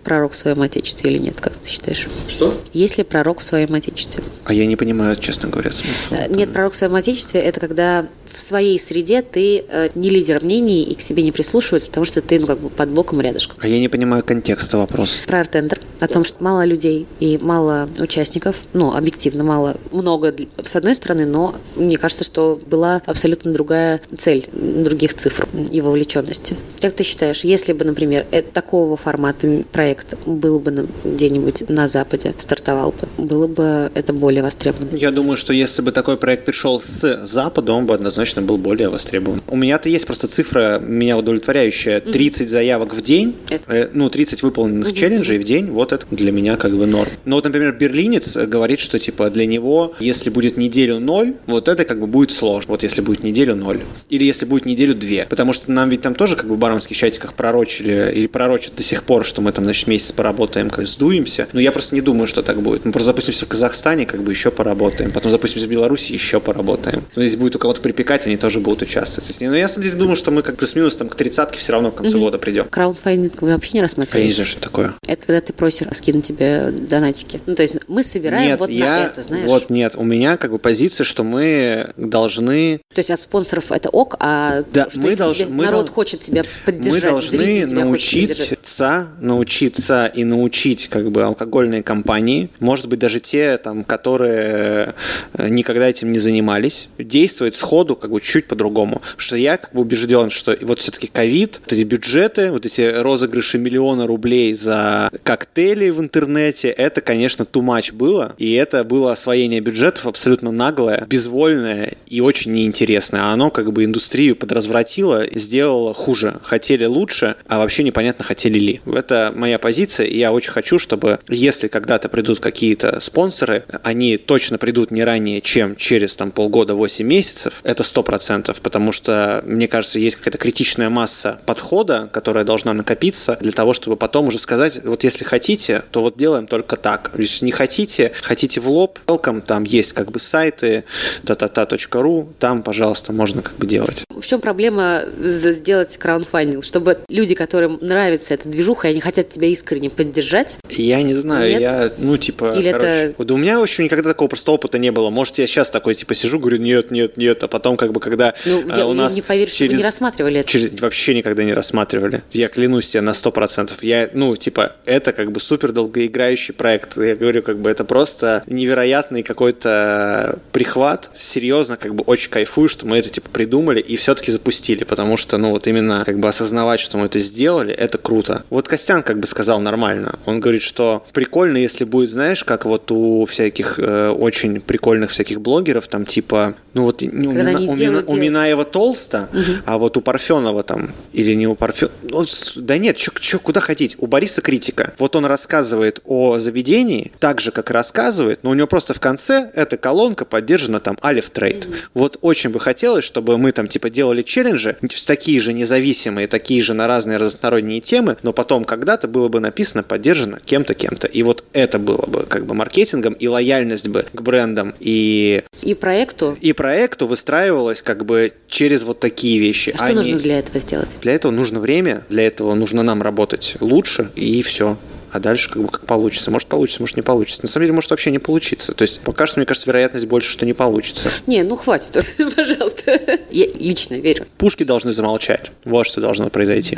пророк 0.06 0.32
в 0.32 0.36
своем 0.38 0.62
отечестве 0.62 1.12
или 1.12 1.18
нет, 1.18 1.42
как 1.42 1.54
ты 1.58 1.68
считаешь? 1.68 2.08
Что? 2.30 2.54
Есть 2.72 2.98
ли 2.98 3.04
пророк 3.04 3.40
в 3.40 3.44
своем 3.44 3.74
отечестве? 3.74 4.24
А 4.46 4.54
я 4.54 4.66
не 4.66 4.78
понимаю, 4.78 5.18
честно 5.18 5.50
говоря, 5.50 5.72
смысла. 5.72 6.16
Э, 6.16 6.34
нет, 6.34 6.54
пророк 6.54 6.72
в 6.72 6.78
своем 6.78 6.96
отечестве– 6.96 7.42
это 7.42 7.60
когда 7.60 8.08
в 8.36 8.40
своей 8.40 8.78
среде 8.78 9.22
ты 9.22 9.64
э, 9.66 9.90
не 9.96 10.10
лидер 10.10 10.44
мнений 10.44 10.84
и 10.84 10.94
к 10.94 11.00
себе 11.00 11.24
не 11.24 11.32
прислушивается, 11.32 11.88
потому 11.88 12.06
что 12.06 12.22
ты 12.22 12.38
ну, 12.38 12.48
как 12.48 12.60
бы 12.60 12.70
под 12.70 12.90
боком 12.90 13.22
рядышком. 13.22 13.58
А 13.62 13.68
я 13.68 13.80
не 13.80 13.88
понимаю 13.88 14.24
контекста 14.24 14.78
вопроса. 14.78 15.20
Про 15.26 15.40
артендер, 15.40 15.80
о 16.02 16.08
том, 16.08 16.26
что 16.26 16.44
мало 16.44 16.66
людей 16.66 17.08
и 17.22 17.38
мало 17.38 17.90
участников, 17.98 18.66
ну, 18.74 18.94
объективно 18.94 19.46
мало, 19.46 19.78
много 19.92 20.36
с 20.62 20.76
одной 20.76 20.96
стороны, 20.96 21.26
но 21.26 21.56
мне 21.78 21.98
кажется, 21.98 22.26
что 22.26 22.60
была 22.68 23.02
абсолютно 23.06 23.54
другая 23.54 24.02
цель, 24.18 24.46
других 24.52 25.14
цифр 25.14 25.48
и 25.72 25.80
вовлеченности. 25.80 26.58
Как 26.82 26.94
ты 26.94 27.04
считаешь, 27.04 27.46
если 27.46 27.72
бы, 27.72 27.86
например, 27.86 28.26
это, 28.32 28.52
такого 28.52 28.98
формата 28.98 29.64
проект 29.72 30.16
был 30.26 30.60
бы 30.60 30.88
где-нибудь 31.06 31.70
на 31.70 31.88
Западе, 31.88 32.34
стартовал 32.38 32.92
бы, 32.92 33.24
было 33.24 33.48
бы 33.48 33.92
это 33.94 34.12
более 34.12 34.44
востребовано? 34.44 34.98
Я 34.98 35.12
думаю, 35.12 35.38
что 35.38 35.54
если 35.54 35.82
бы 35.82 35.94
такой 35.94 36.18
проект 36.18 36.44
пришел 36.44 36.82
с 36.82 37.26
Запада, 37.26 37.72
он 37.72 37.86
бы 37.86 37.94
однозначно 37.94 38.25
был 38.34 38.58
более 38.58 38.90
востребован. 38.90 39.42
У 39.48 39.56
меня-то 39.56 39.90
есть 39.90 40.06
просто 40.06 40.28
цифра, 40.28 40.80
меня 40.80 41.18
удовлетворяющая, 41.18 42.00
30 42.00 42.50
заявок 42.50 42.94
в 42.94 43.02
день, 43.02 43.36
э, 43.50 43.90
ну, 43.94 44.10
30 44.10 44.44
выполненных 44.44 44.90
угу. 44.90 44.96
челленджей 44.96 45.38
в 45.38 45.44
день, 45.44 45.68
вот 45.68 45.92
это 45.92 46.06
для 46.12 46.32
меня 46.32 46.58
как 46.58 46.76
бы 46.76 46.86
норм. 46.86 47.10
Но 47.26 47.36
вот, 47.36 47.46
например, 47.46 47.74
берлинец 47.74 48.36
говорит, 48.36 48.80
что 48.80 49.00
типа 49.00 49.30
для 49.30 49.46
него, 49.46 49.94
если 50.00 50.30
будет 50.30 50.58
неделю 50.58 51.00
ноль, 51.00 51.36
вот 51.48 51.68
это 51.68 51.86
как 51.86 52.00
бы 52.00 52.08
будет 52.08 52.32
сложно. 52.32 52.72
Вот 52.72 52.84
если 52.84 53.02
будет 53.02 53.24
неделю 53.24 53.56
ноль. 53.56 53.82
Или 54.10 54.26
если 54.26 54.46
будет 54.46 54.66
неделю 54.66 54.96
две. 54.96 55.26
Потому 55.30 55.54
что 55.54 55.72
нам 55.72 55.90
ведь 55.90 56.02
там 56.02 56.16
тоже 56.16 56.36
как 56.36 56.48
бы 56.48 56.56
в 56.56 56.60
баронских 56.60 56.96
чатиках 56.98 57.34
пророчили 57.34 58.12
или 58.14 58.28
пророчат 58.28 58.76
до 58.76 58.84
сих 58.84 59.04
пор, 59.04 59.26
что 59.26 59.42
мы 59.42 59.52
там, 59.52 59.64
значит, 59.64 59.88
месяц 59.88 60.12
поработаем, 60.12 60.70
как 60.70 60.88
сдуемся. 60.88 61.48
Но 61.54 61.60
я 61.60 61.72
просто 61.72 61.96
не 61.96 62.02
думаю, 62.02 62.28
что 62.28 62.42
так 62.42 62.62
будет. 62.62 62.86
Мы 62.86 62.92
просто 62.92 63.08
запустимся 63.08 63.46
в 63.46 63.50
Казахстане, 63.50 64.06
как 64.06 64.24
бы 64.24 64.32
еще 64.32 64.52
поработаем. 64.52 65.12
Потом 65.12 65.32
запустимся 65.32 65.68
в 65.68 65.70
Беларуси, 65.70 66.12
еще 66.12 66.40
поработаем. 66.40 67.04
Но 67.16 67.24
если 67.24 67.38
будет 67.38 67.56
у 67.56 67.60
кого-то 67.60 67.82
припекать, 67.82 68.15
они 68.26 68.38
тоже 68.38 68.60
будут 68.60 68.82
участвовать. 68.82 69.36
Но 69.42 69.48
ну, 69.48 69.54
я, 69.56 69.64
на 69.64 69.70
самом 69.70 69.84
деле, 69.84 69.98
думаю, 69.98 70.16
что 70.16 70.32
мы 70.32 70.42
как 70.42 70.58
плюс-минус 70.58 70.96
там 70.96 71.10
к 71.10 71.16
тридцатке 71.16 71.60
все 71.60 71.74
равно 71.74 71.92
к 71.92 71.96
концу 71.96 72.18
угу. 72.18 72.26
года 72.26 72.38
придем. 72.38 72.66
Краудфандинг 72.70 73.42
вы 73.42 73.54
вообще 73.54 73.72
не 73.74 73.82
рассматриваете? 73.82 74.24
Я 74.24 74.30
не 74.30 74.34
знаю, 74.34 74.48
что 74.48 74.60
это 74.60 74.70
такое. 74.70 74.94
Это 75.08 75.26
когда 75.26 75.42
ты 75.42 75.54
просишь 75.54 75.88
скинуть 75.92 76.26
тебе 76.26 76.72
донатики. 76.72 77.42
Ну, 77.46 77.56
то 77.56 77.62
есть 77.62 77.80
мы 77.88 78.04
собираем 78.04 78.48
нет, 78.48 78.60
вот 78.60 78.70
я, 78.70 78.86
на 78.86 79.06
это, 79.06 79.22
знаешь? 79.22 79.46
Вот 79.46 79.70
нет, 79.70 79.96
у 79.96 80.04
меня 80.04 80.38
как 80.38 80.52
бы 80.52 80.60
позиция, 80.60 81.04
что 81.04 81.24
мы 81.24 81.92
должны... 81.98 82.80
То 82.94 83.00
есть 83.00 83.12
от 83.12 83.20
спонсоров 83.20 83.72
это 83.72 83.90
ок, 83.90 84.16
а 84.20 84.64
да, 84.74 84.90
что 84.90 85.00
мы 85.00 85.10
если 85.10 85.20
долж... 85.20 85.38
тебе, 85.38 85.46
мы 85.48 85.66
народ 85.66 85.88
дол... 85.88 85.96
хочет 85.96 86.20
тебя 86.22 86.44
поддержать, 86.66 87.04
мы 87.04 87.10
должны 87.10 87.68
научиться, 87.68 89.08
научиться 89.20 90.12
и 90.14 90.24
научить 90.24 90.88
как 90.88 91.12
бы 91.12 91.24
алкогольные 91.24 91.84
компании, 91.84 92.50
может 92.60 92.88
быть 92.88 93.00
даже 93.00 93.20
те, 93.20 93.58
там, 93.58 93.84
которые 93.84 94.94
э, 95.34 95.50
никогда 95.50 95.88
этим 95.88 96.12
не 96.12 96.20
занимались, 96.20 96.90
действовать 96.98 97.56
сходу 97.56 97.96
как 98.06 98.12
бы 98.12 98.22
чуть 98.22 98.46
по-другому. 98.46 99.02
Что 99.18 99.36
я 99.36 99.58
как 99.58 99.74
бы 99.74 99.82
убежден, 99.82 100.30
что 100.30 100.56
вот 100.62 100.80
все-таки 100.80 101.08
ковид, 101.08 101.60
вот 101.64 101.74
эти 101.74 101.84
бюджеты, 101.84 102.52
вот 102.52 102.66
эти 102.66 102.82
розыгрыши 102.82 103.58
миллиона 103.58 104.06
рублей 104.06 104.54
за 104.54 105.10
коктейли 105.24 105.90
в 105.90 106.00
интернете, 106.00 106.70
это, 106.70 107.02
конечно, 107.02 107.44
too 107.44 107.64
much 107.64 107.94
было, 107.94 108.36
и 108.38 108.54
это 108.54 108.84
было 108.84 109.12
освоение 109.12 109.60
бюджетов 109.60 110.06
абсолютно 110.06 110.52
наглое, 110.52 111.06
безвольное 111.08 111.94
и 112.08 112.22
очень 112.22 112.54
неинтересное. 112.54 113.22
А 113.24 113.34
оно 113.34 113.50
как 113.50 113.74
бы 113.74 113.84
индустрию 113.84 114.36
подразвратило, 114.36 115.26
сделало 115.34 115.96
хуже. 115.96 116.36
Хотели 116.44 116.86
лучше, 116.86 117.36
а 117.48 117.58
вообще 117.58 117.82
непонятно, 117.82 118.24
хотели 118.24 118.60
ли. 118.60 118.82
Это 118.86 119.34
моя 119.36 119.58
позиция, 119.58 120.06
и 120.06 120.18
я 120.20 120.32
очень 120.32 120.52
хочу, 120.52 120.78
чтобы 120.78 121.20
если 121.28 121.68
когда-то 121.68 122.08
придут 122.08 122.40
какие-то 122.40 123.00
спонсоры, 123.00 123.64
они 123.82 124.18
точно 124.18 124.60
придут 124.60 124.92
не 124.92 125.04
ранее, 125.04 125.42
чем 125.42 125.76
через 125.76 126.16
там 126.16 126.30
полгода, 126.30 126.76
8 126.76 127.04
месяцев, 127.06 127.62
это 127.64 127.84
100%, 127.86 128.56
потому 128.62 128.92
что, 128.92 129.42
мне 129.46 129.68
кажется, 129.68 130.00
есть 130.00 130.18
какая-то 130.18 130.38
критичная 130.38 130.90
масса 130.90 131.40
подхода, 131.46 132.10
которая 132.12 132.44
должна 132.44 132.74
накопиться 132.74 133.38
для 133.40 133.52
того, 133.52 133.74
чтобы 133.74 133.96
потом 133.96 134.28
уже 134.28 134.40
сказать, 134.40 134.84
вот 134.84 135.04
если 135.04 135.24
хотите, 135.24 135.84
то 135.92 136.02
вот 136.02 136.18
делаем 136.18 136.48
только 136.48 136.76
так. 136.76 137.12
Если 137.18 137.46
не 137.46 137.52
хотите, 137.52 138.12
хотите 138.22 138.60
в 138.60 138.70
лоб, 138.70 139.00
welcome, 139.08 139.42
там 139.42 139.64
есть 139.64 139.94
как 139.94 140.12
бы 140.12 140.20
сайты 140.20 140.84
tatata.ru, 141.24 142.28
там, 142.40 142.64
пожалуйста, 142.64 143.14
можно 143.14 143.42
как 143.42 143.56
бы 143.56 143.68
делать. 143.68 144.04
В 144.10 144.26
чем 144.26 144.42
проблема 144.42 145.04
сделать 145.20 145.98
краундфандинг? 145.98 146.64
Чтобы 146.64 147.00
люди, 147.10 147.36
которым 147.36 147.78
нравится 147.82 148.34
эта 148.34 148.50
движуха, 148.50 148.88
и 148.88 148.92
они 148.92 149.02
хотят 149.02 149.30
тебя 149.30 149.48
искренне 149.48 149.90
поддержать? 149.90 150.58
Я 150.70 151.02
не 151.02 151.14
знаю, 151.14 151.48
Нет? 151.48 151.62
я, 151.62 151.92
ну, 151.98 152.18
типа, 152.18 152.54
Или 152.56 152.72
короче, 152.72 152.88
это... 152.88 153.16
вот 153.18 153.32
у 153.32 153.38
меня, 153.38 153.60
в 153.60 153.64
общем, 153.64 153.84
никогда 153.84 154.10
такого 154.10 154.28
просто 154.28 154.52
опыта 154.52 154.78
не 154.80 154.92
было. 154.92 155.10
Может, 155.10 155.38
я 155.38 155.48
сейчас 155.48 155.70
такой, 155.70 155.96
типа, 155.96 156.16
сижу, 156.16 156.40
говорю, 156.40 156.58
нет, 156.58 156.92
нет, 156.92 157.18
нет, 157.18 157.44
а 157.44 157.48
потом, 157.48 157.75
как 157.78 157.92
бы, 157.92 158.00
когда 158.00 158.34
ну, 158.46 158.64
а, 158.70 158.78
я, 158.78 158.88
у 158.88 158.94
нас... 158.94 159.16
не 159.16 159.22
поверю, 159.22 159.50
через... 159.52 159.56
что 159.56 159.66
вы 159.66 159.78
не 159.78 159.84
рассматривали 159.84 160.40
это. 160.40 160.50
Через... 160.50 160.80
Вообще 160.80 161.16
никогда 161.16 161.44
не 161.44 161.54
рассматривали. 161.54 162.24
Я 162.32 162.48
клянусь 162.48 162.88
тебе 162.88 163.02
на 163.02 163.14
сто 163.14 163.32
процентов. 163.32 163.84
Я, 163.84 164.10
ну, 164.14 164.36
типа, 164.36 164.76
это 164.86 165.14
как 165.14 165.32
бы 165.32 165.40
супер 165.40 165.72
долгоиграющий 165.72 166.54
проект. 166.54 166.98
Я 166.98 167.16
говорю, 167.16 167.42
как 167.42 167.60
бы, 167.60 167.70
это 167.70 167.86
просто 167.86 168.44
невероятный 168.48 169.24
какой-то 169.24 170.40
прихват. 170.52 171.10
Серьезно, 171.14 171.78
как 171.78 171.96
бы, 171.96 172.04
очень 172.04 172.30
кайфую, 172.30 172.70
что 172.70 172.86
мы 172.88 172.98
это, 172.98 173.10
типа, 173.10 173.30
придумали 173.30 173.80
и 173.80 173.96
все-таки 173.96 174.32
запустили, 174.32 174.84
потому 174.84 175.18
что, 175.18 175.38
ну, 175.38 175.52
вот 175.52 175.68
именно, 175.68 176.04
как 176.06 176.20
бы, 176.20 176.28
осознавать, 176.28 176.80
что 176.80 176.98
мы 176.98 177.06
это 177.06 177.20
сделали, 177.20 177.74
это 177.74 177.98
круто. 177.98 178.44
Вот 178.50 178.68
Костян, 178.68 179.04
как 179.04 179.20
бы, 179.20 179.28
сказал 179.28 179.60
нормально. 179.60 180.20
Он 180.26 180.40
говорит, 180.40 180.62
что 180.62 181.06
прикольно, 181.14 181.58
если 181.58 181.86
будет, 181.86 182.12
знаешь, 182.12 182.44
как 182.44 182.66
вот 182.66 182.92
у 182.92 183.26
всяких 183.26 183.80
э, 183.80 184.10
очень 184.10 184.62
прикольных 184.62 185.12
всяких 185.12 185.42
блогеров, 185.42 185.88
там, 185.88 186.06
типа, 186.06 186.56
ну, 186.74 186.84
вот 186.84 187.02
ну, 187.02 187.30
у, 187.30 187.65
У, 187.68 187.76
Мина, 187.76 188.04
у 188.08 188.16
Минаева 188.16 188.64
толсто, 188.64 189.30
угу. 189.34 189.44
а 189.66 189.78
вот 189.78 189.98
у 189.98 190.02
Парфенова 190.02 190.64
там, 190.64 190.94
или 191.14 191.34
не 191.34 191.48
у 191.48 191.56
Парфенова, 191.56 191.96
ну, 192.04 192.24
да 192.56 192.78
нет, 192.78 192.98
чё, 192.98 193.12
чё, 193.20 193.40
куда 193.40 193.60
ходить? 193.60 193.96
У 194.00 194.08
Бориса 194.08 194.42
критика. 194.42 194.94
Вот 194.98 195.16
он 195.16 195.26
рассказывает 195.26 196.02
о 196.06 196.40
заведении, 196.40 197.12
так 197.20 197.42
же, 197.42 197.52
как 197.52 197.72
и 197.72 197.74
рассказывает, 197.74 198.40
но 198.44 198.52
у 198.52 198.54
него 198.54 198.68
просто 198.68 198.94
в 198.94 199.00
конце 199.00 199.52
эта 199.54 199.78
колонка 199.78 200.26
поддержана 200.26 200.80
там 200.80 200.98
Алиф 201.04 201.30
Трейд. 201.30 201.66
Угу. 201.66 201.76
Вот 201.94 202.18
очень 202.22 202.50
бы 202.50 202.60
хотелось, 202.60 203.06
чтобы 203.06 203.38
мы 203.38 203.52
там 203.52 203.68
типа 203.68 203.90
делали 203.90 204.22
челленджи, 204.22 204.78
такие 205.06 205.40
же 205.40 205.54
независимые, 205.54 206.28
такие 206.28 206.62
же 206.62 206.74
на 206.74 206.88
разные 206.88 207.18
разносторонние 207.18 207.80
темы, 207.82 208.18
но 208.24 208.34
потом 208.34 208.66
когда-то 208.66 209.08
было 209.08 209.30
бы 209.30 209.40
написано 209.40 209.84
поддержано 209.84 210.40
кем-то, 210.44 210.74
кем-то. 210.74 211.08
И 211.08 211.24
вот 211.24 211.44
это 211.54 211.80
было 211.80 212.06
бы 212.08 212.24
как 212.24 212.46
бы 212.46 212.54
маркетингом, 212.54 213.14
и 213.14 213.28
лояльность 213.28 213.88
бы 213.88 214.06
к 214.14 214.22
брендам, 214.22 214.74
и... 214.80 215.44
И 215.62 215.74
проекту. 215.74 216.38
И 216.42 216.54
проекту 216.54 217.08
выстраивалась 217.56 217.82
как 217.82 218.06
бы 218.06 218.34
через 218.48 218.84
вот 218.84 219.00
такие 219.00 219.40
вещи. 219.40 219.72
А 219.74 219.78
что 219.78 219.88
Они... 219.88 219.96
нужно 219.96 220.18
для 220.18 220.40
этого 220.40 220.60
сделать? 220.60 220.98
Для 221.02 221.14
этого 221.14 221.32
нужно 221.32 221.60
время, 221.60 222.04
для 222.10 222.24
этого 222.28 222.54
нужно 222.56 222.84
нам 222.84 223.02
работать 223.02 223.56
лучше, 223.60 224.12
и 224.16 224.42
все 224.42 224.78
а 225.12 225.20
дальше 225.20 225.50
как 225.50 225.62
бы 225.62 225.70
как 225.70 225.86
получится. 225.86 226.30
Может 226.30 226.50
получится, 226.50 226.82
может 226.82 226.98
не 226.98 227.02
получится. 227.02 227.42
На 227.42 227.48
самом 227.48 227.66
деле 227.66 227.74
может 227.74 227.90
вообще 227.90 228.12
не 228.12 228.20
получиться. 228.20 228.74
То 228.74 228.82
есть 228.82 229.00
пока 229.00 229.28
что, 229.28 229.40
мне 229.40 229.46
кажется, 229.46 229.70
вероятность 229.70 230.08
больше, 230.08 230.30
что 230.30 230.46
не 230.46 230.52
получится. 230.52 231.10
Не, 231.26 231.44
ну 231.44 231.56
хватит, 231.56 232.04
пожалуйста. 232.36 233.00
Я 233.30 233.46
лично 233.58 233.96
верю. 233.96 234.26
Пушки 234.38 234.64
должны 234.64 234.92
замолчать. 234.92 235.52
Вот 235.64 235.88
что 235.88 236.02
должно 236.02 236.30
произойти. 236.30 236.78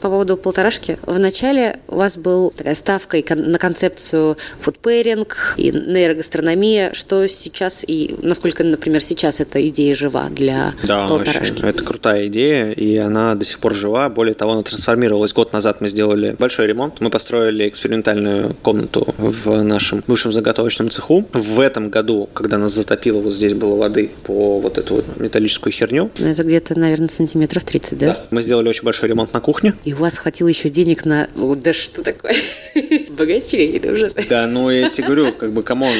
По 0.00 0.08
поводу 0.08 0.36
полторашки. 0.36 0.98
Вначале 1.06 1.78
у 1.88 1.96
вас 1.96 2.16
был 2.16 2.50
такая 2.50 2.74
ставка 2.74 3.18
на 3.36 3.58
концепцию 3.58 4.36
фудпэринг 4.58 5.54
и 5.58 5.70
нейрогастрономия. 5.70 6.92
Что 6.94 7.26
сейчас 7.28 7.84
и 7.86 8.16
насколько, 8.22 8.64
например, 8.64 9.02
сейчас 9.02 9.40
эта 9.40 9.66
идея 9.68 9.94
жива 9.94 10.28
для 10.30 10.72
да, 10.82 11.06
полторашки? 11.06 11.50
Вообще, 11.50 11.68
это 11.68 11.84
крутая 11.84 12.26
идея, 12.26 12.72
и 12.72 12.96
она 12.96 13.34
до 13.34 13.44
сих 13.44 13.58
пор 13.58 13.74
жива. 13.74 14.08
Более 14.08 14.34
того, 14.34 14.52
она 14.52 14.62
трансформировалась. 14.62 15.32
Год 15.34 15.52
назад 15.52 15.80
мы 15.80 15.88
сделали 15.88 16.34
большой 16.38 16.66
ремонт. 16.66 17.00
Мы 17.00 17.10
построили 17.10 17.68
экспериментальную 17.68 18.54
комнату 18.62 19.14
в 19.18 19.62
нашем 19.62 20.02
бывшем 20.06 20.32
заготовочном 20.32 20.90
цеху. 20.90 21.26
В 21.32 21.60
этом 21.60 21.90
году, 21.90 22.28
когда 22.32 22.56
нас 22.56 22.72
затопило, 22.72 23.20
вот 23.20 23.34
здесь 23.34 23.52
было 23.52 23.76
воды 23.76 24.10
по 24.24 24.60
вот 24.60 24.78
эту 24.78 24.96
вот 24.96 25.16
металлическую 25.18 25.72
херню. 25.72 26.10
Ну, 26.18 26.26
это 26.26 26.42
где-то, 26.42 26.78
наверное, 26.78 27.08
сантиметров 27.08 27.64
30, 27.64 27.98
да? 27.98 28.06
Да. 28.06 28.20
Мы 28.30 28.42
сделали 28.42 28.68
очень 28.68 28.84
большой 28.84 29.10
ремонт 29.10 29.34
на 29.34 29.40
кухне. 29.40 29.74
И 29.84 29.89
у 29.94 29.98
вас 29.98 30.18
хватило 30.18 30.48
еще 30.48 30.68
денег 30.68 31.04
на... 31.04 31.28
Да 31.36 31.72
что 31.72 32.02
такое? 32.02 32.34
Богачей, 33.10 33.76
это 33.76 33.92
ужасно. 33.92 34.22
Да, 34.28 34.46
ну 34.46 34.70
я 34.70 34.88
тебе 34.90 35.06
говорю, 35.06 35.32
как 35.32 35.52
бы, 35.52 35.62
come 35.62 35.79
on, 35.79 35.92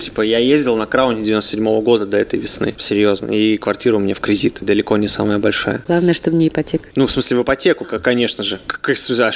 типа, 0.00 0.22
я 0.22 0.38
ездил 0.38 0.76
на 0.76 0.86
Крауне 0.86 1.22
97 1.24 1.66
-го 1.66 1.82
года 1.82 2.06
до 2.06 2.16
этой 2.16 2.38
весны, 2.38 2.74
серьезно, 2.78 3.32
и 3.32 3.56
квартира 3.56 3.96
у 3.96 4.00
меня 4.00 4.14
в 4.14 4.20
кредит, 4.20 4.58
далеко 4.60 4.96
не 4.96 5.08
самая 5.08 5.38
большая. 5.38 5.82
Главное, 5.86 6.14
чтобы 6.14 6.36
не 6.36 6.48
ипотека. 6.48 6.88
Ну, 6.94 7.06
в 7.06 7.10
смысле, 7.10 7.38
в 7.38 7.42
ипотеку, 7.42 7.84
конечно 7.84 8.42
же. 8.44 8.60
Какой, 8.66 8.94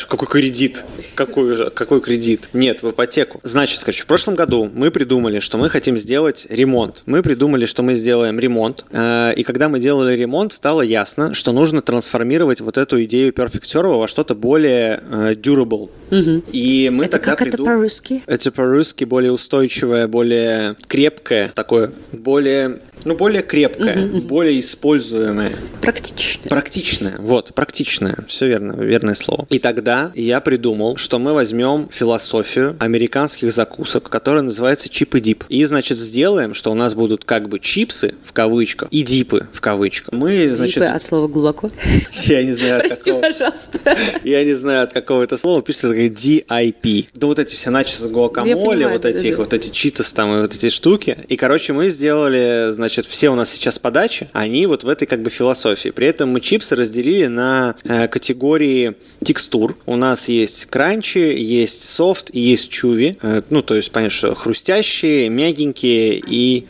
какой 0.09 0.29
кредит? 0.29 0.85
Какой, 1.15 1.71
какой 1.71 2.01
кредит? 2.01 2.49
Нет, 2.53 2.83
в 2.83 2.91
ипотеку. 2.91 3.41
Значит, 3.43 3.81
короче, 3.81 4.03
в 4.03 4.07
прошлом 4.07 4.35
году 4.35 4.71
мы 4.73 4.91
придумали, 4.91 5.41
что 5.41 5.59
мы 5.59 5.69
хотим 5.69 5.97
сделать 5.99 6.47
ремонт. 6.49 7.03
Мы 7.07 7.23
придумали, 7.23 7.67
что 7.67 7.83
мы 7.83 7.95
сделаем 7.95 8.39
ремонт, 8.39 8.85
э, 8.91 9.33
и 9.37 9.43
когда 9.43 9.69
мы 9.69 9.79
делали 9.81 10.17
ремонт, 10.17 10.53
стало 10.53 10.83
ясно, 10.83 11.35
что 11.35 11.53
нужно 11.53 11.83
трансформировать 11.83 12.61
вот 12.61 12.79
эту 12.79 13.03
идею 13.05 13.33
Perfect 13.33 13.65
Servo 13.65 14.02
во 14.03 14.09
что-то 14.09 14.35
более 14.35 15.01
э, 15.01 15.35
durable. 15.35 15.89
Угу. 16.11 16.45
И 16.51 16.91
мы 16.93 17.05
это 17.05 17.19
тогда 17.19 17.37
как 17.37 17.39
придум... 17.39 17.67
это 17.67 17.77
по-русски? 17.77 18.23
Это 18.27 18.51
по-русски 18.51 19.05
более 19.05 19.31
устойчивое, 19.31 20.09
более 20.09 20.77
крепкое, 20.89 21.53
такое, 21.55 21.93
более 22.11 22.81
ну, 23.05 23.17
более 23.17 23.43
крепкое, 23.43 24.07
угу, 24.07 24.19
угу. 24.19 24.27
более 24.29 24.61
используемое. 24.61 25.53
Практичное. 25.81 26.49
Практичное, 26.49 27.15
вот, 27.19 27.55
практичное, 27.55 28.17
все 28.29 28.47
верно, 28.47 28.81
верное 28.81 29.15
слово. 29.15 29.47
И 29.51 29.59
тогда 29.59 30.13
я 30.15 30.41
придумал, 30.41 30.97
что 30.97 31.19
мы 31.19 31.33
возьмем 31.33 31.89
философию 31.91 32.77
американских 32.79 33.53
закусок, 33.53 34.09
которая 34.09 34.43
называется 34.43 34.89
чип 34.89 35.15
и 35.17 35.21
дип. 35.21 35.45
И, 35.49 35.65
значит, 35.65 35.99
сделаем, 35.99 36.55
что 36.55 36.71
у 36.71 36.75
нас 36.75 36.95
будут 36.95 37.25
как 37.25 37.49
бы 37.49 37.59
чипсы, 37.59 38.15
в 38.25 38.33
кавычках, 38.33 38.89
и 38.91 39.03
дипы, 39.03 39.47
в 39.53 39.61
кавычках. 39.61 40.13
Мы, 40.13 40.53
значит... 40.53 40.75
Дипы 40.75 40.87
от 40.87 41.03
слова 41.03 41.29
глубоко? 41.29 41.71
Я 42.25 42.43
не 42.45 42.53
знаю, 42.53 42.81
Прости, 42.81 43.11
какого... 43.11 43.21
пожалуйста. 43.21 43.81
Я 44.25 44.45
не 44.45 44.55
знаю, 44.55 44.85
от 44.85 44.93
какого 44.93 45.23
это 45.23 45.37
слова 45.39 45.63
пишется, 45.63 45.89
такая 45.89 46.09
DIP. 46.09 47.09
Да 47.15 47.27
вот 47.27 47.39
эти 47.39 47.57
все 47.57 47.71
начесы 47.71 48.09
гуакамоле, 48.09 48.89
вот 48.89 49.05
этих, 49.05 49.39
вот 49.39 49.53
эти 49.53 49.71
читос 49.71 50.13
там 50.13 50.37
и 50.37 50.41
вот 50.43 50.55
эти 50.55 50.71
штуки. 50.71 51.17
И, 51.29 51.37
короче, 51.37 51.73
мы 51.73 51.89
сделали, 51.89 52.71
значит, 52.71 52.92
значит, 52.93 53.11
все 53.11 53.31
у 53.31 53.35
нас 53.35 53.51
сейчас 53.51 53.79
подачи, 53.79 54.29
они 54.35 54.67
вот 54.67 54.85
в 54.85 54.89
этой 54.89 55.07
как 55.07 55.23
бы 55.23 55.31
философии. 55.31 55.89
При 55.89 56.07
этом 56.07 56.29
мы 56.29 56.43
чипсы 56.43 56.77
разделили 56.77 57.27
на 57.27 57.75
э, 57.85 58.07
категории 58.07 58.97
текстур. 59.25 59.79
У 59.87 59.97
нас 59.97 60.29
есть 60.29 60.67
кранчи, 60.67 61.19
есть 61.19 61.89
софт 61.89 62.29
и 62.35 62.41
есть 62.41 62.71
чуви. 62.71 63.17
Э, 63.23 63.41
ну, 63.49 63.63
то 63.63 63.77
есть, 63.77 63.93
понятно, 63.93 64.15
что 64.15 64.35
хрустящие, 64.35 65.31
мягенькие 65.31 66.21
и 66.27 66.67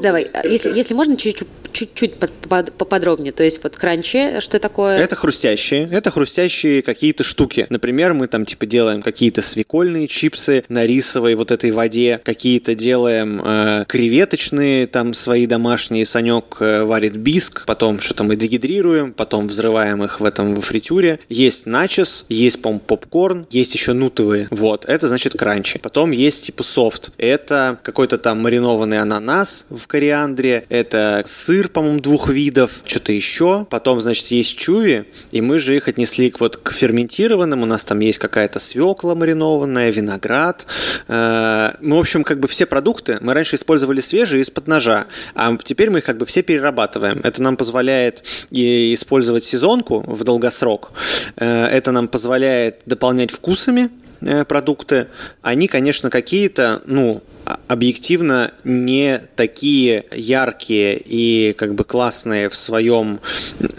Давай, 0.00 0.28
если, 0.44 0.70
если 0.70 0.94
можно, 0.94 1.16
чуть-чуть 1.16 1.48
чуть-чуть 1.72 2.14
поподробнее. 2.16 3.32
То 3.32 3.42
есть 3.42 3.62
вот 3.62 3.76
кранчи, 3.76 4.40
что 4.40 4.58
такое? 4.58 4.98
Это 4.98 5.16
хрустящие. 5.16 5.88
Это 5.90 6.10
хрустящие 6.10 6.82
какие-то 6.82 7.24
штуки. 7.24 7.66
Например, 7.70 8.14
мы 8.14 8.26
там 8.26 8.44
типа 8.44 8.66
делаем 8.66 9.02
какие-то 9.02 9.42
свекольные 9.42 10.08
чипсы 10.08 10.64
на 10.68 10.86
рисовой 10.86 11.34
вот 11.34 11.50
этой 11.50 11.70
воде, 11.70 12.20
какие-то 12.22 12.74
делаем 12.74 13.40
э, 13.42 13.84
креветочные, 13.88 14.86
там 14.86 15.14
свои 15.14 15.46
домашние. 15.46 16.04
Санек 16.04 16.56
э, 16.60 16.84
варит 16.84 17.16
биск, 17.16 17.64
потом 17.66 18.00
что-то 18.00 18.24
мы 18.24 18.36
дегидрируем, 18.36 19.12
потом 19.12 19.48
взрываем 19.48 20.04
их 20.04 20.20
в 20.20 20.24
этом 20.24 20.54
во 20.54 20.62
фритюре. 20.62 21.20
Есть 21.28 21.66
начос, 21.66 22.26
есть, 22.28 22.60
по 22.62 22.78
попкорн, 22.78 23.46
есть 23.50 23.74
еще 23.74 23.92
нутовые. 23.92 24.48
Вот, 24.50 24.84
это 24.86 25.08
значит 25.08 25.34
кранчи. 25.34 25.78
Потом 25.78 26.10
есть 26.10 26.46
типа 26.46 26.62
софт. 26.62 27.10
Это 27.18 27.78
какой-то 27.82 28.18
там 28.18 28.40
маринованный 28.40 28.98
ананас 28.98 29.66
в 29.70 29.86
кориандре, 29.90 30.64
это 30.68 31.22
сыр 31.26 31.68
по-моему, 31.68 32.00
двух 32.00 32.28
видов, 32.28 32.82
что-то 32.84 33.12
еще. 33.12 33.66
Потом, 33.68 34.00
значит, 34.00 34.26
есть 34.28 34.56
чуви, 34.56 35.04
и 35.32 35.40
мы 35.40 35.58
же 35.58 35.74
их 35.74 35.88
отнесли 35.88 36.30
к, 36.30 36.38
вот, 36.38 36.56
к 36.56 36.70
ферментированным. 36.70 37.62
У 37.62 37.66
нас 37.66 37.84
там 37.84 37.98
есть 37.98 38.18
какая-то 38.18 38.60
свекла 38.60 39.16
маринованная, 39.16 39.90
виноград. 39.90 40.66
Э, 41.08 41.72
мы, 41.80 41.96
в 41.96 42.00
общем, 42.00 42.22
как 42.22 42.38
бы 42.38 42.46
все 42.46 42.66
продукты 42.66 43.18
мы 43.20 43.34
раньше 43.34 43.56
использовали 43.56 44.00
свежие 44.00 44.42
из-под 44.42 44.68
ножа, 44.68 45.06
а 45.34 45.56
теперь 45.56 45.90
мы 45.90 45.98
их 45.98 46.04
как 46.04 46.18
бы 46.18 46.26
все 46.26 46.42
перерабатываем. 46.42 47.20
Это 47.24 47.42
нам 47.42 47.56
позволяет 47.56 48.22
и 48.50 48.94
использовать 48.94 49.42
сезонку 49.42 50.04
в 50.06 50.22
долгосрок. 50.22 50.92
Э, 51.36 51.66
это 51.66 51.90
нам 51.90 52.06
позволяет 52.06 52.82
дополнять 52.86 53.32
вкусами 53.32 53.90
э, 54.20 54.44
продукты. 54.44 55.08
Они, 55.42 55.66
конечно, 55.66 56.10
какие-то, 56.10 56.80
ну, 56.86 57.22
объективно 57.70 58.52
не 58.64 59.20
такие 59.36 60.04
яркие 60.10 60.98
и 60.98 61.52
как 61.56 61.76
бы 61.76 61.84
классные 61.84 62.48
в 62.48 62.56
своем 62.56 63.20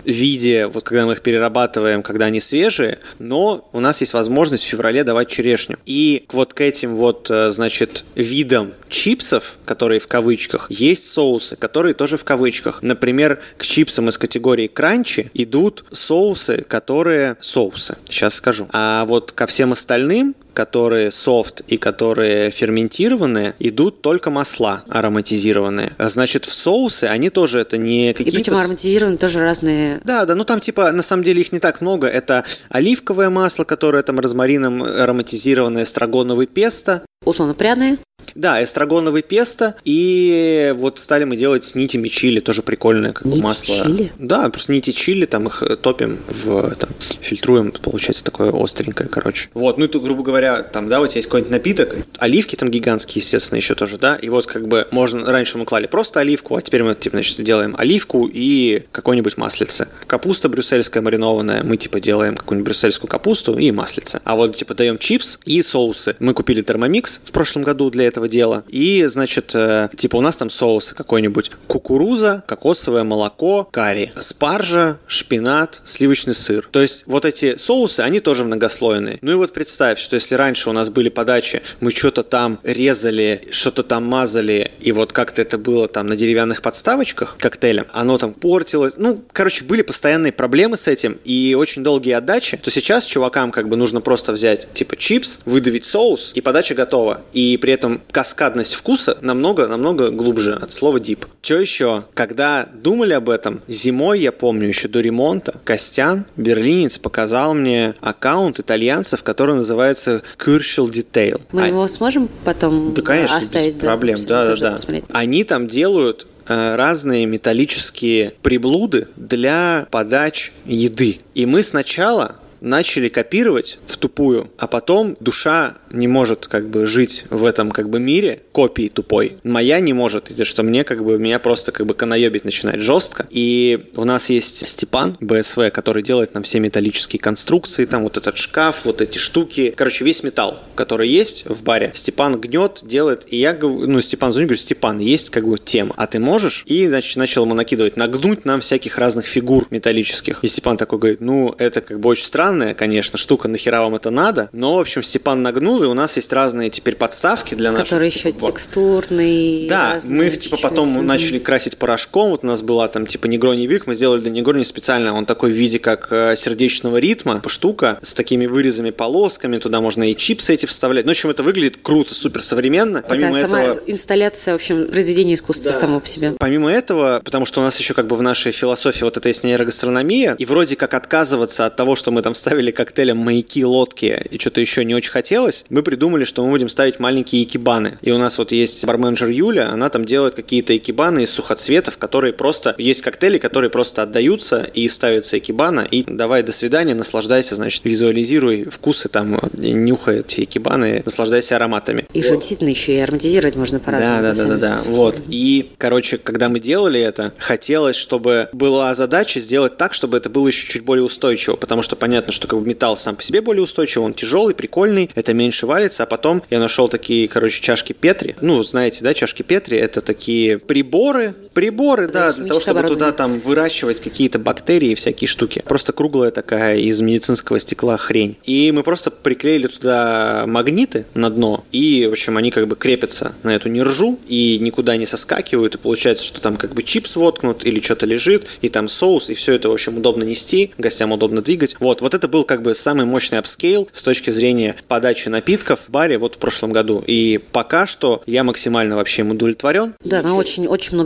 виде, 0.06 0.68
вот 0.68 0.84
когда 0.86 1.06
мы 1.06 1.12
их 1.12 1.22
перерабатываем, 1.22 2.02
когда 2.02 2.28
они 2.28 2.40
свежие, 2.40 3.00
но 3.20 3.68
у 3.74 3.82
нас 3.82 4.00
есть 4.00 4.14
возможность 4.14 4.64
в 4.64 4.68
феврале 4.68 5.04
давать 5.04 5.28
черешню. 5.28 5.76
И 5.86 6.26
вот 6.32 6.54
к 6.54 6.62
этим 6.62 6.96
вот, 6.96 7.30
э, 7.30 7.52
значит, 7.52 8.06
видам 8.16 8.72
чипсов, 8.88 9.58
которые 9.66 10.00
в 10.00 10.08
кавычках, 10.08 10.72
есть 10.72 11.12
соусы, 11.12 11.58
которые 11.58 11.94
тоже 11.94 12.16
в 12.16 12.24
кавычках. 12.24 12.82
Например, 12.82 13.42
к 13.58 13.66
чипсам 13.66 14.08
из 14.08 14.18
категории 14.18 14.68
кранчи 14.68 15.30
идут 15.34 15.84
соусы, 15.92 16.64
которые... 16.66 17.36
Соусы, 17.42 17.98
сейчас 18.06 18.36
скажу. 18.36 18.70
А 18.72 19.04
вот 19.04 19.34
ко 19.34 19.48
всем 19.48 19.74
остальным 19.74 20.34
которые 20.54 21.12
софт 21.12 21.62
и 21.68 21.78
которые 21.78 22.52
ферментированные, 22.52 23.56
идут 23.60 24.02
только 24.02 24.30
масла 24.30 24.84
ароматизированные. 24.90 25.94
Значит, 25.98 26.46
в 26.46 26.54
соусы 26.54 27.06
они 27.06 27.30
тоже 27.30 27.60
это 27.60 27.78
не 27.78 28.14
какие-то... 28.14 28.38
И 28.38 28.44
причем 28.44 28.56
ароматизированные 28.56 29.18
тоже 29.18 29.40
разные... 29.40 30.02
Да, 30.04 30.26
да, 30.26 30.36
ну 30.36 30.44
там 30.44 30.60
типа 30.60 30.92
на 30.92 31.02
самом 31.02 31.24
деле 31.24 31.42
их 31.42 31.52
не 31.52 31.60
так 31.60 31.82
много. 31.82 32.08
Это 32.08 32.44
оливковое 32.70 33.30
масло, 33.30 33.64
которое 33.64 34.04
там 34.04 34.20
розмарином 34.20 34.84
ароматизированное, 34.84 35.84
эстрагоновый 35.84 36.48
песто. 36.48 37.04
Условно 37.24 37.54
пряные? 37.54 38.00
Да, 38.36 38.64
эстрагоновый 38.64 39.24
песто, 39.24 39.76
и 39.84 40.74
вот 40.78 41.00
стали 41.00 41.24
мы 41.26 41.36
делать 41.36 41.66
с 41.66 41.76
нитями 41.76 42.08
чили, 42.08 42.40
тоже 42.40 42.62
прикольное 42.62 43.12
как 43.12 43.26
нити 43.26 43.42
масло. 43.42 43.84
чили? 43.84 44.14
Да, 44.18 44.50
просто 44.50 44.72
нити 44.72 44.92
чили, 44.92 45.26
там 45.26 45.48
их 45.48 45.64
топим, 45.82 46.18
в, 46.28 46.76
там, 46.76 46.90
фильтруем, 47.20 47.72
получается 47.72 48.24
такое 48.24 48.52
остренькое, 48.54 49.10
короче. 49.10 49.50
Вот, 49.54 49.78
ну 49.78 49.86
и 49.86 49.88
тут, 49.88 50.04
грубо 50.04 50.24
говоря, 50.24 50.64
там, 50.64 50.88
да, 50.88 51.02
у 51.02 51.08
тебя 51.08 51.18
есть 51.18 51.28
какой-нибудь 51.28 51.52
напиток, 51.52 51.96
оливки 52.20 52.56
там 52.56 52.70
гигантские, 52.70 53.22
естественно, 53.22 53.58
еще 53.58 53.76
тоже, 53.76 53.98
да, 53.98 54.16
и 54.16 54.30
вот 54.30 54.46
как 54.46 54.68
бы 54.68 54.88
можно, 54.92 55.30
раньше 55.30 55.58
мы 55.58 55.66
клали 55.66 55.88
просто 55.88 56.22
оливку, 56.22 56.56
а 56.56 56.62
теперь 56.62 56.84
мы, 56.84 56.96
типа, 56.96 57.18
значит, 57.18 57.44
делаем 57.44 57.76
оливку 57.78 58.30
и 58.32 58.84
какой-нибудь 58.92 59.36
маслице. 59.36 59.90
Капуста 60.08 60.48
брюссельская 60.48 61.04
маринованная, 61.04 61.64
мы, 61.64 61.76
типа, 61.76 62.00
делаем 62.00 62.38
какую-нибудь 62.38 62.70
брюссельскую 62.70 63.10
капусту 63.10 63.58
и 63.58 63.72
маслице. 63.72 64.22
А 64.24 64.36
вот, 64.36 64.56
типа, 64.56 64.74
даем 64.74 64.98
чипс 64.98 65.40
и 65.44 65.62
соусы. 65.62 66.16
Мы 66.20 66.34
купили 66.34 66.62
термомикс 66.62 67.11
в 67.24 67.32
прошлом 67.32 67.64
году 67.64 67.90
для 67.90 68.06
этого 68.06 68.28
дела. 68.28 68.64
И, 68.68 69.06
значит, 69.06 69.52
э, 69.54 69.90
типа 69.96 70.18
у 70.18 70.22
нас 70.22 70.36
там 70.36 70.50
соусы 70.50 70.96
какой-нибудь. 70.96 71.52
Кукуруза, 71.68 72.44
кокосовое 72.48 73.04
молоко, 73.04 73.68
карри, 73.72 74.12
спаржа, 74.20 74.98
шпинат, 75.08 75.82
сливочный 75.84 76.34
сыр. 76.34 76.68
То 76.72 76.82
есть 76.82 77.04
вот 77.08 77.26
эти 77.26 77.58
соусы, 77.58 78.02
они 78.02 78.20
тоже 78.20 78.44
многослойные. 78.44 79.20
Ну 79.22 79.32
и 79.32 79.36
вот 79.36 79.54
представь, 79.54 80.00
что 80.00 80.16
если 80.16 80.36
раньше 80.36 80.70
у 80.70 80.74
нас 80.74 80.90
были 80.90 81.10
подачи, 81.10 81.62
мы 81.80 81.92
что-то 81.92 82.24
там 82.24 82.60
резали, 82.64 83.42
что-то 83.52 83.84
там 83.84 84.06
мазали, 84.06 84.72
и 84.80 84.92
вот 84.92 85.14
как-то 85.14 85.42
это 85.42 85.58
было 85.58 85.88
там 85.88 86.08
на 86.08 86.16
деревянных 86.16 86.62
подставочках 86.62 87.38
коктейлем, 87.38 87.88
оно 87.94 88.18
там 88.18 88.34
портилось. 88.34 88.94
Ну, 88.98 89.24
короче, 89.32 89.66
были 89.66 89.82
постоянные 89.82 90.32
проблемы 90.32 90.78
с 90.78 90.88
этим 90.88 91.18
и 91.24 91.56
очень 91.58 91.84
долгие 91.84 92.14
отдачи, 92.14 92.58
то 92.58 92.72
сейчас 92.72 93.06
чувакам 93.06 93.52
как 93.52 93.70
бы 93.70 93.76
нужно 93.76 94.02
просто 94.02 94.32
взять 94.32 94.72
типа 94.74 94.96
чипс, 94.96 95.40
выдавить 95.46 95.86
соус, 95.86 96.32
и 96.36 96.42
подача 96.42 96.76
готова. 96.76 97.01
И 97.34 97.58
при 97.58 97.74
этом 97.74 98.02
каскадность 98.12 98.74
вкуса 98.74 99.18
намного-намного 99.22 100.10
глубже 100.10 100.54
от 100.54 100.72
слова 100.72 100.98
deep. 100.98 101.28
Что 101.42 101.58
еще? 101.58 102.04
Когда 102.14 102.68
думали 102.74 103.14
об 103.14 103.30
этом, 103.30 103.62
зимой, 103.68 104.20
я 104.20 104.32
помню, 104.32 104.68
еще 104.68 104.88
до 104.88 105.00
ремонта, 105.00 105.56
Костян, 105.64 106.26
берлинец, 106.38 106.98
показал 106.98 107.54
мне 107.54 107.96
аккаунт 108.02 108.60
итальянцев, 108.60 109.24
который 109.24 109.56
называется 109.56 110.22
Куршел 110.38 110.90
Detail. 110.90 111.42
Мы 111.52 111.64
а... 111.64 111.68
его 111.68 111.88
сможем 111.88 112.30
потом 112.46 112.94
да, 112.94 113.02
конечно, 113.02 113.38
оставить? 113.38 113.76
Без 113.76 113.84
проблем, 113.84 114.18
да, 114.28 114.46
да, 114.46 114.56
да. 114.56 114.72
Посмотреть. 114.72 115.06
Они 115.12 115.44
там 115.44 115.68
делают 115.68 116.28
э, 116.48 116.76
разные 116.76 117.26
металлические 117.26 118.34
приблуды 118.42 119.08
для 119.16 119.88
подач 119.90 120.52
еды. 120.66 121.20
И 121.34 121.46
мы 121.46 121.64
сначала 121.64 122.36
начали 122.62 123.10
копировать 123.10 123.80
в 123.86 123.98
тупую, 123.98 124.50
а 124.58 124.68
потом 124.68 125.18
душа 125.20 125.76
не 125.92 126.08
может 126.08 126.48
как 126.48 126.70
бы 126.70 126.88
жить 126.88 127.26
в 127.30 127.46
этом 127.46 127.72
как 127.72 127.90
бы 127.90 128.00
мире 128.00 128.42
копии 128.52 128.88
тупой. 128.88 129.38
Моя 129.44 129.80
не 129.80 129.94
может, 129.94 130.32
это 130.32 130.46
что 130.46 130.64
мне 130.64 130.84
как 130.84 131.04
бы 131.04 131.18
меня 131.18 131.40
просто 131.40 131.72
как 131.72 131.86
бы 131.86 131.94
канаебить 131.94 132.46
начинает 132.46 132.82
жестко. 132.82 133.26
И 133.30 133.90
у 133.96 134.06
нас 134.06 134.30
есть 134.30 134.68
Степан 134.68 135.18
БСВ, 135.20 135.72
который 135.72 136.04
делает 136.04 136.34
нам 136.34 136.44
все 136.44 136.60
металлические 136.60 137.20
конструкции, 137.20 137.86
там 137.86 138.04
вот 138.04 138.18
этот 138.18 138.38
шкаф, 138.38 138.86
вот 138.86 139.02
эти 139.02 139.18
штуки. 139.18 139.74
Короче, 139.76 140.06
весь 140.06 140.24
металл, 140.24 140.60
который 140.76 141.10
есть 141.10 141.46
в 141.46 141.64
баре, 141.64 141.92
Степан 141.94 142.40
гнет, 142.40 142.82
делает. 142.84 143.26
И 143.28 143.38
я 143.38 143.54
говорю, 143.54 143.88
ну, 143.88 144.02
Степан 144.02 144.32
звонит, 144.32 144.50
говорю, 144.50 144.62
Степан, 144.62 145.00
есть 145.00 145.30
как 145.30 145.48
бы 145.48 145.58
тема, 145.58 145.94
а 145.98 146.08
ты 146.08 146.20
можешь? 146.20 146.64
И, 146.68 146.88
значит, 146.88 147.18
начал 147.18 147.44
ему 147.44 147.56
накидывать, 147.56 147.98
нагнуть 147.98 148.46
нам 148.46 148.62
всяких 148.62 148.98
разных 148.98 149.26
фигур 149.26 149.68
металлических. 149.70 150.44
И 150.44 150.48
Степан 150.48 150.78
такой 150.78 151.00
говорит, 151.00 151.22
ну, 151.22 151.56
это 151.58 151.82
как 151.82 152.00
бы 152.00 152.10
очень 152.10 152.26
странно, 152.26 152.51
странная, 152.52 152.74
конечно, 152.74 153.18
штука, 153.18 153.48
нахера 153.48 153.80
вам 153.80 153.96
это 153.96 154.10
надо, 154.10 154.50
но, 154.52 154.76
в 154.76 154.80
общем, 154.80 155.04
Степан 155.04 155.42
нагнул, 155.42 155.82
и 155.84 155.86
у 155.86 155.94
нас 155.94 156.18
есть 156.18 156.34
разные 156.34 156.70
теперь 156.70 156.96
подставки 156.96 157.56
для 157.56 157.72
наших. 157.72 157.88
Которые 157.88 158.10
еще 158.10 158.34
типа, 158.34 158.48
текстурные. 158.48 159.70
Да, 159.70 160.00
мы 160.06 160.28
их, 160.28 160.38
типа, 160.38 160.58
потом 160.58 160.86
чуть-чуть. 160.86 161.04
начали 161.04 161.40
красить 161.40 161.78
порошком, 161.78 162.32
вот 162.32 162.44
у 162.44 162.48
нас 162.48 162.62
была 162.62 162.90
там, 162.90 163.06
типа, 163.06 163.28
Негрони 163.28 163.68
Вик, 163.68 163.88
мы 163.88 163.96
сделали 163.96 164.20
для 164.20 164.32
Негрони 164.32 164.64
специально, 164.64 165.16
он 165.16 165.26
такой 165.26 165.52
в 165.52 165.54
виде, 165.54 165.80
как 165.80 166.08
э, 166.12 166.36
сердечного 166.36 166.98
ритма, 166.98 167.42
штука, 167.48 168.00
с 168.02 168.14
такими 168.14 168.48
вырезами 168.48 168.90
полосками, 168.92 169.58
туда 169.58 169.80
можно 169.80 170.10
и 170.10 170.16
чипсы 170.16 170.54
эти 170.54 170.66
вставлять. 170.66 171.06
Ну, 171.06 171.12
в 171.12 171.16
общем, 171.16 171.30
это 171.30 171.44
выглядит 171.44 171.78
круто, 171.82 172.14
супер 172.14 172.42
современно. 172.42 173.02
Такая 173.02 173.32
Помимо 173.32 173.40
сама 173.40 173.62
этого... 173.62 173.82
инсталляция, 173.88 174.54
в 174.54 174.56
общем, 174.56 174.88
произведение 174.88 175.36
искусства 175.36 175.72
Да. 175.72 175.78
само 175.78 176.02
по 176.02 176.08
себе. 176.08 176.34
Помимо 176.38 176.70
этого, 176.70 177.22
потому 177.24 177.46
что 177.46 177.62
у 177.62 177.64
нас 177.64 177.80
еще 177.80 177.94
как 177.94 178.08
бы 178.08 178.18
в 178.18 178.22
нашей 178.22 178.52
философии 178.52 179.06
вот 179.06 179.16
это 179.16 179.30
есть 179.30 179.46
нейрогастрономия, 179.46 180.36
и 180.38 180.46
вроде 180.46 180.76
как 180.76 180.94
отказываться 180.94 181.66
от 181.66 181.76
того, 181.76 181.96
что 181.96 182.12
мы 182.12 182.22
там 182.22 182.36
ставили 182.42 182.72
коктейлем 182.72 183.18
маяки, 183.18 183.64
лодки 183.64 184.22
и 184.30 184.40
что-то 184.40 184.62
еще 184.62 184.84
не 184.84 184.96
очень 184.96 185.12
хотелось, 185.12 185.66
мы 185.70 185.84
придумали, 185.84 186.24
что 186.24 186.44
мы 186.44 186.52
будем 186.52 186.70
ставить 186.70 187.00
маленькие 187.00 187.44
экибаны. 187.44 187.98
И 188.02 188.12
у 188.12 188.18
нас 188.18 188.38
вот 188.38 188.52
есть 188.52 188.86
барменджер 188.86 189.30
Юля, 189.30 189.70
она 189.70 189.90
там 189.90 190.06
делает 190.06 190.36
какие-то 190.36 190.76
экибаны 190.76 191.24
из 191.24 191.30
сухоцветов, 191.30 191.98
которые 191.98 192.34
просто... 192.34 192.76
Есть 192.78 193.02
коктейли, 193.02 193.38
которые 193.38 193.70
просто 193.70 194.04
отдаются 194.04 194.68
и 194.74 194.88
ставятся 194.88 195.38
экибана, 195.38 195.82
и 195.82 196.04
давай 196.04 196.44
до 196.44 196.52
свидания, 196.52 196.96
наслаждайся, 196.96 197.56
значит, 197.56 197.86
визуализируй 197.86 198.66
вкусы, 198.66 199.08
там, 199.08 199.40
нюхай 199.54 200.20
эти 200.20 200.44
экибаны, 200.44 201.04
наслаждайся 201.06 201.56
ароматами. 201.56 202.08
Их 202.14 202.26
же 202.26 202.36
действительно 202.36 202.70
еще 202.70 202.96
и 202.96 203.00
ароматизировать 203.00 203.56
можно 203.56 203.80
по-разному. 203.80 204.22
Да, 204.22 204.34
да, 204.34 204.46
да, 204.46 204.58
да. 204.58 204.78
Вот. 204.88 205.22
И, 205.30 205.72
короче, 205.78 206.18
когда 206.18 206.50
мы 206.50 206.60
делали 206.60 207.00
это, 207.00 207.34
хотелось, 207.38 207.96
чтобы 207.96 208.50
была 208.52 208.94
задача 208.96 209.40
сделать 209.40 209.78
так, 209.78 209.94
чтобы 209.94 210.18
это 210.18 210.30
было 210.30 210.48
еще 210.48 210.68
чуть 210.68 210.84
более 210.84 211.04
устойчиво, 211.04 211.56
потому 211.56 211.84
что 211.84 211.96
понятно, 211.96 212.31
что 212.32 212.48
как 212.48 212.60
бы 212.60 212.66
металл 212.68 212.98
сам 212.98 213.16
по 213.16 213.24
себе 213.24 213.42
более 213.42 213.64
устойчивый, 213.64 214.06
он 214.06 214.14
тяжелый, 214.14 214.54
прикольный, 214.54 215.10
это 215.16 215.34
меньше 215.34 215.66
валится, 215.66 216.04
а 216.04 216.06
потом 216.06 216.44
я 216.50 216.60
нашел 216.60 216.88
такие, 216.88 217.28
короче, 217.28 217.62
чашки 217.62 217.94
Петри. 217.94 218.36
Ну, 218.42 218.64
знаете, 218.64 219.04
да, 219.04 219.14
чашки 219.14 219.44
Петри 219.44 219.78
это 219.78 220.02
такие 220.02 220.58
приборы, 220.58 221.34
приборы, 221.54 222.08
да, 222.08 222.34
для 222.34 222.46
того, 222.48 222.60
чтобы 222.60 222.84
туда 222.84 223.12
там 223.12 223.40
выращивать 223.40 224.02
какие-то 224.02 224.40
бактерии 224.40 224.92
и 224.92 224.96
всякие 224.96 225.28
штуки. 225.28 225.64
Просто 225.66 225.94
круглая 225.94 226.32
такая 226.32 226.78
из 226.78 227.02
медицинского 227.02 227.60
стекла 227.60 227.98
хрень. 227.98 228.38
И 228.44 228.72
мы 228.72 228.84
просто 228.84 229.12
приклеили 229.12 229.68
туда 229.68 230.46
магниты 230.48 231.06
на 231.14 231.30
дно, 231.30 231.64
и, 231.72 232.08
в 232.08 232.12
общем, 232.12 232.38
они 232.38 232.52
как 232.52 232.68
бы 232.68 232.76
крепятся 232.76 233.34
на 233.44 233.56
эту 233.56 233.70
нержу 233.70 234.20
и 234.28 234.58
никуда 234.60 234.98
не 234.98 235.06
соскакивают, 235.06 235.76
и 235.76 235.78
получается, 235.78 236.26
что 236.26 236.42
там 236.42 236.58
как 236.58 236.74
бы 236.74 236.84
чипс 236.84 237.16
воткнут 237.16 237.66
или 237.66 237.80
что-то 237.80 238.06
лежит, 238.06 238.48
и 238.62 238.70
там 238.70 238.88
соус, 238.88 239.30
и 239.30 239.34
все 239.34 239.54
это, 239.54 239.70
в 239.70 239.74
общем, 239.74 239.98
удобно 239.98 240.24
нести, 240.24 240.72
гостям 240.78 241.12
удобно 241.12 241.42
двигать. 241.42 241.76
Вот, 241.80 242.02
вот 242.02 242.14
это 242.14 242.28
был 242.28 242.44
как 242.44 242.62
бы 242.62 242.76
самый 242.76 243.06
мощный 243.06 243.40
upscale 243.40 243.88
с 243.94 244.04
точки 244.04 244.32
зрения 244.32 244.76
подачи 244.88 245.30
напитков 245.30 245.82
в 245.88 245.92
баре 245.92 246.18
вот 246.18 246.36
в 246.36 246.38
прошлом 246.38 246.72
году. 246.72 247.04
И 247.06 247.40
пока 247.52 247.86
что 247.86 248.22
я 248.26 248.44
максимально 248.44 248.96
вообще 248.96 249.22
им 249.22 249.32
удовлетворен. 249.32 249.96
Да, 250.04 250.20
она 250.20 250.36
очень, 250.36 250.68
очень 250.68 250.98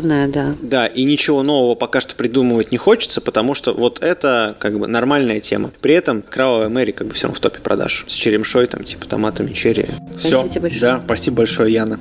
многосоставная, 0.00 0.28
да. 0.28 0.54
Да, 0.60 0.86
и 0.86 1.04
ничего 1.04 1.42
нового 1.42 1.74
пока 1.74 2.00
что 2.00 2.14
придумывать 2.14 2.72
не 2.72 2.78
хочется, 2.78 3.20
потому 3.20 3.54
что 3.54 3.72
вот 3.74 4.02
это 4.02 4.56
как 4.58 4.78
бы 4.78 4.86
нормальная 4.86 5.40
тема. 5.40 5.70
При 5.80 5.94
этом 5.94 6.22
Кровавая 6.22 6.68
Мэри 6.68 6.92
как 6.92 7.08
бы 7.08 7.14
все 7.14 7.26
равно 7.26 7.36
в 7.36 7.40
топе 7.40 7.60
продаж. 7.60 8.04
С 8.08 8.12
черемшой, 8.12 8.66
там, 8.66 8.84
типа 8.84 9.06
томатами, 9.06 9.52
черри. 9.52 9.86
Спасибо 10.16 10.38
Всё. 10.38 10.48
тебе 10.48 10.60
большое. 10.62 10.80
Да, 10.80 11.02
спасибо 11.04 11.36
большое, 11.38 11.72
Яна. 11.72 11.98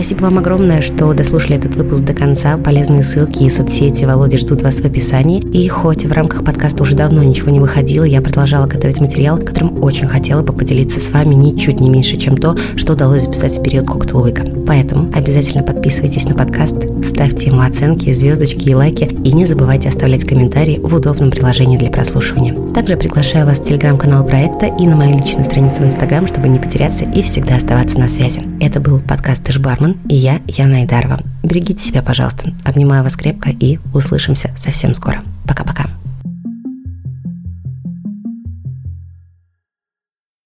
Спасибо 0.00 0.22
вам 0.22 0.38
огромное, 0.38 0.80
что 0.80 1.12
дослушали 1.12 1.58
этот 1.58 1.76
выпуск 1.76 2.02
до 2.04 2.14
конца. 2.14 2.56
Полезные 2.56 3.02
ссылки 3.02 3.42
и 3.42 3.50
соцсети 3.50 4.06
Володи 4.06 4.38
ждут 4.38 4.62
вас 4.62 4.80
в 4.80 4.84
описании. 4.86 5.42
И 5.52 5.68
хоть 5.68 6.06
в 6.06 6.12
рамках 6.12 6.42
подкаста 6.42 6.84
уже 6.84 6.96
давно 6.96 7.22
ничего 7.22 7.50
не 7.50 7.60
выходило, 7.60 8.04
я 8.04 8.22
продолжала 8.22 8.64
готовить 8.64 8.98
материал, 8.98 9.36
которым 9.36 9.84
очень 9.84 10.08
хотела 10.08 10.40
бы 10.40 10.54
поделиться 10.54 11.00
с 11.00 11.10
вами 11.10 11.34
ничуть 11.34 11.80
не 11.80 11.90
меньше, 11.90 12.16
чем 12.16 12.38
то, 12.38 12.56
что 12.76 12.94
удалось 12.94 13.24
записать 13.24 13.58
в 13.58 13.62
период 13.62 13.88
Коктейлвика. 13.88 14.42
Поэтому 14.66 15.12
обязательно 15.14 15.62
подписывайтесь 15.62 16.26
на 16.26 16.34
подкаст, 16.34 16.76
ставьте 17.04 17.50
ему 17.50 17.60
оценки, 17.60 18.10
звездочки 18.14 18.70
и 18.70 18.74
лайки, 18.74 19.04
и 19.04 19.32
не 19.34 19.44
забывайте 19.44 19.90
оставлять 19.90 20.24
комментарии 20.24 20.80
в 20.82 20.94
удобном 20.94 21.30
приложении 21.30 21.76
для 21.76 21.90
прослушивания. 21.90 22.54
Также 22.72 22.96
приглашаю 22.96 23.44
вас 23.44 23.60
в 23.60 23.64
телеграм-канал 23.64 24.24
проекта 24.24 24.64
и 24.64 24.86
на 24.86 24.96
мою 24.96 25.18
личную 25.18 25.44
страницу 25.44 25.82
в 25.82 25.86
Инстаграм, 25.88 26.26
чтобы 26.26 26.48
не 26.48 26.58
потеряться 26.58 27.04
и 27.04 27.20
всегда 27.20 27.56
оставаться 27.56 28.00
на 28.00 28.08
связи. 28.08 28.40
Это 28.60 28.80
был 28.80 28.98
подкаст 29.00 29.44
«Ты 29.44 29.52
Роман 29.90 29.98
и 30.08 30.14
я, 30.14 30.40
Яна 30.46 30.78
Айдарова. 30.78 31.18
Берегите 31.42 31.84
себя, 31.84 32.02
пожалуйста. 32.02 32.52
Обнимаю 32.64 33.02
вас 33.02 33.16
крепко 33.16 33.50
и 33.50 33.78
услышимся 33.92 34.52
совсем 34.56 34.94
скоро. 34.94 35.22
Пока-пока. 35.46 35.86